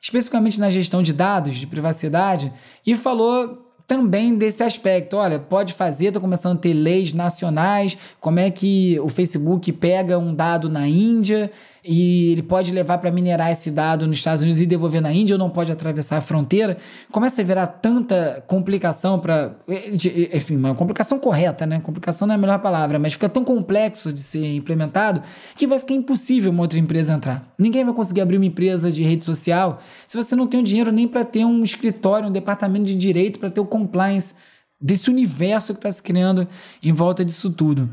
especificamente 0.01 0.61
na 0.61 0.69
gestão 0.69 1.03
de 1.03 1.15
dados, 1.15 1.57
de 1.57 1.67
privacidade, 1.67 2.53
e 2.87 2.95
falou 2.95 3.67
também 3.87 4.37
desse 4.37 4.63
aspecto. 4.63 5.17
Olha, 5.17 5.39
pode 5.39 5.73
fazer, 5.73 6.07
está 6.07 6.21
começando 6.21 6.57
a 6.57 6.61
ter 6.61 6.75
leis 6.75 7.13
nacionais, 7.13 7.97
como 8.21 8.41
é 8.41 8.51
que 8.51 8.99
o 9.01 9.09
Facebook 9.09 9.73
pega 9.73 10.19
um 10.19 10.35
dado 10.35 10.69
na 10.69 10.87
Índia 10.87 11.51
e 11.87 12.33
ele 12.33 12.43
pode 12.43 12.73
levar 12.73 12.99
para 12.99 13.11
minerar 13.13 13.53
esse 13.53 13.71
dado 13.71 14.07
nos 14.07 14.19
Estados 14.19 14.43
Unidos 14.43 14.61
e 14.61 14.67
devolver 14.67 15.01
na 15.01 15.13
Índia 15.13 15.35
ou 15.35 15.39
não 15.39 15.49
pode 15.49 15.71
atravessar 15.71 16.17
a 16.17 16.21
fronteira. 16.21 16.77
Começa 17.13 17.41
a 17.41 17.45
virar 17.45 17.67
tanta 17.67 18.43
complicação 18.47 19.21
para. 19.21 19.57
Enfim, 20.33 20.57
uma 20.57 20.75
complicação 20.75 21.19
correta, 21.19 21.65
né? 21.65 21.79
Complicação 21.79 22.27
não 22.27 22.35
é 22.35 22.37
a 22.37 22.41
melhor 22.41 22.59
palavra, 22.59 22.99
mas 22.99 23.13
fica 23.13 23.29
tão 23.29 23.45
complexo 23.45 24.13
de 24.13 24.19
ser 24.19 24.57
implementado 24.57 25.23
que 25.55 25.67
vai 25.67 25.79
ficar 25.79 25.95
impossível 25.95 26.51
uma 26.51 26.63
outra 26.63 26.79
empresa 26.79 27.13
entrar. 27.13 27.55
Ninguém 27.57 27.85
vai 27.85 27.95
conseguir 27.95 28.21
abrir 28.21 28.37
uma 28.37 28.47
empresa 28.47 28.91
de 28.91 29.05
rede 29.05 29.23
social 29.23 29.81
se 30.07 30.17
você 30.17 30.35
não 30.35 30.49
tem 30.49 30.59
o 30.59 30.65
dinheiro 30.65 30.91
nem 30.91 31.07
para 31.07 31.25
ter 31.25 31.45
um 31.45 31.63
escritório, 31.63 32.29
um 32.29 32.33
departamento 32.33 32.87
de 32.87 32.97
direito, 32.97 33.39
para 33.39 33.51
ter 33.51 33.61
o 33.61 33.67
compliance 33.67 34.35
desse 34.81 35.09
universo 35.09 35.73
que 35.73 35.79
está 35.79 35.93
se 35.93 36.03
criando 36.03 36.49
em 36.83 36.93
volta 36.93 37.25
disso 37.25 37.51
tudo. 37.51 37.89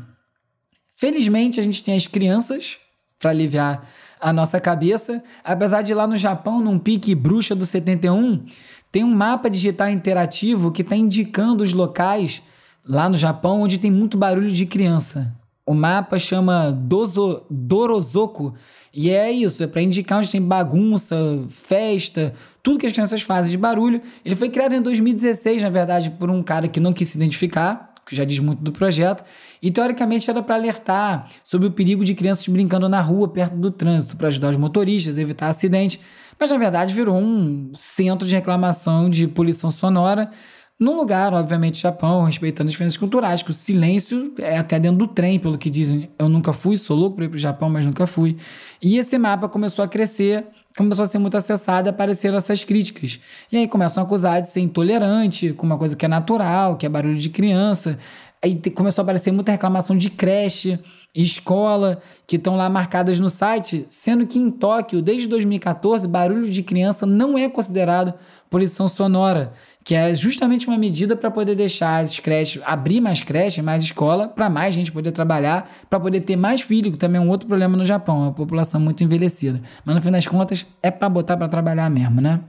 Felizmente, 0.96 1.60
a 1.60 1.62
gente 1.62 1.82
tem 1.82 1.96
as 1.96 2.06
crianças 2.06 2.78
para 3.24 3.30
aliviar 3.30 3.88
a 4.20 4.34
nossa 4.34 4.60
cabeça. 4.60 5.22
Apesar 5.42 5.80
de 5.80 5.94
lá 5.94 6.06
no 6.06 6.16
Japão, 6.16 6.60
num 6.60 6.78
pique 6.78 7.14
bruxa 7.14 7.54
do 7.54 7.64
71, 7.64 8.44
tem 8.92 9.02
um 9.02 9.14
mapa 9.14 9.48
digital 9.48 9.88
interativo 9.88 10.70
que 10.70 10.82
está 10.82 10.94
indicando 10.94 11.64
os 11.64 11.72
locais 11.72 12.42
lá 12.86 13.08
no 13.08 13.16
Japão 13.16 13.62
onde 13.62 13.78
tem 13.78 13.90
muito 13.90 14.18
barulho 14.18 14.50
de 14.50 14.66
criança. 14.66 15.34
O 15.66 15.72
mapa 15.72 16.18
chama 16.18 16.70
Dozo, 16.70 17.40
Dorozoko 17.48 18.52
e 18.92 19.08
é 19.10 19.32
isso, 19.32 19.64
é 19.64 19.66
para 19.66 19.80
indicar 19.80 20.18
onde 20.18 20.30
tem 20.30 20.42
bagunça, 20.42 21.16
festa, 21.48 22.34
tudo 22.62 22.78
que 22.78 22.86
as 22.86 22.92
crianças 22.92 23.22
fazem 23.22 23.50
de 23.50 23.56
barulho. 23.56 24.02
Ele 24.22 24.36
foi 24.36 24.50
criado 24.50 24.74
em 24.74 24.82
2016, 24.82 25.62
na 25.62 25.70
verdade, 25.70 26.10
por 26.10 26.30
um 26.30 26.42
cara 26.42 26.68
que 26.68 26.78
não 26.78 26.92
quis 26.92 27.08
se 27.08 27.16
identificar 27.16 27.93
que 28.04 28.14
já 28.14 28.24
diz 28.24 28.38
muito 28.38 28.62
do 28.62 28.72
projeto, 28.72 29.24
e 29.62 29.70
teoricamente 29.70 30.28
era 30.30 30.42
para 30.42 30.54
alertar 30.54 31.28
sobre 31.42 31.68
o 31.68 31.70
perigo 31.70 32.04
de 32.04 32.14
crianças 32.14 32.46
brincando 32.48 32.88
na 32.88 33.00
rua 33.00 33.28
perto 33.28 33.56
do 33.56 33.70
trânsito, 33.70 34.16
para 34.16 34.28
ajudar 34.28 34.50
os 34.50 34.56
motoristas 34.56 35.18
a 35.18 35.22
evitar 35.22 35.48
acidente, 35.48 36.00
mas 36.38 36.50
na 36.50 36.58
verdade 36.58 36.94
virou 36.94 37.16
um 37.16 37.72
centro 37.74 38.26
de 38.26 38.34
reclamação 38.34 39.08
de 39.08 39.26
poluição 39.28 39.70
sonora, 39.70 40.30
num 40.78 40.96
lugar, 40.96 41.32
obviamente, 41.32 41.80
Japão, 41.80 42.24
respeitando 42.24 42.66
as 42.66 42.72
diferenças 42.72 42.96
culturais, 42.96 43.42
que 43.42 43.50
o 43.50 43.54
silêncio 43.54 44.34
é 44.38 44.58
até 44.58 44.78
dentro 44.80 44.98
do 44.98 45.06
trem, 45.06 45.38
pelo 45.38 45.56
que 45.56 45.70
dizem. 45.70 46.10
Eu 46.18 46.28
nunca 46.28 46.52
fui, 46.52 46.76
sou 46.76 46.96
louco 46.96 47.14
para 47.14 47.26
ir 47.26 47.28
para 47.28 47.36
o 47.36 47.38
Japão, 47.38 47.70
mas 47.70 47.86
nunca 47.86 48.08
fui. 48.08 48.36
E 48.82 48.98
esse 48.98 49.16
mapa 49.16 49.48
começou 49.48 49.84
a 49.84 49.88
crescer 49.88 50.44
começou 50.76 51.04
a 51.04 51.06
ser 51.06 51.18
muito 51.18 51.36
acessada 51.36 51.90
apareceram 51.90 52.36
essas 52.36 52.64
críticas. 52.64 53.20
E 53.50 53.56
aí 53.56 53.68
começam 53.68 54.02
a 54.02 54.06
acusar 54.06 54.42
de 54.42 54.48
ser 54.48 54.60
intolerante 54.60 55.52
com 55.52 55.66
uma 55.66 55.78
coisa 55.78 55.96
que 55.96 56.04
é 56.04 56.08
natural, 56.08 56.76
que 56.76 56.84
é 56.84 56.88
barulho 56.88 57.16
de 57.16 57.30
criança. 57.30 57.98
Aí 58.42 58.60
começou 58.72 59.02
a 59.02 59.04
aparecer 59.04 59.32
muita 59.32 59.52
reclamação 59.52 59.96
de 59.96 60.10
creche, 60.10 60.78
escola, 61.14 62.02
que 62.26 62.36
estão 62.36 62.56
lá 62.56 62.68
marcadas 62.68 63.18
no 63.20 63.30
site, 63.30 63.86
sendo 63.88 64.26
que 64.26 64.38
em 64.38 64.50
Tóquio, 64.50 65.00
desde 65.00 65.28
2014, 65.28 66.06
barulho 66.08 66.50
de 66.50 66.62
criança 66.62 67.06
não 67.06 67.38
é 67.38 67.48
considerado 67.48 68.12
poluição 68.50 68.88
sonora 68.88 69.52
que 69.84 69.94
é 69.94 70.14
justamente 70.14 70.66
uma 70.66 70.78
medida 70.78 71.14
para 71.14 71.30
poder 71.30 71.54
deixar 71.54 71.98
as 71.98 72.18
creches, 72.18 72.62
abrir 72.64 73.02
mais 73.02 73.22
creches, 73.22 73.62
mais 73.62 73.84
escola, 73.84 74.26
para 74.26 74.48
mais 74.48 74.74
gente 74.74 74.90
poder 74.90 75.12
trabalhar, 75.12 75.70
para 75.90 76.00
poder 76.00 76.22
ter 76.22 76.36
mais 76.36 76.62
filho, 76.62 76.90
que 76.90 76.96
também 76.96 77.20
é 77.20 77.24
um 77.24 77.28
outro 77.28 77.46
problema 77.46 77.76
no 77.76 77.84
Japão, 77.84 78.28
a 78.28 78.32
população 78.32 78.80
muito 78.80 79.04
envelhecida. 79.04 79.60
Mas 79.84 79.94
no 79.94 80.00
fim 80.00 80.10
das 80.10 80.26
contas, 80.26 80.66
é 80.82 80.90
para 80.90 81.08
botar 81.10 81.36
para 81.36 81.48
trabalhar 81.48 81.90
mesmo, 81.90 82.18
né? 82.22 82.40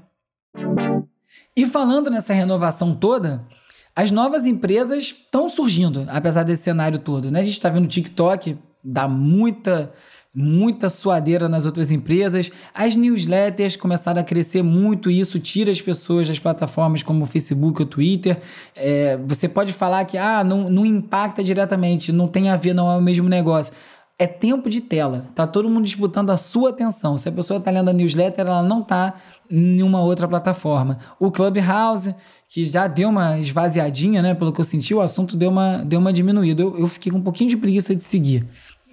E 1.58 1.66
falando 1.66 2.10
nessa 2.10 2.34
renovação 2.34 2.96
toda, 2.96 3.46
as 3.94 4.12
novas 4.12 4.46
empresas 4.46 5.04
estão 5.04 5.50
surgindo, 5.50 6.06
apesar 6.08 6.44
desse 6.44 6.64
cenário 6.64 7.00
todo, 7.00 7.30
né? 7.30 7.42
A 7.42 7.44
gente 7.44 7.54
está 7.54 7.70
vendo 7.70 7.84
o 7.84 7.90
TikTok, 7.90 8.58
dá 8.82 9.10
muita 9.10 9.92
muita 10.36 10.90
suadeira 10.90 11.48
nas 11.48 11.66
outras 11.66 11.92
empresas. 11.92 12.52
As 12.74 12.96
newsletters 12.96 13.78
começaram 13.78 14.20
a 14.20 14.24
crescer 14.24 14.62
muito 14.62 15.10
e 15.10 15.20
isso 15.20 15.40
tira 15.40 15.72
as 15.72 15.82
pessoas 15.82 16.28
das 16.28 16.38
plataformas 16.38 17.02
como 17.02 17.24
o 17.24 17.26
Facebook 17.26 17.82
ou 17.82 17.88
Twitter. 17.88 18.38
É, 18.76 19.18
você 19.26 19.48
pode 19.48 19.72
falar 19.72 20.04
que 20.04 20.18
ah, 20.18 20.44
não, 20.44 20.70
não 20.70 20.86
impacta 20.86 21.42
diretamente, 21.42 22.12
não 22.12 22.28
tem 22.28 22.50
a 22.50 22.58
ver, 22.58 22.74
não 22.74 22.92
é 22.92 22.98
o 22.98 23.02
mesmo 23.02 23.30
negócio. 23.30 23.74
É 24.18 24.26
tempo 24.26 24.70
de 24.70 24.80
tela. 24.80 25.26
Tá 25.36 25.46
todo 25.46 25.70
mundo 25.70 25.84
disputando 25.84 26.30
a 26.30 26.38
sua 26.38 26.70
atenção. 26.70 27.18
Se 27.18 27.28
a 27.28 27.32
pessoa 27.32 27.58
está 27.58 27.70
lendo 27.70 27.90
a 27.90 27.94
newsletter, 27.94 28.48
ela 28.48 28.64
não 28.64 28.80
está 28.82 29.14
em 29.50 29.60
nenhuma 29.60 30.02
outra 30.02 30.26
plataforma. 30.26 30.98
O 31.20 31.30
Clubhouse, 31.30 32.16
que 32.48 32.64
já 32.64 32.88
deu 32.88 33.10
uma 33.10 33.38
esvaziadinha, 33.38 34.22
né? 34.22 34.34
Pelo 34.34 34.54
que 34.54 34.62
eu 34.62 34.64
senti, 34.64 34.94
o 34.94 35.02
assunto 35.02 35.36
deu 35.36 35.50
uma, 35.50 35.80
deu 35.80 36.00
uma 36.00 36.14
diminuída. 36.14 36.62
Eu, 36.62 36.80
eu 36.80 36.88
fiquei 36.88 37.12
com 37.12 37.18
um 37.18 37.22
pouquinho 37.22 37.50
de 37.50 37.58
preguiça 37.58 37.94
de 37.94 38.04
seguir. 38.04 38.48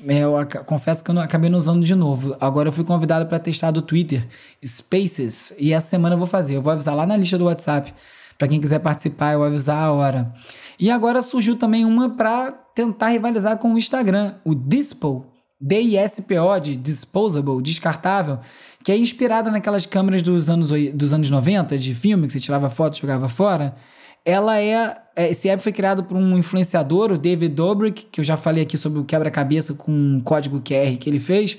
É, 0.07 0.19
eu 0.21 0.33
confesso 0.65 1.05
que 1.05 1.11
eu 1.11 1.15
não, 1.15 1.23
acabei 1.23 1.49
não 1.49 1.59
usando 1.59 1.85
de 1.85 1.95
novo. 1.95 2.37
Agora 2.41 2.69
eu 2.69 2.73
fui 2.73 2.85
convidado 2.85 3.27
para 3.27 3.39
testar 3.39 3.71
do 3.71 3.81
Twitter, 3.81 4.27
Spaces, 4.65 5.53
e 5.59 5.73
essa 5.73 5.89
semana 5.89 6.15
eu 6.15 6.19
vou 6.19 6.27
fazer. 6.27 6.57
Eu 6.57 6.63
vou 6.63 6.73
avisar 6.73 6.95
lá 6.95 7.07
na 7.07 7.17
lista 7.17 7.39
do 7.39 7.45
WhatsApp. 7.45 7.95
Para 8.37 8.49
quem 8.49 8.61
quiser 8.61 8.81
participar, 8.81 9.33
eu 9.33 9.39
vou 9.39 9.47
avisar 9.47 9.85
a 9.85 9.93
hora. 9.93 10.33
E 10.79 10.91
agora 10.91 11.23
surgiu 11.23 11.57
também 11.57 11.85
uma 11.85 12.11
para 12.11 12.51
tentar 12.75 13.09
rivalizar 13.09 13.59
com 13.59 13.73
o 13.73 13.79
Instagram, 13.79 14.35
o 14.45 14.55
Dispo, 14.55 15.27
D-I-S-P-O, 15.61 16.59
de 16.59 16.75
Disposable, 16.75 17.63
descartável, 17.63 18.41
que 18.83 18.91
é 18.91 18.97
inspirada 18.97 19.51
naquelas 19.51 19.87
câmeras 19.87 20.23
dos 20.23 20.51
anos, 20.51 20.71
dos 20.93 21.15
anos 21.15 21.31
90, 21.31 21.79
de 21.79 21.95
filme, 21.95 22.27
que 22.27 22.33
você 22.33 22.41
tirava 22.41 22.69
foto 22.69 22.99
jogava 22.99 23.29
fora 23.29 23.77
ela 24.25 24.59
é, 24.61 24.97
é. 25.17 25.31
Esse 25.31 25.49
app 25.49 25.63
foi 25.63 25.73
criado 25.73 26.05
por 26.05 26.17
um 26.17 26.37
influenciador, 26.39 27.13
o 27.13 27.19
David 27.19 27.55
Dobrik, 27.55 28.07
que 28.07 28.21
eu 28.21 28.25
já 28.25 28.37
falei 28.37 28.63
aqui 28.63 28.77
sobre 28.77 28.99
o 28.99 29.05
quebra-cabeça 29.05 29.75
com 29.75 29.93
um 29.93 30.21
código 30.21 30.61
QR 30.61 30.97
que 30.99 31.09
ele 31.09 31.21
fez. 31.21 31.59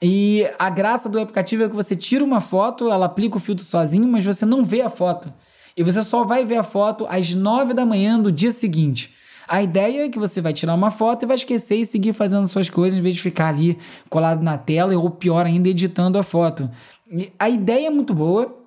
E 0.00 0.44
a 0.58 0.68
graça 0.68 1.08
do 1.08 1.20
aplicativo 1.20 1.62
é 1.62 1.68
que 1.68 1.76
você 1.76 1.94
tira 1.94 2.24
uma 2.24 2.40
foto, 2.40 2.90
ela 2.90 3.06
aplica 3.06 3.36
o 3.36 3.40
filtro 3.40 3.64
sozinho, 3.64 4.08
mas 4.08 4.24
você 4.24 4.44
não 4.44 4.64
vê 4.64 4.80
a 4.80 4.88
foto. 4.88 5.32
E 5.76 5.82
você 5.82 6.02
só 6.02 6.24
vai 6.24 6.44
ver 6.44 6.56
a 6.56 6.62
foto 6.62 7.06
às 7.08 7.32
9 7.32 7.72
da 7.72 7.86
manhã 7.86 8.18
do 8.18 8.32
dia 8.32 8.50
seguinte. 8.50 9.14
A 9.46 9.62
ideia 9.62 10.06
é 10.06 10.08
que 10.08 10.18
você 10.18 10.40
vai 10.40 10.52
tirar 10.52 10.74
uma 10.74 10.90
foto 10.90 11.24
e 11.24 11.26
vai 11.26 11.36
esquecer 11.36 11.76
e 11.76 11.86
seguir 11.86 12.12
fazendo 12.12 12.48
suas 12.48 12.68
coisas 12.68 12.98
em 12.98 13.02
vez 13.02 13.14
de 13.14 13.22
ficar 13.22 13.48
ali 13.48 13.78
colado 14.08 14.42
na 14.42 14.58
tela 14.58 14.96
ou 14.96 15.10
pior 15.10 15.46
ainda 15.46 15.68
editando 15.68 16.18
a 16.18 16.22
foto. 16.22 16.70
A 17.38 17.48
ideia 17.48 17.86
é 17.86 17.90
muito 17.90 18.14
boa, 18.14 18.61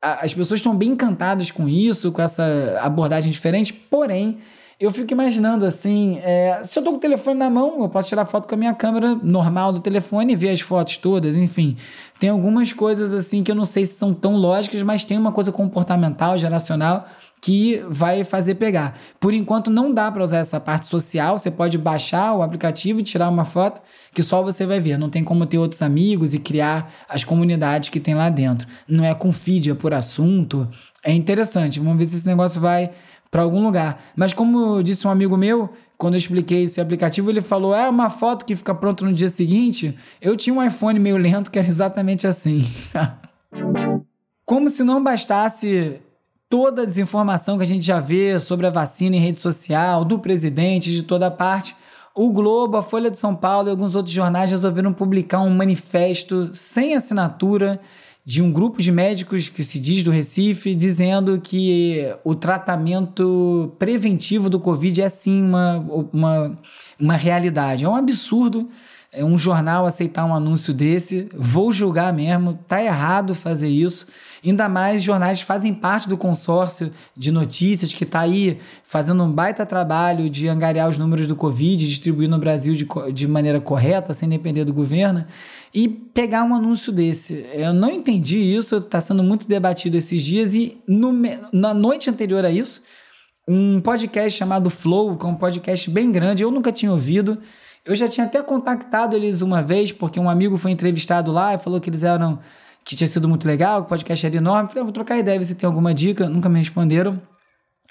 as 0.00 0.32
pessoas 0.32 0.60
estão 0.60 0.76
bem 0.76 0.90
encantadas 0.90 1.50
com 1.50 1.68
isso, 1.68 2.12
com 2.12 2.22
essa 2.22 2.78
abordagem 2.82 3.32
diferente, 3.32 3.72
porém, 3.72 4.38
eu 4.80 4.92
fico 4.92 5.12
imaginando 5.12 5.64
assim: 5.66 6.18
é, 6.22 6.62
se 6.64 6.78
eu 6.78 6.84
tô 6.84 6.92
com 6.92 6.96
o 6.98 7.00
telefone 7.00 7.38
na 7.38 7.50
mão, 7.50 7.82
eu 7.82 7.88
posso 7.88 8.08
tirar 8.08 8.24
foto 8.24 8.46
com 8.46 8.54
a 8.54 8.58
minha 8.58 8.72
câmera 8.72 9.14
normal 9.16 9.72
do 9.72 9.80
telefone 9.80 10.32
e 10.32 10.36
ver 10.36 10.50
as 10.50 10.60
fotos 10.60 10.96
todas, 10.98 11.34
enfim. 11.34 11.76
Tem 12.20 12.30
algumas 12.30 12.72
coisas 12.72 13.12
assim 13.12 13.42
que 13.42 13.50
eu 13.50 13.56
não 13.56 13.64
sei 13.64 13.84
se 13.84 13.94
são 13.94 14.14
tão 14.14 14.36
lógicas, 14.36 14.82
mas 14.84 15.04
tem 15.04 15.18
uma 15.18 15.32
coisa 15.32 15.50
comportamental, 15.50 16.38
geracional, 16.38 17.08
que 17.40 17.82
vai 17.88 18.24
fazer 18.24 18.56
pegar. 18.56 18.98
Por 19.20 19.32
enquanto 19.32 19.70
não 19.70 19.92
dá 19.92 20.10
para 20.10 20.22
usar 20.22 20.38
essa 20.38 20.58
parte 20.58 20.86
social, 20.86 21.38
você 21.38 21.50
pode 21.50 21.78
baixar 21.78 22.34
o 22.34 22.42
aplicativo 22.42 23.00
e 23.00 23.02
tirar 23.02 23.28
uma 23.28 23.44
foto 23.44 23.80
que 24.12 24.22
só 24.22 24.42
você 24.42 24.66
vai 24.66 24.80
ver, 24.80 24.98
não 24.98 25.10
tem 25.10 25.22
como 25.22 25.46
ter 25.46 25.58
outros 25.58 25.82
amigos 25.82 26.34
e 26.34 26.38
criar 26.38 26.92
as 27.08 27.24
comunidades 27.24 27.88
que 27.88 28.00
tem 28.00 28.14
lá 28.14 28.28
dentro. 28.28 28.66
Não 28.86 29.04
é 29.04 29.14
com 29.14 29.32
feed, 29.32 29.70
é 29.70 29.74
por 29.74 29.94
assunto. 29.94 30.68
É 31.02 31.12
interessante, 31.12 31.78
vamos 31.78 31.98
ver 31.98 32.06
se 32.06 32.16
esse 32.16 32.26
negócio 32.26 32.60
vai 32.60 32.90
para 33.30 33.42
algum 33.42 33.64
lugar. 33.64 34.00
Mas 34.16 34.32
como 34.32 34.82
disse 34.82 35.06
um 35.06 35.10
amigo 35.10 35.36
meu, 35.36 35.70
quando 35.96 36.14
eu 36.14 36.18
expliquei 36.18 36.64
esse 36.64 36.80
aplicativo, 36.80 37.30
ele 37.30 37.40
falou: 37.40 37.74
"É 37.74 37.88
uma 37.88 38.10
foto 38.10 38.44
que 38.44 38.56
fica 38.56 38.74
pronta 38.74 39.04
no 39.04 39.12
dia 39.12 39.28
seguinte". 39.28 39.96
Eu 40.20 40.36
tinha 40.36 40.54
um 40.54 40.62
iPhone 40.62 40.98
meio 40.98 41.16
lento 41.16 41.50
que 41.50 41.58
era 41.58 41.68
exatamente 41.68 42.26
assim. 42.26 42.66
como 44.44 44.68
se 44.70 44.82
não 44.82 45.02
bastasse 45.02 46.00
toda 46.48 46.82
a 46.82 46.84
desinformação 46.84 47.56
que 47.56 47.62
a 47.62 47.66
gente 47.66 47.84
já 47.84 48.00
vê 48.00 48.38
sobre 48.40 48.66
a 48.66 48.70
vacina 48.70 49.16
em 49.16 49.20
rede 49.20 49.38
social, 49.38 50.04
do 50.04 50.18
presidente, 50.18 50.92
de 50.92 51.02
toda 51.02 51.30
parte, 51.30 51.76
o 52.14 52.32
Globo, 52.32 52.76
a 52.76 52.82
Folha 52.82 53.10
de 53.10 53.18
São 53.18 53.34
Paulo 53.34 53.68
e 53.68 53.70
alguns 53.70 53.94
outros 53.94 54.14
jornais 54.14 54.50
resolveram 54.50 54.92
publicar 54.92 55.40
um 55.40 55.50
manifesto 55.50 56.50
sem 56.52 56.94
assinatura 56.94 57.80
de 58.24 58.42
um 58.42 58.50
grupo 58.52 58.82
de 58.82 58.90
médicos 58.90 59.48
que 59.48 59.62
se 59.62 59.78
diz 59.78 60.02
do 60.02 60.10
Recife, 60.10 60.74
dizendo 60.74 61.40
que 61.40 62.04
o 62.24 62.34
tratamento 62.34 63.72
preventivo 63.78 64.50
do 64.50 64.58
Covid 64.58 65.00
é 65.00 65.08
sim 65.08 65.42
uma, 65.42 65.76
uma, 66.12 66.58
uma 66.98 67.16
realidade. 67.16 67.84
É 67.84 67.88
um 67.88 67.96
absurdo 67.96 68.68
é 69.10 69.24
um 69.24 69.38
jornal 69.38 69.86
aceitar 69.86 70.24
um 70.26 70.34
anúncio 70.34 70.74
desse. 70.74 71.28
Vou 71.34 71.72
julgar 71.72 72.12
mesmo, 72.12 72.58
tá 72.68 72.82
errado 72.82 73.34
fazer 73.34 73.68
isso. 73.68 74.06
Ainda 74.44 74.68
mais 74.68 75.02
jornais 75.02 75.40
fazem 75.40 75.74
parte 75.74 76.08
do 76.08 76.16
consórcio 76.16 76.90
de 77.16 77.32
notícias 77.32 77.92
que 77.92 78.04
está 78.04 78.20
aí 78.20 78.58
fazendo 78.84 79.22
um 79.22 79.30
baita 79.30 79.66
trabalho 79.66 80.30
de 80.30 80.48
angariar 80.48 80.88
os 80.88 80.96
números 80.96 81.26
do 81.26 81.34
Covid, 81.34 81.86
distribuir 81.86 82.28
no 82.28 82.38
Brasil 82.38 82.74
de, 82.74 82.86
de 83.12 83.26
maneira 83.26 83.60
correta, 83.60 84.14
sem 84.14 84.28
depender 84.28 84.64
do 84.64 84.72
governo, 84.72 85.24
e 85.74 85.88
pegar 85.88 86.44
um 86.44 86.54
anúncio 86.54 86.92
desse. 86.92 87.44
Eu 87.52 87.72
não 87.72 87.90
entendi 87.90 88.38
isso, 88.38 88.76
está 88.76 89.00
sendo 89.00 89.22
muito 89.22 89.48
debatido 89.48 89.96
esses 89.96 90.22
dias, 90.22 90.54
e 90.54 90.78
no, 90.86 91.12
na 91.52 91.74
noite 91.74 92.08
anterior 92.08 92.44
a 92.44 92.50
isso, 92.50 92.82
um 93.46 93.80
podcast 93.80 94.38
chamado 94.38 94.68
Flow, 94.70 95.16
que 95.16 95.24
é 95.24 95.28
um 95.28 95.34
podcast 95.34 95.90
bem 95.90 96.12
grande, 96.12 96.42
eu 96.42 96.50
nunca 96.50 96.70
tinha 96.70 96.92
ouvido. 96.92 97.38
Eu 97.84 97.96
já 97.96 98.06
tinha 98.06 98.26
até 98.26 98.42
contactado 98.42 99.16
eles 99.16 99.40
uma 99.40 99.62
vez, 99.62 99.90
porque 99.90 100.20
um 100.20 100.28
amigo 100.28 100.58
foi 100.58 100.70
entrevistado 100.70 101.32
lá 101.32 101.54
e 101.54 101.58
falou 101.58 101.80
que 101.80 101.88
eles 101.88 102.04
eram 102.04 102.38
que 102.88 102.96
tinha 102.96 103.06
sido 103.06 103.28
muito 103.28 103.46
legal, 103.46 103.82
que 103.82 103.86
o 103.86 103.88
podcast 103.90 104.24
era 104.24 104.34
enorme. 104.34 104.70
Falei, 104.70 104.80
ah, 104.80 104.84
vou 104.84 104.92
trocar 104.92 105.18
ideia, 105.18 105.38
ver 105.38 105.44
se 105.44 105.54
tem 105.54 105.66
alguma 105.66 105.92
dica. 105.92 106.26
Nunca 106.26 106.48
me 106.48 106.58
responderam. 106.58 107.20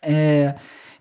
É... 0.02 0.56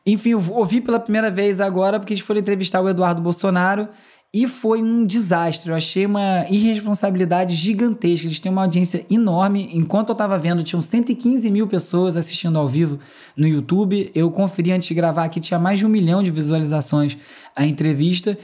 Enfim, 0.04 0.32
eu 0.32 0.44
ouvi 0.50 0.82
pela 0.82 1.00
primeira 1.00 1.30
vez 1.30 1.62
agora, 1.62 1.98
porque 1.98 2.12
eles 2.12 2.22
foram 2.22 2.38
entrevistar 2.38 2.82
o 2.82 2.88
Eduardo 2.90 3.22
Bolsonaro 3.22 3.88
e 4.34 4.46
foi 4.46 4.82
um 4.82 5.06
desastre. 5.06 5.70
Eu 5.70 5.74
achei 5.74 6.04
uma 6.04 6.44
irresponsabilidade 6.50 7.54
gigantesca. 7.54 8.26
Eles 8.26 8.38
têm 8.38 8.52
uma 8.52 8.64
audiência 8.64 9.06
enorme. 9.10 9.70
Enquanto 9.72 10.10
eu 10.10 10.12
estava 10.12 10.38
vendo, 10.38 10.62
tinham 10.62 10.82
115 10.82 11.50
mil 11.50 11.66
pessoas 11.66 12.18
assistindo 12.18 12.58
ao 12.58 12.68
vivo 12.68 12.98
no 13.34 13.48
YouTube. 13.48 14.10
Eu 14.14 14.30
conferi 14.30 14.72
antes 14.72 14.88
de 14.88 14.94
gravar 14.94 15.26
que 15.30 15.40
tinha 15.40 15.58
mais 15.58 15.78
de 15.78 15.86
um 15.86 15.88
milhão 15.88 16.22
de 16.22 16.30
visualizações 16.30 17.16
a 17.56 17.64
entrevista 17.64 18.36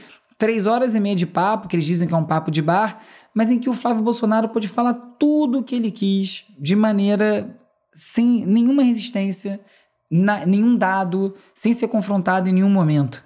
três 0.43 0.67
horas 0.67 0.93
e 0.93 0.99
meia 0.99 1.15
de 1.15 1.25
papo, 1.25 1.69
que 1.69 1.75
eles 1.77 1.85
dizem 1.85 2.05
que 2.05 2.13
é 2.13 2.17
um 2.17 2.25
papo 2.25 2.51
de 2.51 2.61
bar, 2.61 2.99
mas 3.33 3.51
em 3.51 3.59
que 3.59 3.69
o 3.69 3.73
Flávio 3.73 4.03
Bolsonaro 4.03 4.49
pôde 4.49 4.67
falar 4.67 4.93
tudo 4.93 5.59
o 5.59 5.63
que 5.63 5.75
ele 5.75 5.91
quis, 5.91 6.45
de 6.59 6.75
maneira 6.75 7.59
sem 7.93 8.45
nenhuma 8.45 8.83
resistência, 8.83 9.59
na, 10.09 10.45
nenhum 10.45 10.75
dado, 10.75 11.33
sem 11.55 11.73
ser 11.73 11.87
confrontado 11.87 12.49
em 12.49 12.53
nenhum 12.53 12.69
momento. 12.69 13.23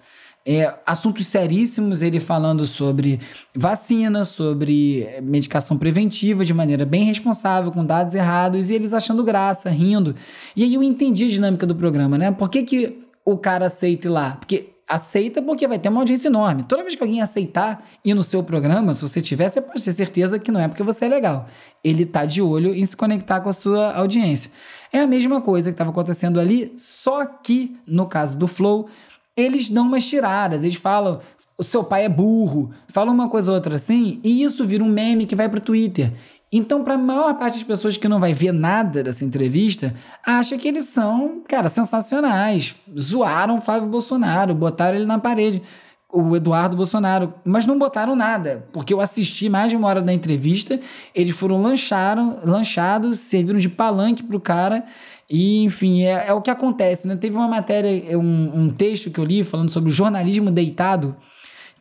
É, 0.49 0.73
assuntos 0.85 1.27
seríssimos, 1.27 2.01
ele 2.01 2.21
falando 2.21 2.65
sobre 2.65 3.19
vacina, 3.53 4.23
sobre 4.23 5.05
medicação 5.21 5.77
preventiva 5.77 6.45
de 6.45 6.53
maneira 6.53 6.85
bem 6.85 7.03
responsável, 7.03 7.69
com 7.69 7.85
dados 7.85 8.15
errados, 8.15 8.69
e 8.69 8.73
eles 8.73 8.93
achando 8.93 9.25
graça, 9.25 9.69
rindo. 9.69 10.15
E 10.55 10.63
aí 10.63 10.73
eu 10.73 10.81
entendi 10.81 11.25
a 11.25 11.27
dinâmica 11.27 11.67
do 11.67 11.75
programa, 11.75 12.17
né? 12.17 12.31
Por 12.31 12.49
que, 12.49 12.63
que 12.63 12.97
o 13.25 13.37
cara 13.37 13.65
aceita 13.65 14.07
ir 14.07 14.11
lá? 14.11 14.37
Porque 14.39 14.69
aceita 14.87 15.41
porque 15.41 15.67
vai 15.67 15.77
ter 15.77 15.89
uma 15.89 16.01
audiência 16.01 16.29
enorme. 16.29 16.63
Toda 16.63 16.83
vez 16.83 16.95
que 16.95 17.03
alguém 17.03 17.21
aceitar 17.21 17.83
ir 18.05 18.13
no 18.13 18.23
seu 18.23 18.41
programa, 18.41 18.93
se 18.93 19.01
você 19.01 19.19
tiver, 19.19 19.49
você 19.49 19.59
pode 19.59 19.83
ter 19.83 19.91
certeza 19.91 20.39
que 20.39 20.51
não 20.51 20.61
é 20.61 20.67
porque 20.67 20.83
você 20.83 21.05
é 21.05 21.09
legal. 21.09 21.47
Ele 21.83 22.05
tá 22.05 22.25
de 22.25 22.41
olho 22.41 22.73
em 22.73 22.85
se 22.85 22.95
conectar 22.95 23.41
com 23.41 23.49
a 23.49 23.53
sua 23.53 23.93
audiência. 23.93 24.49
É 24.91 24.99
a 24.99 25.07
mesma 25.07 25.41
coisa 25.41 25.69
que 25.69 25.73
estava 25.73 25.89
acontecendo 25.89 26.39
ali, 26.39 26.73
só 26.77 27.25
que 27.25 27.75
no 27.85 28.05
caso 28.05 28.37
do 28.37 28.47
Flow, 28.47 28.87
eles 29.35 29.67
dão 29.67 29.85
umas 29.85 30.05
tiradas, 30.05 30.63
eles 30.63 30.77
falam 30.77 31.19
o 31.57 31.63
seu 31.63 31.83
pai 31.83 32.05
é 32.05 32.09
burro, 32.09 32.71
falam 32.87 33.13
uma 33.13 33.27
coisa 33.27 33.49
ou 33.51 33.55
outra 33.55 33.75
assim, 33.75 34.19
e 34.23 34.43
isso 34.43 34.65
vira 34.65 34.83
um 34.83 34.89
meme 34.89 35.25
que 35.25 35.35
vai 35.35 35.49
para 35.49 35.57
o 35.57 35.61
Twitter. 35.61 36.13
Então, 36.51 36.83
para 36.83 36.93
a 36.93 36.97
maior 36.97 37.33
parte 37.33 37.55
das 37.55 37.63
pessoas 37.63 37.97
que 37.97 38.07
não 38.07 38.19
vai 38.19 38.33
ver 38.33 38.53
nada 38.53 39.03
dessa 39.03 39.25
entrevista, 39.25 39.93
acha 40.25 40.57
que 40.57 40.67
eles 40.67 40.85
são, 40.85 41.43
cara, 41.47 41.67
sensacionais. 41.67 42.73
Zoaram 42.97 43.57
o 43.57 43.61
Flávio 43.61 43.89
Bolsonaro, 43.89 44.55
botaram 44.55 44.97
ele 44.97 45.05
na 45.05 45.19
parede, 45.19 45.61
o 46.09 46.35
Eduardo 46.37 46.77
Bolsonaro, 46.77 47.33
mas 47.43 47.65
não 47.65 47.77
botaram 47.77 48.15
nada, 48.15 48.65
porque 48.71 48.93
eu 48.93 49.01
assisti 49.01 49.49
mais 49.49 49.71
de 49.71 49.75
uma 49.75 49.89
hora 49.89 50.01
da 50.01 50.13
entrevista, 50.13 50.79
eles 51.13 51.35
foram 51.35 51.61
lancharam, 51.61 52.39
lanchados, 52.45 53.19
serviram 53.19 53.59
de 53.59 53.67
palanque 53.67 54.23
pro 54.23 54.39
cara. 54.39 54.85
E, 55.29 55.65
enfim, 55.65 56.03
é, 56.03 56.27
é 56.27 56.33
o 56.33 56.41
que 56.41 56.49
acontece, 56.49 57.05
né? 57.05 57.17
Teve 57.17 57.35
uma 57.35 57.49
matéria, 57.49 58.17
um, 58.17 58.61
um 58.61 58.69
texto 58.69 59.11
que 59.11 59.19
eu 59.19 59.25
li 59.25 59.43
falando 59.43 59.69
sobre 59.69 59.89
o 59.89 59.93
jornalismo 59.93 60.49
deitado, 60.49 61.13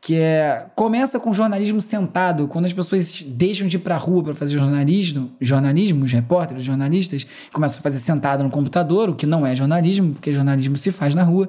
que 0.06 0.14
é 0.14 0.66
começa 0.76 1.18
com 1.18 1.32
jornalismo 1.32 1.80
sentado, 1.80 2.46
quando 2.46 2.64
as 2.64 2.72
pessoas 2.72 3.24
deixam 3.26 3.66
de 3.66 3.76
ir 3.76 3.80
para 3.80 3.96
a 3.96 3.98
rua 3.98 4.22
para 4.22 4.34
fazer 4.36 4.56
jornalismo, 4.56 5.32
jornalismo, 5.40 6.04
os 6.04 6.12
repórteres, 6.12 6.62
os 6.62 6.66
jornalistas 6.66 7.26
começam 7.52 7.80
a 7.80 7.82
fazer 7.82 7.98
sentado 7.98 8.44
no 8.44 8.48
computador, 8.48 9.10
o 9.10 9.16
que 9.16 9.26
não 9.26 9.44
é 9.44 9.56
jornalismo, 9.56 10.12
porque 10.12 10.32
jornalismo 10.32 10.76
se 10.76 10.92
faz 10.92 11.12
na 11.12 11.24
rua, 11.24 11.48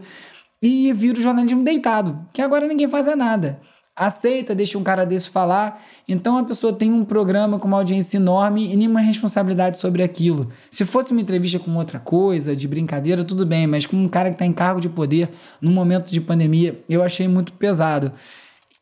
e 0.60 0.91
vira 0.91 1.20
o 1.20 1.22
jornalismo 1.22 1.64
deitado, 1.64 2.20
que 2.34 2.41
agora 2.41 2.68
ninguém 2.68 2.88
faz 2.88 3.05
nada. 3.16 3.60
Aceita, 3.95 4.55
deixa 4.55 4.76
um 4.76 4.84
cara 4.84 5.05
desse 5.05 5.30
falar. 5.30 5.80
Então 6.08 6.36
a 6.36 6.43
pessoa 6.43 6.74
tem 6.74 6.91
um 6.91 7.05
programa 7.05 7.60
com 7.60 7.68
uma 7.68 7.78
audiência 7.78 8.18
enorme 8.18 8.74
e 8.74 8.76
nenhuma 8.76 9.01
responsabilidade 9.01 9.78
sobre 9.78 10.01
aquilo. 10.01 10.49
Se 10.72 10.84
fosse 10.84 11.12
uma 11.12 11.22
entrevista 11.22 11.60
com 11.60 11.76
outra 11.76 11.99
coisa, 11.99 12.55
de 12.55 12.68
brincadeira, 12.68 13.24
tudo 13.24 13.45
bem, 13.45 13.68
mas 13.68 13.86
com 13.86 13.97
um 13.97 14.08
cara 14.08 14.30
que 14.30 14.36
está 14.36 14.47
em 14.47 14.53
cargo 14.53 14.82
de 14.82 14.89
poder 14.89 15.30
num 15.62 15.72
momento 15.72 16.12
de 16.12 16.20
pandemia, 16.20 16.84
eu 16.89 17.03
achei 17.03 17.28
muito 17.28 17.53
pesado. 17.53 18.12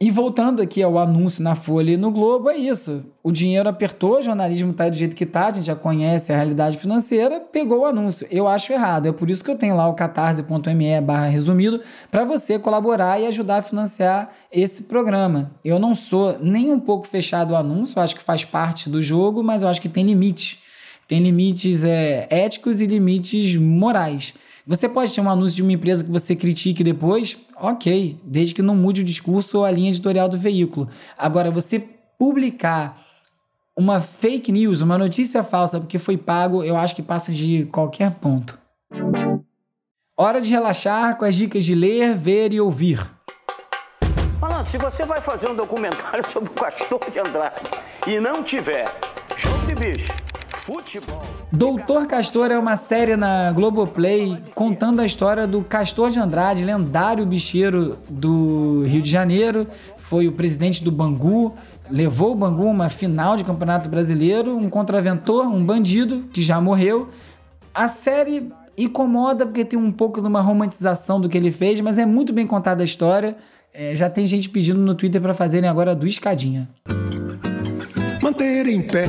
E 0.02 0.12
voltando 0.12 0.62
aqui 0.62 0.84
ao 0.84 0.98
anúncio 0.98 1.42
na 1.42 1.56
Folha 1.56 1.94
e 1.94 1.98
no 1.98 2.12
Globo, 2.12 2.50
é 2.50 2.58
isso. 2.58 3.06
O 3.24 3.32
dinheiro 3.32 3.70
apertou, 3.70 4.20
o 4.20 4.22
jornalismo 4.22 4.72
está 4.72 4.90
do 4.90 4.98
jeito 4.98 5.16
que 5.16 5.24
está, 5.24 5.48
a 5.48 5.52
gente 5.54 5.68
já 5.68 5.76
conhece 5.76 6.34
a 6.34 6.36
realidade 6.36 6.78
financeira, 6.78 7.40
pegou 7.40 7.80
o 7.80 7.86
anúncio. 7.86 8.28
Eu 8.30 8.46
acho 8.46 8.74
errado. 8.74 9.08
É 9.08 9.14
por 9.14 9.30
isso 9.30 9.42
que 9.42 9.50
eu 9.50 9.58
tenho 9.58 9.74
lá 9.74 9.88
o 9.88 9.94
catarse.me 9.94 11.00
barra 11.00 11.28
resumido 11.28 11.80
para 12.12 12.26
você 12.26 12.60
colaborar 12.60 13.22
e 13.22 13.28
ajudar 13.28 13.58
a 13.60 13.62
financiar 13.62 14.32
esse 14.52 14.84
programa. 14.84 15.52
Eu 15.64 15.80
não 15.80 15.96
sou 15.96 16.38
nem 16.42 16.70
um 16.70 16.80
pouco 16.80 17.08
fechado 17.08 17.56
ao 17.56 17.62
anúncio, 17.62 17.98
eu 17.98 18.04
acho 18.04 18.18
que 18.18 18.22
faz 18.22 18.44
parte 18.44 18.90
do 18.90 19.02
jogo, 19.02 19.42
mas 19.42 19.62
eu 19.62 19.70
acho 19.70 19.82
que 19.82 19.88
tem 19.88 20.04
limites. 20.04 20.58
Tem 21.08 21.22
limites 21.22 21.86
é, 21.86 22.28
éticos 22.30 22.82
e 22.82 22.86
limites 22.86 23.56
morais. 23.56 24.34
Você 24.68 24.90
pode 24.90 25.14
ter 25.14 25.22
um 25.22 25.30
anúncio 25.30 25.58
de 25.58 25.62
uma 25.62 25.74
empresa 25.74 26.04
que 26.04 26.10
você 26.10 26.36
critique 26.36 26.84
depois, 26.84 27.38
ok, 27.56 28.20
desde 28.24 28.56
que 28.56 28.64
não 28.64 28.76
mude 28.76 29.02
o 29.02 29.04
discurso 29.04 29.60
ou 29.60 29.66
a 29.66 29.70
linha 29.70 29.90
editorial 29.90 30.28
do 30.28 30.40
veículo. 30.40 30.90
Agora, 31.16 31.52
você 31.52 31.80
publicar 32.18 33.00
uma 33.78 34.00
fake 34.00 34.52
news, 34.52 34.82
uma 34.82 34.98
notícia 34.98 35.44
falsa 35.44 35.80
porque 35.80 36.00
foi 36.00 36.18
pago, 36.18 36.64
eu 36.64 36.76
acho 36.76 36.96
que 36.96 37.04
passa 37.04 37.32
de 37.32 37.66
qualquer 37.66 38.16
ponto. 38.16 38.58
Hora 40.18 40.42
de 40.42 40.50
relaxar 40.50 41.16
com 41.16 41.26
as 41.26 41.36
dicas 41.36 41.64
de 41.64 41.76
ler, 41.76 42.16
ver 42.16 42.52
e 42.52 42.60
ouvir. 42.60 43.00
Malandro, 44.42 44.72
se 44.72 44.80
você 44.80 45.06
vai 45.06 45.22
fazer 45.22 45.48
um 45.48 45.56
documentário 45.56 46.26
sobre 46.28 46.50
o 46.50 46.54
Castor 46.54 47.08
de 47.12 47.20
Andrade 47.20 47.70
e 48.08 48.20
não 48.20 48.42
tiver 48.42 48.86
jogo 49.38 49.68
de 49.68 49.76
bicho, 49.76 50.14
futebol. 50.66 51.22
Doutor 51.52 52.08
Castor 52.08 52.50
é 52.50 52.58
uma 52.58 52.76
série 52.76 53.16
na 53.16 53.52
Globoplay 53.52 54.36
contando 54.56 55.00
a 55.00 55.06
história 55.06 55.46
do 55.46 55.62
Castor 55.62 56.10
de 56.10 56.18
Andrade, 56.18 56.66
lendário 56.66 57.24
bicheiro 57.24 58.00
do 58.10 58.84
Rio 58.88 59.00
de 59.00 59.10
Janeiro. 59.10 59.68
Foi 59.96 60.28
o 60.28 60.32
presidente 60.32 60.84
do 60.84 60.92
Bangu, 60.92 61.54
levou 61.88 62.32
o 62.32 62.36
Bangu 62.36 62.68
a 62.68 62.72
uma 62.72 62.90
final 62.90 63.38
de 63.38 63.44
campeonato 63.44 63.88
brasileiro, 63.90 64.58
um 64.58 64.68
contraventor, 64.68 65.46
um 65.46 65.64
bandido 65.64 66.26
que 66.34 66.42
já 66.42 66.60
morreu. 66.60 67.10
A 67.72 67.88
série 67.88 68.52
incomoda 68.76 69.46
porque 69.46 69.64
tem 69.64 69.78
um 69.78 69.92
pouco 69.92 70.20
de 70.20 70.28
uma 70.28 70.42
romantização 70.42 71.22
do 71.22 71.30
que 71.30 71.38
ele 71.38 71.52
fez, 71.52 71.80
mas 71.80 72.00
é 72.00 72.08
muito 72.08 72.34
bem 72.34 72.48
contada 72.48 72.82
a 72.82 72.86
história. 72.86 73.38
É, 73.72 73.94
já 73.94 74.10
tem 74.10 74.26
gente 74.26 74.50
pedindo 74.50 74.80
no 74.80 74.96
Twitter 74.96 75.22
para 75.22 75.36
fazerem 75.36 75.70
agora 75.70 75.94
do 75.94 76.08
Escadinha. 76.08 76.68
Manter 78.20 78.66
em 78.68 78.82
pé 78.82 79.08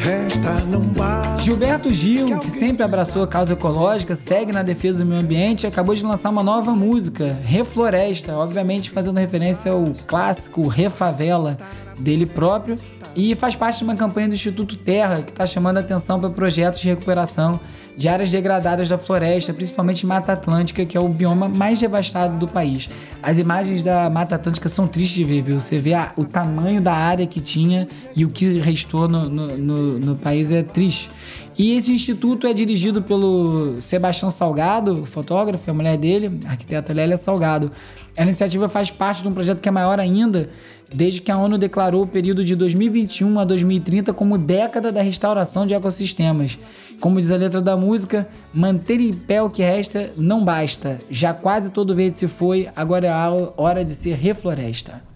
resta 0.00 0.52
não 0.64 0.80
basta. 0.80 1.42
Gilberto 1.42 1.92
Gil, 1.92 2.38
que 2.38 2.50
sempre 2.50 2.82
abraçou 2.82 3.22
a 3.22 3.26
causa 3.26 3.52
ecológica, 3.52 4.14
segue 4.14 4.52
na 4.52 4.62
defesa 4.62 5.04
do 5.04 5.08
meio 5.08 5.20
ambiente, 5.20 5.66
acabou 5.66 5.94
de 5.94 6.02
lançar 6.02 6.30
uma 6.30 6.42
nova 6.42 6.72
música, 6.72 7.38
Refloresta, 7.44 8.36
obviamente 8.36 8.90
fazendo 8.90 9.18
referência 9.18 9.72
ao 9.72 9.84
clássico 10.06 10.66
Refavela 10.66 11.56
dele 11.98 12.24
próprio. 12.26 12.76
E 13.14 13.34
faz 13.34 13.56
parte 13.56 13.78
de 13.78 13.84
uma 13.84 13.96
campanha 13.96 14.28
do 14.28 14.34
Instituto 14.34 14.76
Terra 14.76 15.22
que 15.22 15.30
está 15.30 15.44
chamando 15.46 15.78
a 15.78 15.80
atenção 15.80 16.20
para 16.20 16.30
projetos 16.30 16.80
de 16.80 16.88
recuperação 16.88 17.60
de 17.96 18.08
áreas 18.08 18.30
degradadas 18.30 18.88
da 18.88 18.96
floresta, 18.96 19.52
principalmente 19.52 20.06
Mata 20.06 20.32
Atlântica, 20.32 20.86
que 20.86 20.96
é 20.96 21.00
o 21.00 21.08
bioma 21.08 21.48
mais 21.48 21.78
devastado 21.78 22.38
do 22.38 22.48
país. 22.48 22.88
As 23.22 23.38
imagens 23.38 23.82
da 23.82 24.08
Mata 24.08 24.36
Atlântica 24.36 24.68
são 24.68 24.86
tristes 24.86 25.16
de 25.16 25.24
ver, 25.24 25.42
viu? 25.42 25.60
Você 25.60 25.76
vê 25.76 25.94
a, 25.94 26.12
o 26.16 26.24
tamanho 26.24 26.80
da 26.80 26.92
área 26.92 27.26
que 27.26 27.40
tinha 27.40 27.88
e 28.14 28.24
o 28.24 28.28
que 28.28 28.58
restou 28.58 29.08
no, 29.08 29.28
no, 29.28 29.56
no, 29.58 29.98
no 29.98 30.16
país 30.16 30.50
é 30.52 30.62
triste. 30.62 31.10
E 31.58 31.76
esse 31.76 31.92
instituto 31.92 32.46
é 32.46 32.54
dirigido 32.54 33.02
pelo 33.02 33.80
Sebastião 33.80 34.30
Salgado, 34.30 35.04
fotógrafo, 35.04 35.70
a 35.70 35.74
mulher 35.74 35.98
dele, 35.98 36.40
a 36.46 36.52
arquiteta 36.52 36.92
Lélia 36.92 37.18
Salgado. 37.18 37.70
A 38.16 38.22
iniciativa 38.22 38.68
faz 38.68 38.90
parte 38.90 39.22
de 39.22 39.28
um 39.28 39.32
projeto 39.34 39.60
que 39.60 39.68
é 39.68 39.72
maior 39.72 40.00
ainda, 40.00 40.48
desde 40.92 41.20
que 41.20 41.30
a 41.30 41.38
ONU 41.38 41.56
declarou 41.56 42.02
o 42.02 42.06
período 42.06 42.44
de 42.44 42.56
2021 42.56 43.38
a 43.38 43.44
2030 43.44 44.12
como 44.12 44.36
década 44.36 44.90
da 44.90 45.02
restauração 45.02 45.66
de 45.66 45.74
ecossistemas. 45.74 46.58
Como 47.00 47.20
diz 47.20 47.30
a 47.30 47.36
letra 47.36 47.60
da 47.60 47.76
música, 47.76 48.28
manter 48.52 49.00
em 49.00 49.12
pé 49.12 49.40
o 49.42 49.50
que 49.50 49.62
resta 49.62 50.12
não 50.16 50.44
basta. 50.44 51.00
Já 51.08 51.32
quase 51.32 51.70
todo 51.70 51.94
verde 51.94 52.16
se 52.16 52.26
foi, 52.26 52.68
agora 52.74 53.06
é 53.06 53.10
a 53.10 53.30
hora 53.56 53.84
de 53.84 53.94
se 53.94 54.10
refloresta. 54.10 55.10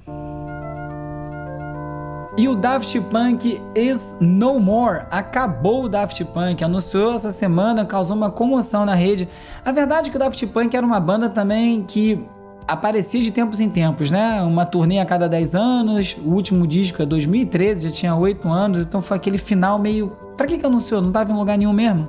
E 2.37 2.49
o 2.49 2.57
Daft 2.57 3.01
Punk 3.03 3.61
is 3.77 4.17
no 4.21 4.59
more. 4.59 5.05
Acabou 5.09 5.85
o 5.85 5.89
Daft 5.89 6.25
Punk. 6.25 6.65
Anunciou 6.65 7.15
essa 7.15 7.31
semana, 7.31 7.85
causou 7.85 8.17
uma 8.17 8.29
comoção 8.29 8.85
na 8.85 8.95
rede. 8.95 9.29
A 9.65 9.71
verdade 9.71 10.09
é 10.09 10.11
que 10.11 10.17
o 10.17 10.19
Daft 10.19 10.45
Punk 10.49 10.77
era 10.77 10.85
uma 10.85 10.99
banda 10.99 11.29
também 11.29 11.85
que 11.85 12.21
aparecia 12.67 13.21
de 13.21 13.31
tempos 13.31 13.61
em 13.61 13.69
tempos, 13.69 14.11
né? 14.11 14.43
Uma 14.43 14.65
turnê 14.65 14.99
a 14.99 15.05
cada 15.05 15.29
10 15.29 15.55
anos, 15.55 16.17
o 16.25 16.31
último 16.31 16.67
disco 16.67 17.03
é 17.03 17.07
2013, 17.07 17.89
já 17.89 17.95
tinha 17.95 18.15
8 18.15 18.49
anos, 18.49 18.81
então 18.81 19.01
foi 19.01 19.17
aquele 19.17 19.39
final 19.39 19.79
meio. 19.79 20.13
Pra 20.37 20.47
que 20.47 20.59
que 20.59 20.67
anunciou? 20.67 21.01
Não 21.01 21.13
tava 21.13 21.33
em 21.33 21.37
lugar 21.37 21.57
nenhum 21.57 21.73
mesmo. 21.73 22.09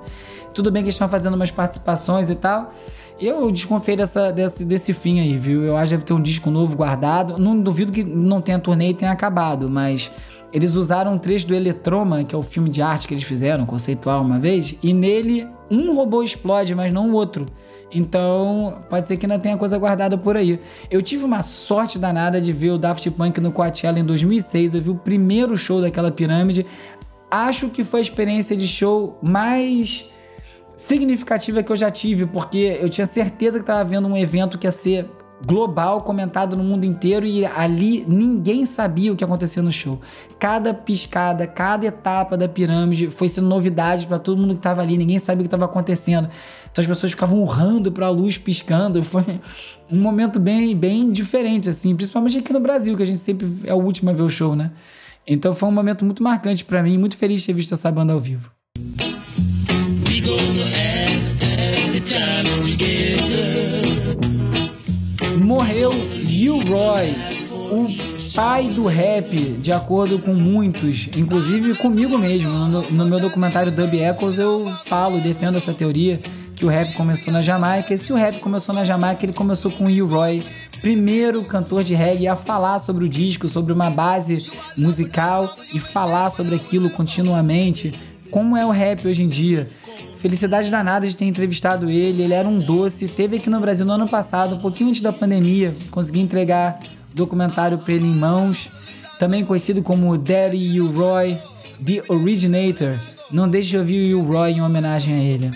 Tudo 0.53 0.71
bem 0.71 0.81
que 0.81 0.87
eles 0.87 0.95
estão 0.95 1.09
fazendo 1.09 1.35
umas 1.35 1.51
participações 1.51 2.29
e 2.29 2.35
tal. 2.35 2.71
Eu 3.19 3.49
desconfiei 3.51 3.95
dessa, 3.95 4.31
desse, 4.31 4.65
desse 4.65 4.93
fim 4.93 5.19
aí, 5.19 5.37
viu? 5.37 5.63
Eu 5.63 5.77
acho 5.77 5.87
que 5.87 5.91
deve 5.91 6.03
ter 6.03 6.13
um 6.13 6.21
disco 6.21 6.49
novo 6.49 6.75
guardado. 6.75 7.37
Não 7.37 7.59
duvido 7.59 7.91
que 7.91 8.03
não 8.03 8.41
tenha 8.41 8.59
turnê 8.59 8.89
e 8.89 8.93
tenha 8.93 9.11
acabado, 9.11 9.69
mas 9.69 10.11
eles 10.55 10.75
usaram 10.75 11.13
um 11.13 11.17
trecho 11.17 11.47
do 11.47 11.53
Eletroma, 11.53 12.23
que 12.23 12.33
é 12.33 12.37
o 12.37 12.41
filme 12.41 12.69
de 12.69 12.81
arte 12.81 13.09
que 13.09 13.13
eles 13.13 13.25
fizeram, 13.25 13.65
conceitual 13.65 14.21
uma 14.21 14.39
vez, 14.39 14.73
e 14.81 14.93
nele 14.93 15.45
um 15.69 15.93
robô 15.93 16.23
explode, 16.23 16.73
mas 16.73 16.93
não 16.93 17.09
o 17.09 17.13
outro. 17.13 17.45
Então, 17.91 18.79
pode 18.89 19.05
ser 19.05 19.17
que 19.17 19.25
ainda 19.25 19.37
tenha 19.37 19.57
coisa 19.57 19.77
guardada 19.77 20.17
por 20.17 20.37
aí. 20.37 20.57
Eu 20.89 21.01
tive 21.01 21.25
uma 21.25 21.41
sorte 21.41 21.99
danada 21.99 22.39
de 22.39 22.53
ver 22.53 22.69
o 22.69 22.77
Daft 22.77 23.11
Punk 23.11 23.41
no 23.41 23.51
Coachella 23.51 23.99
em 23.99 24.05
2006. 24.05 24.75
Eu 24.75 24.81
vi 24.81 24.89
o 24.91 24.95
primeiro 24.95 25.57
show 25.57 25.81
daquela 25.81 26.09
pirâmide. 26.09 26.65
Acho 27.29 27.69
que 27.69 27.83
foi 27.83 27.99
a 27.99 28.03
experiência 28.03 28.55
de 28.55 28.65
show 28.65 29.19
mais 29.21 30.09
significativa 30.77 31.61
que 31.63 31.71
eu 31.71 31.75
já 31.75 31.91
tive, 31.91 32.25
porque 32.25 32.77
eu 32.79 32.89
tinha 32.89 33.05
certeza 33.05 33.57
que 33.57 33.63
estava 33.63 33.83
vendo 33.83 34.07
um 34.07 34.15
evento 34.15 34.57
que 34.57 34.67
ia 34.67 34.71
ser 34.71 35.09
global, 35.43 36.01
comentado 36.01 36.55
no 36.55 36.63
mundo 36.63 36.86
inteiro 36.86 37.25
e 37.25 37.45
ali 37.45 38.05
ninguém 38.07 38.65
sabia 38.65 39.11
o 39.11 39.15
que 39.15 39.23
acontecia 39.23 39.61
no 39.61 39.71
show. 39.71 39.99
Cada 40.39 40.73
piscada, 40.73 41.45
cada 41.45 41.86
etapa 41.86 42.38
da 42.38 42.47
pirâmide 42.47 43.09
foi 43.09 43.27
sendo 43.27 43.47
novidade 43.47 44.07
para 44.07 44.19
todo 44.19 44.39
mundo 44.39 44.53
que 44.53 44.59
estava 44.59 44.81
ali, 44.81 44.97
ninguém 44.97 45.19
sabia 45.19 45.41
o 45.41 45.43
que 45.43 45.47
estava 45.47 45.65
acontecendo. 45.65 46.29
Então 46.71 46.81
as 46.81 46.88
pessoas 46.88 47.11
ficavam 47.11 47.39
urrando 47.39 47.91
para 47.91 48.05
a 48.05 48.09
luz 48.09 48.38
piscando. 48.38 49.01
Foi 49.15 49.23
um 49.89 49.99
momento 49.99 50.39
bem, 50.39 50.75
bem 50.75 51.11
diferente 51.11 51.69
assim, 51.69 51.95
principalmente 51.95 52.38
aqui 52.39 52.51
no 52.51 52.59
Brasil, 52.59 52.95
que 52.97 53.03
a 53.03 53.05
gente 53.05 53.19
sempre 53.19 53.47
é 53.63 53.73
o 53.73 53.77
último 53.77 54.09
a 54.09 54.13
ver 54.13 54.23
o 54.23 54.29
show, 54.29 54.55
né? 54.55 54.71
Então 55.27 55.55
foi 55.55 55.69
um 55.69 55.71
momento 55.71 56.05
muito 56.05 56.21
marcante 56.21 56.63
para 56.63 56.83
mim, 56.83 56.97
muito 56.97 57.17
feliz 57.17 57.41
de 57.41 57.47
ter 57.47 57.53
visto 57.53 57.73
essa 57.73 57.91
banda 57.91 58.13
ao 58.13 58.19
vivo. 58.19 58.51
Morreu 65.55 65.89
U 65.89 66.69
Roy, 66.69 67.15
o 67.71 68.33
pai 68.35 68.67
do 68.67 68.87
rap, 68.87 69.33
de 69.53 69.71
acordo 69.71 70.19
com 70.19 70.33
muitos, 70.33 71.07
inclusive 71.15 71.75
comigo 71.75 72.17
mesmo. 72.17 72.49
No, 72.49 72.91
no 72.91 73.05
meu 73.05 73.21
documentário 73.21 73.71
Dub 73.71 73.93
Echoes 73.93 74.37
eu 74.37 74.69
falo, 74.83 75.21
defendo 75.21 75.55
essa 75.55 75.73
teoria 75.73 76.19
que 76.53 76.65
o 76.65 76.67
rap 76.67 76.93
começou 76.95 77.31
na 77.31 77.41
Jamaica. 77.41 77.93
E 77.93 77.97
se 77.97 78.11
o 78.11 78.17
rap 78.17 78.41
começou 78.41 78.75
na 78.75 78.83
Jamaica, 78.83 79.25
ele 79.25 79.31
começou 79.31 79.71
com 79.71 79.85
U 79.85 80.05
Roy, 80.05 80.45
primeiro 80.81 81.41
cantor 81.45 81.85
de 81.85 81.95
reggae 81.95 82.27
a 82.27 82.35
falar 82.35 82.77
sobre 82.79 83.05
o 83.05 83.09
disco, 83.09 83.47
sobre 83.47 83.71
uma 83.71 83.89
base 83.89 84.45
musical 84.75 85.55
e 85.73 85.79
falar 85.79 86.31
sobre 86.31 86.53
aquilo 86.53 86.89
continuamente. 86.89 87.97
Como 88.29 88.57
é 88.57 88.65
o 88.65 88.71
rap 88.71 89.07
hoje 89.07 89.23
em 89.23 89.29
dia? 89.29 89.69
Felicidade 90.18 90.72
danada 90.72 91.07
de 91.07 91.16
ter 91.16 91.26
entrevistado 91.26 91.89
ele. 91.89 92.24
Ele 92.24 92.34
era 92.34 92.47
um 92.47 92.59
doce. 92.59 93.07
Teve 93.07 93.38
aqui 93.38 93.49
no 93.49 93.59
Brasil 93.59 93.86
no 93.86 93.93
ano 93.93 94.07
passado, 94.07 94.55
um 94.55 94.59
pouquinho 94.59 94.89
antes 94.89 95.01
da 95.01 95.13
pandemia. 95.13 95.76
Consegui 95.91 96.20
entregar 96.20 96.80
documentário 97.13 97.78
para 97.78 97.93
ele 97.93 98.07
em 98.07 98.16
mãos. 98.16 98.70
Também 99.20 99.45
conhecido 99.45 99.82
como 99.82 100.18
Daddy 100.18 100.80
U. 100.82 100.91
Roy, 100.91 101.38
The 101.84 102.03
Originator. 102.09 102.99
Não 103.32 103.47
deixe 103.47 103.70
de 103.70 103.78
ouvir 103.78 104.13
o 104.13 104.22
U. 104.22 104.24
Roy 104.26 104.51
em 104.51 104.61
homenagem 104.61 105.13
a 105.13 105.20
ele. 105.20 105.51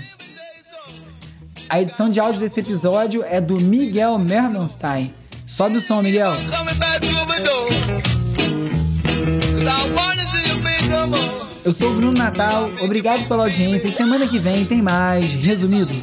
A 1.70 1.80
edição 1.80 2.10
de 2.10 2.20
áudio 2.20 2.42
desse 2.42 2.60
episódio 2.60 3.24
é 3.24 3.40
do 3.40 3.60
Miguel 3.60 4.18
Mermelstein. 4.18 5.14
Sobe 5.46 5.78
o 5.78 5.82
som, 5.82 6.02
Miguel. 6.02 6.34
Eu 11.70 11.74
sou 11.74 11.92
o 11.92 11.94
Bruno 11.94 12.18
Natal, 12.18 12.72
obrigado 12.82 13.28
pela 13.28 13.44
audiência 13.44 13.92
semana 13.92 14.28
que 14.28 14.40
vem 14.40 14.66
tem 14.66 14.82
mais 14.82 15.36
Resumido. 15.36 15.94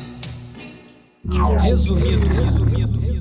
Resumido. 1.61 2.25
Resumido. 2.25 3.16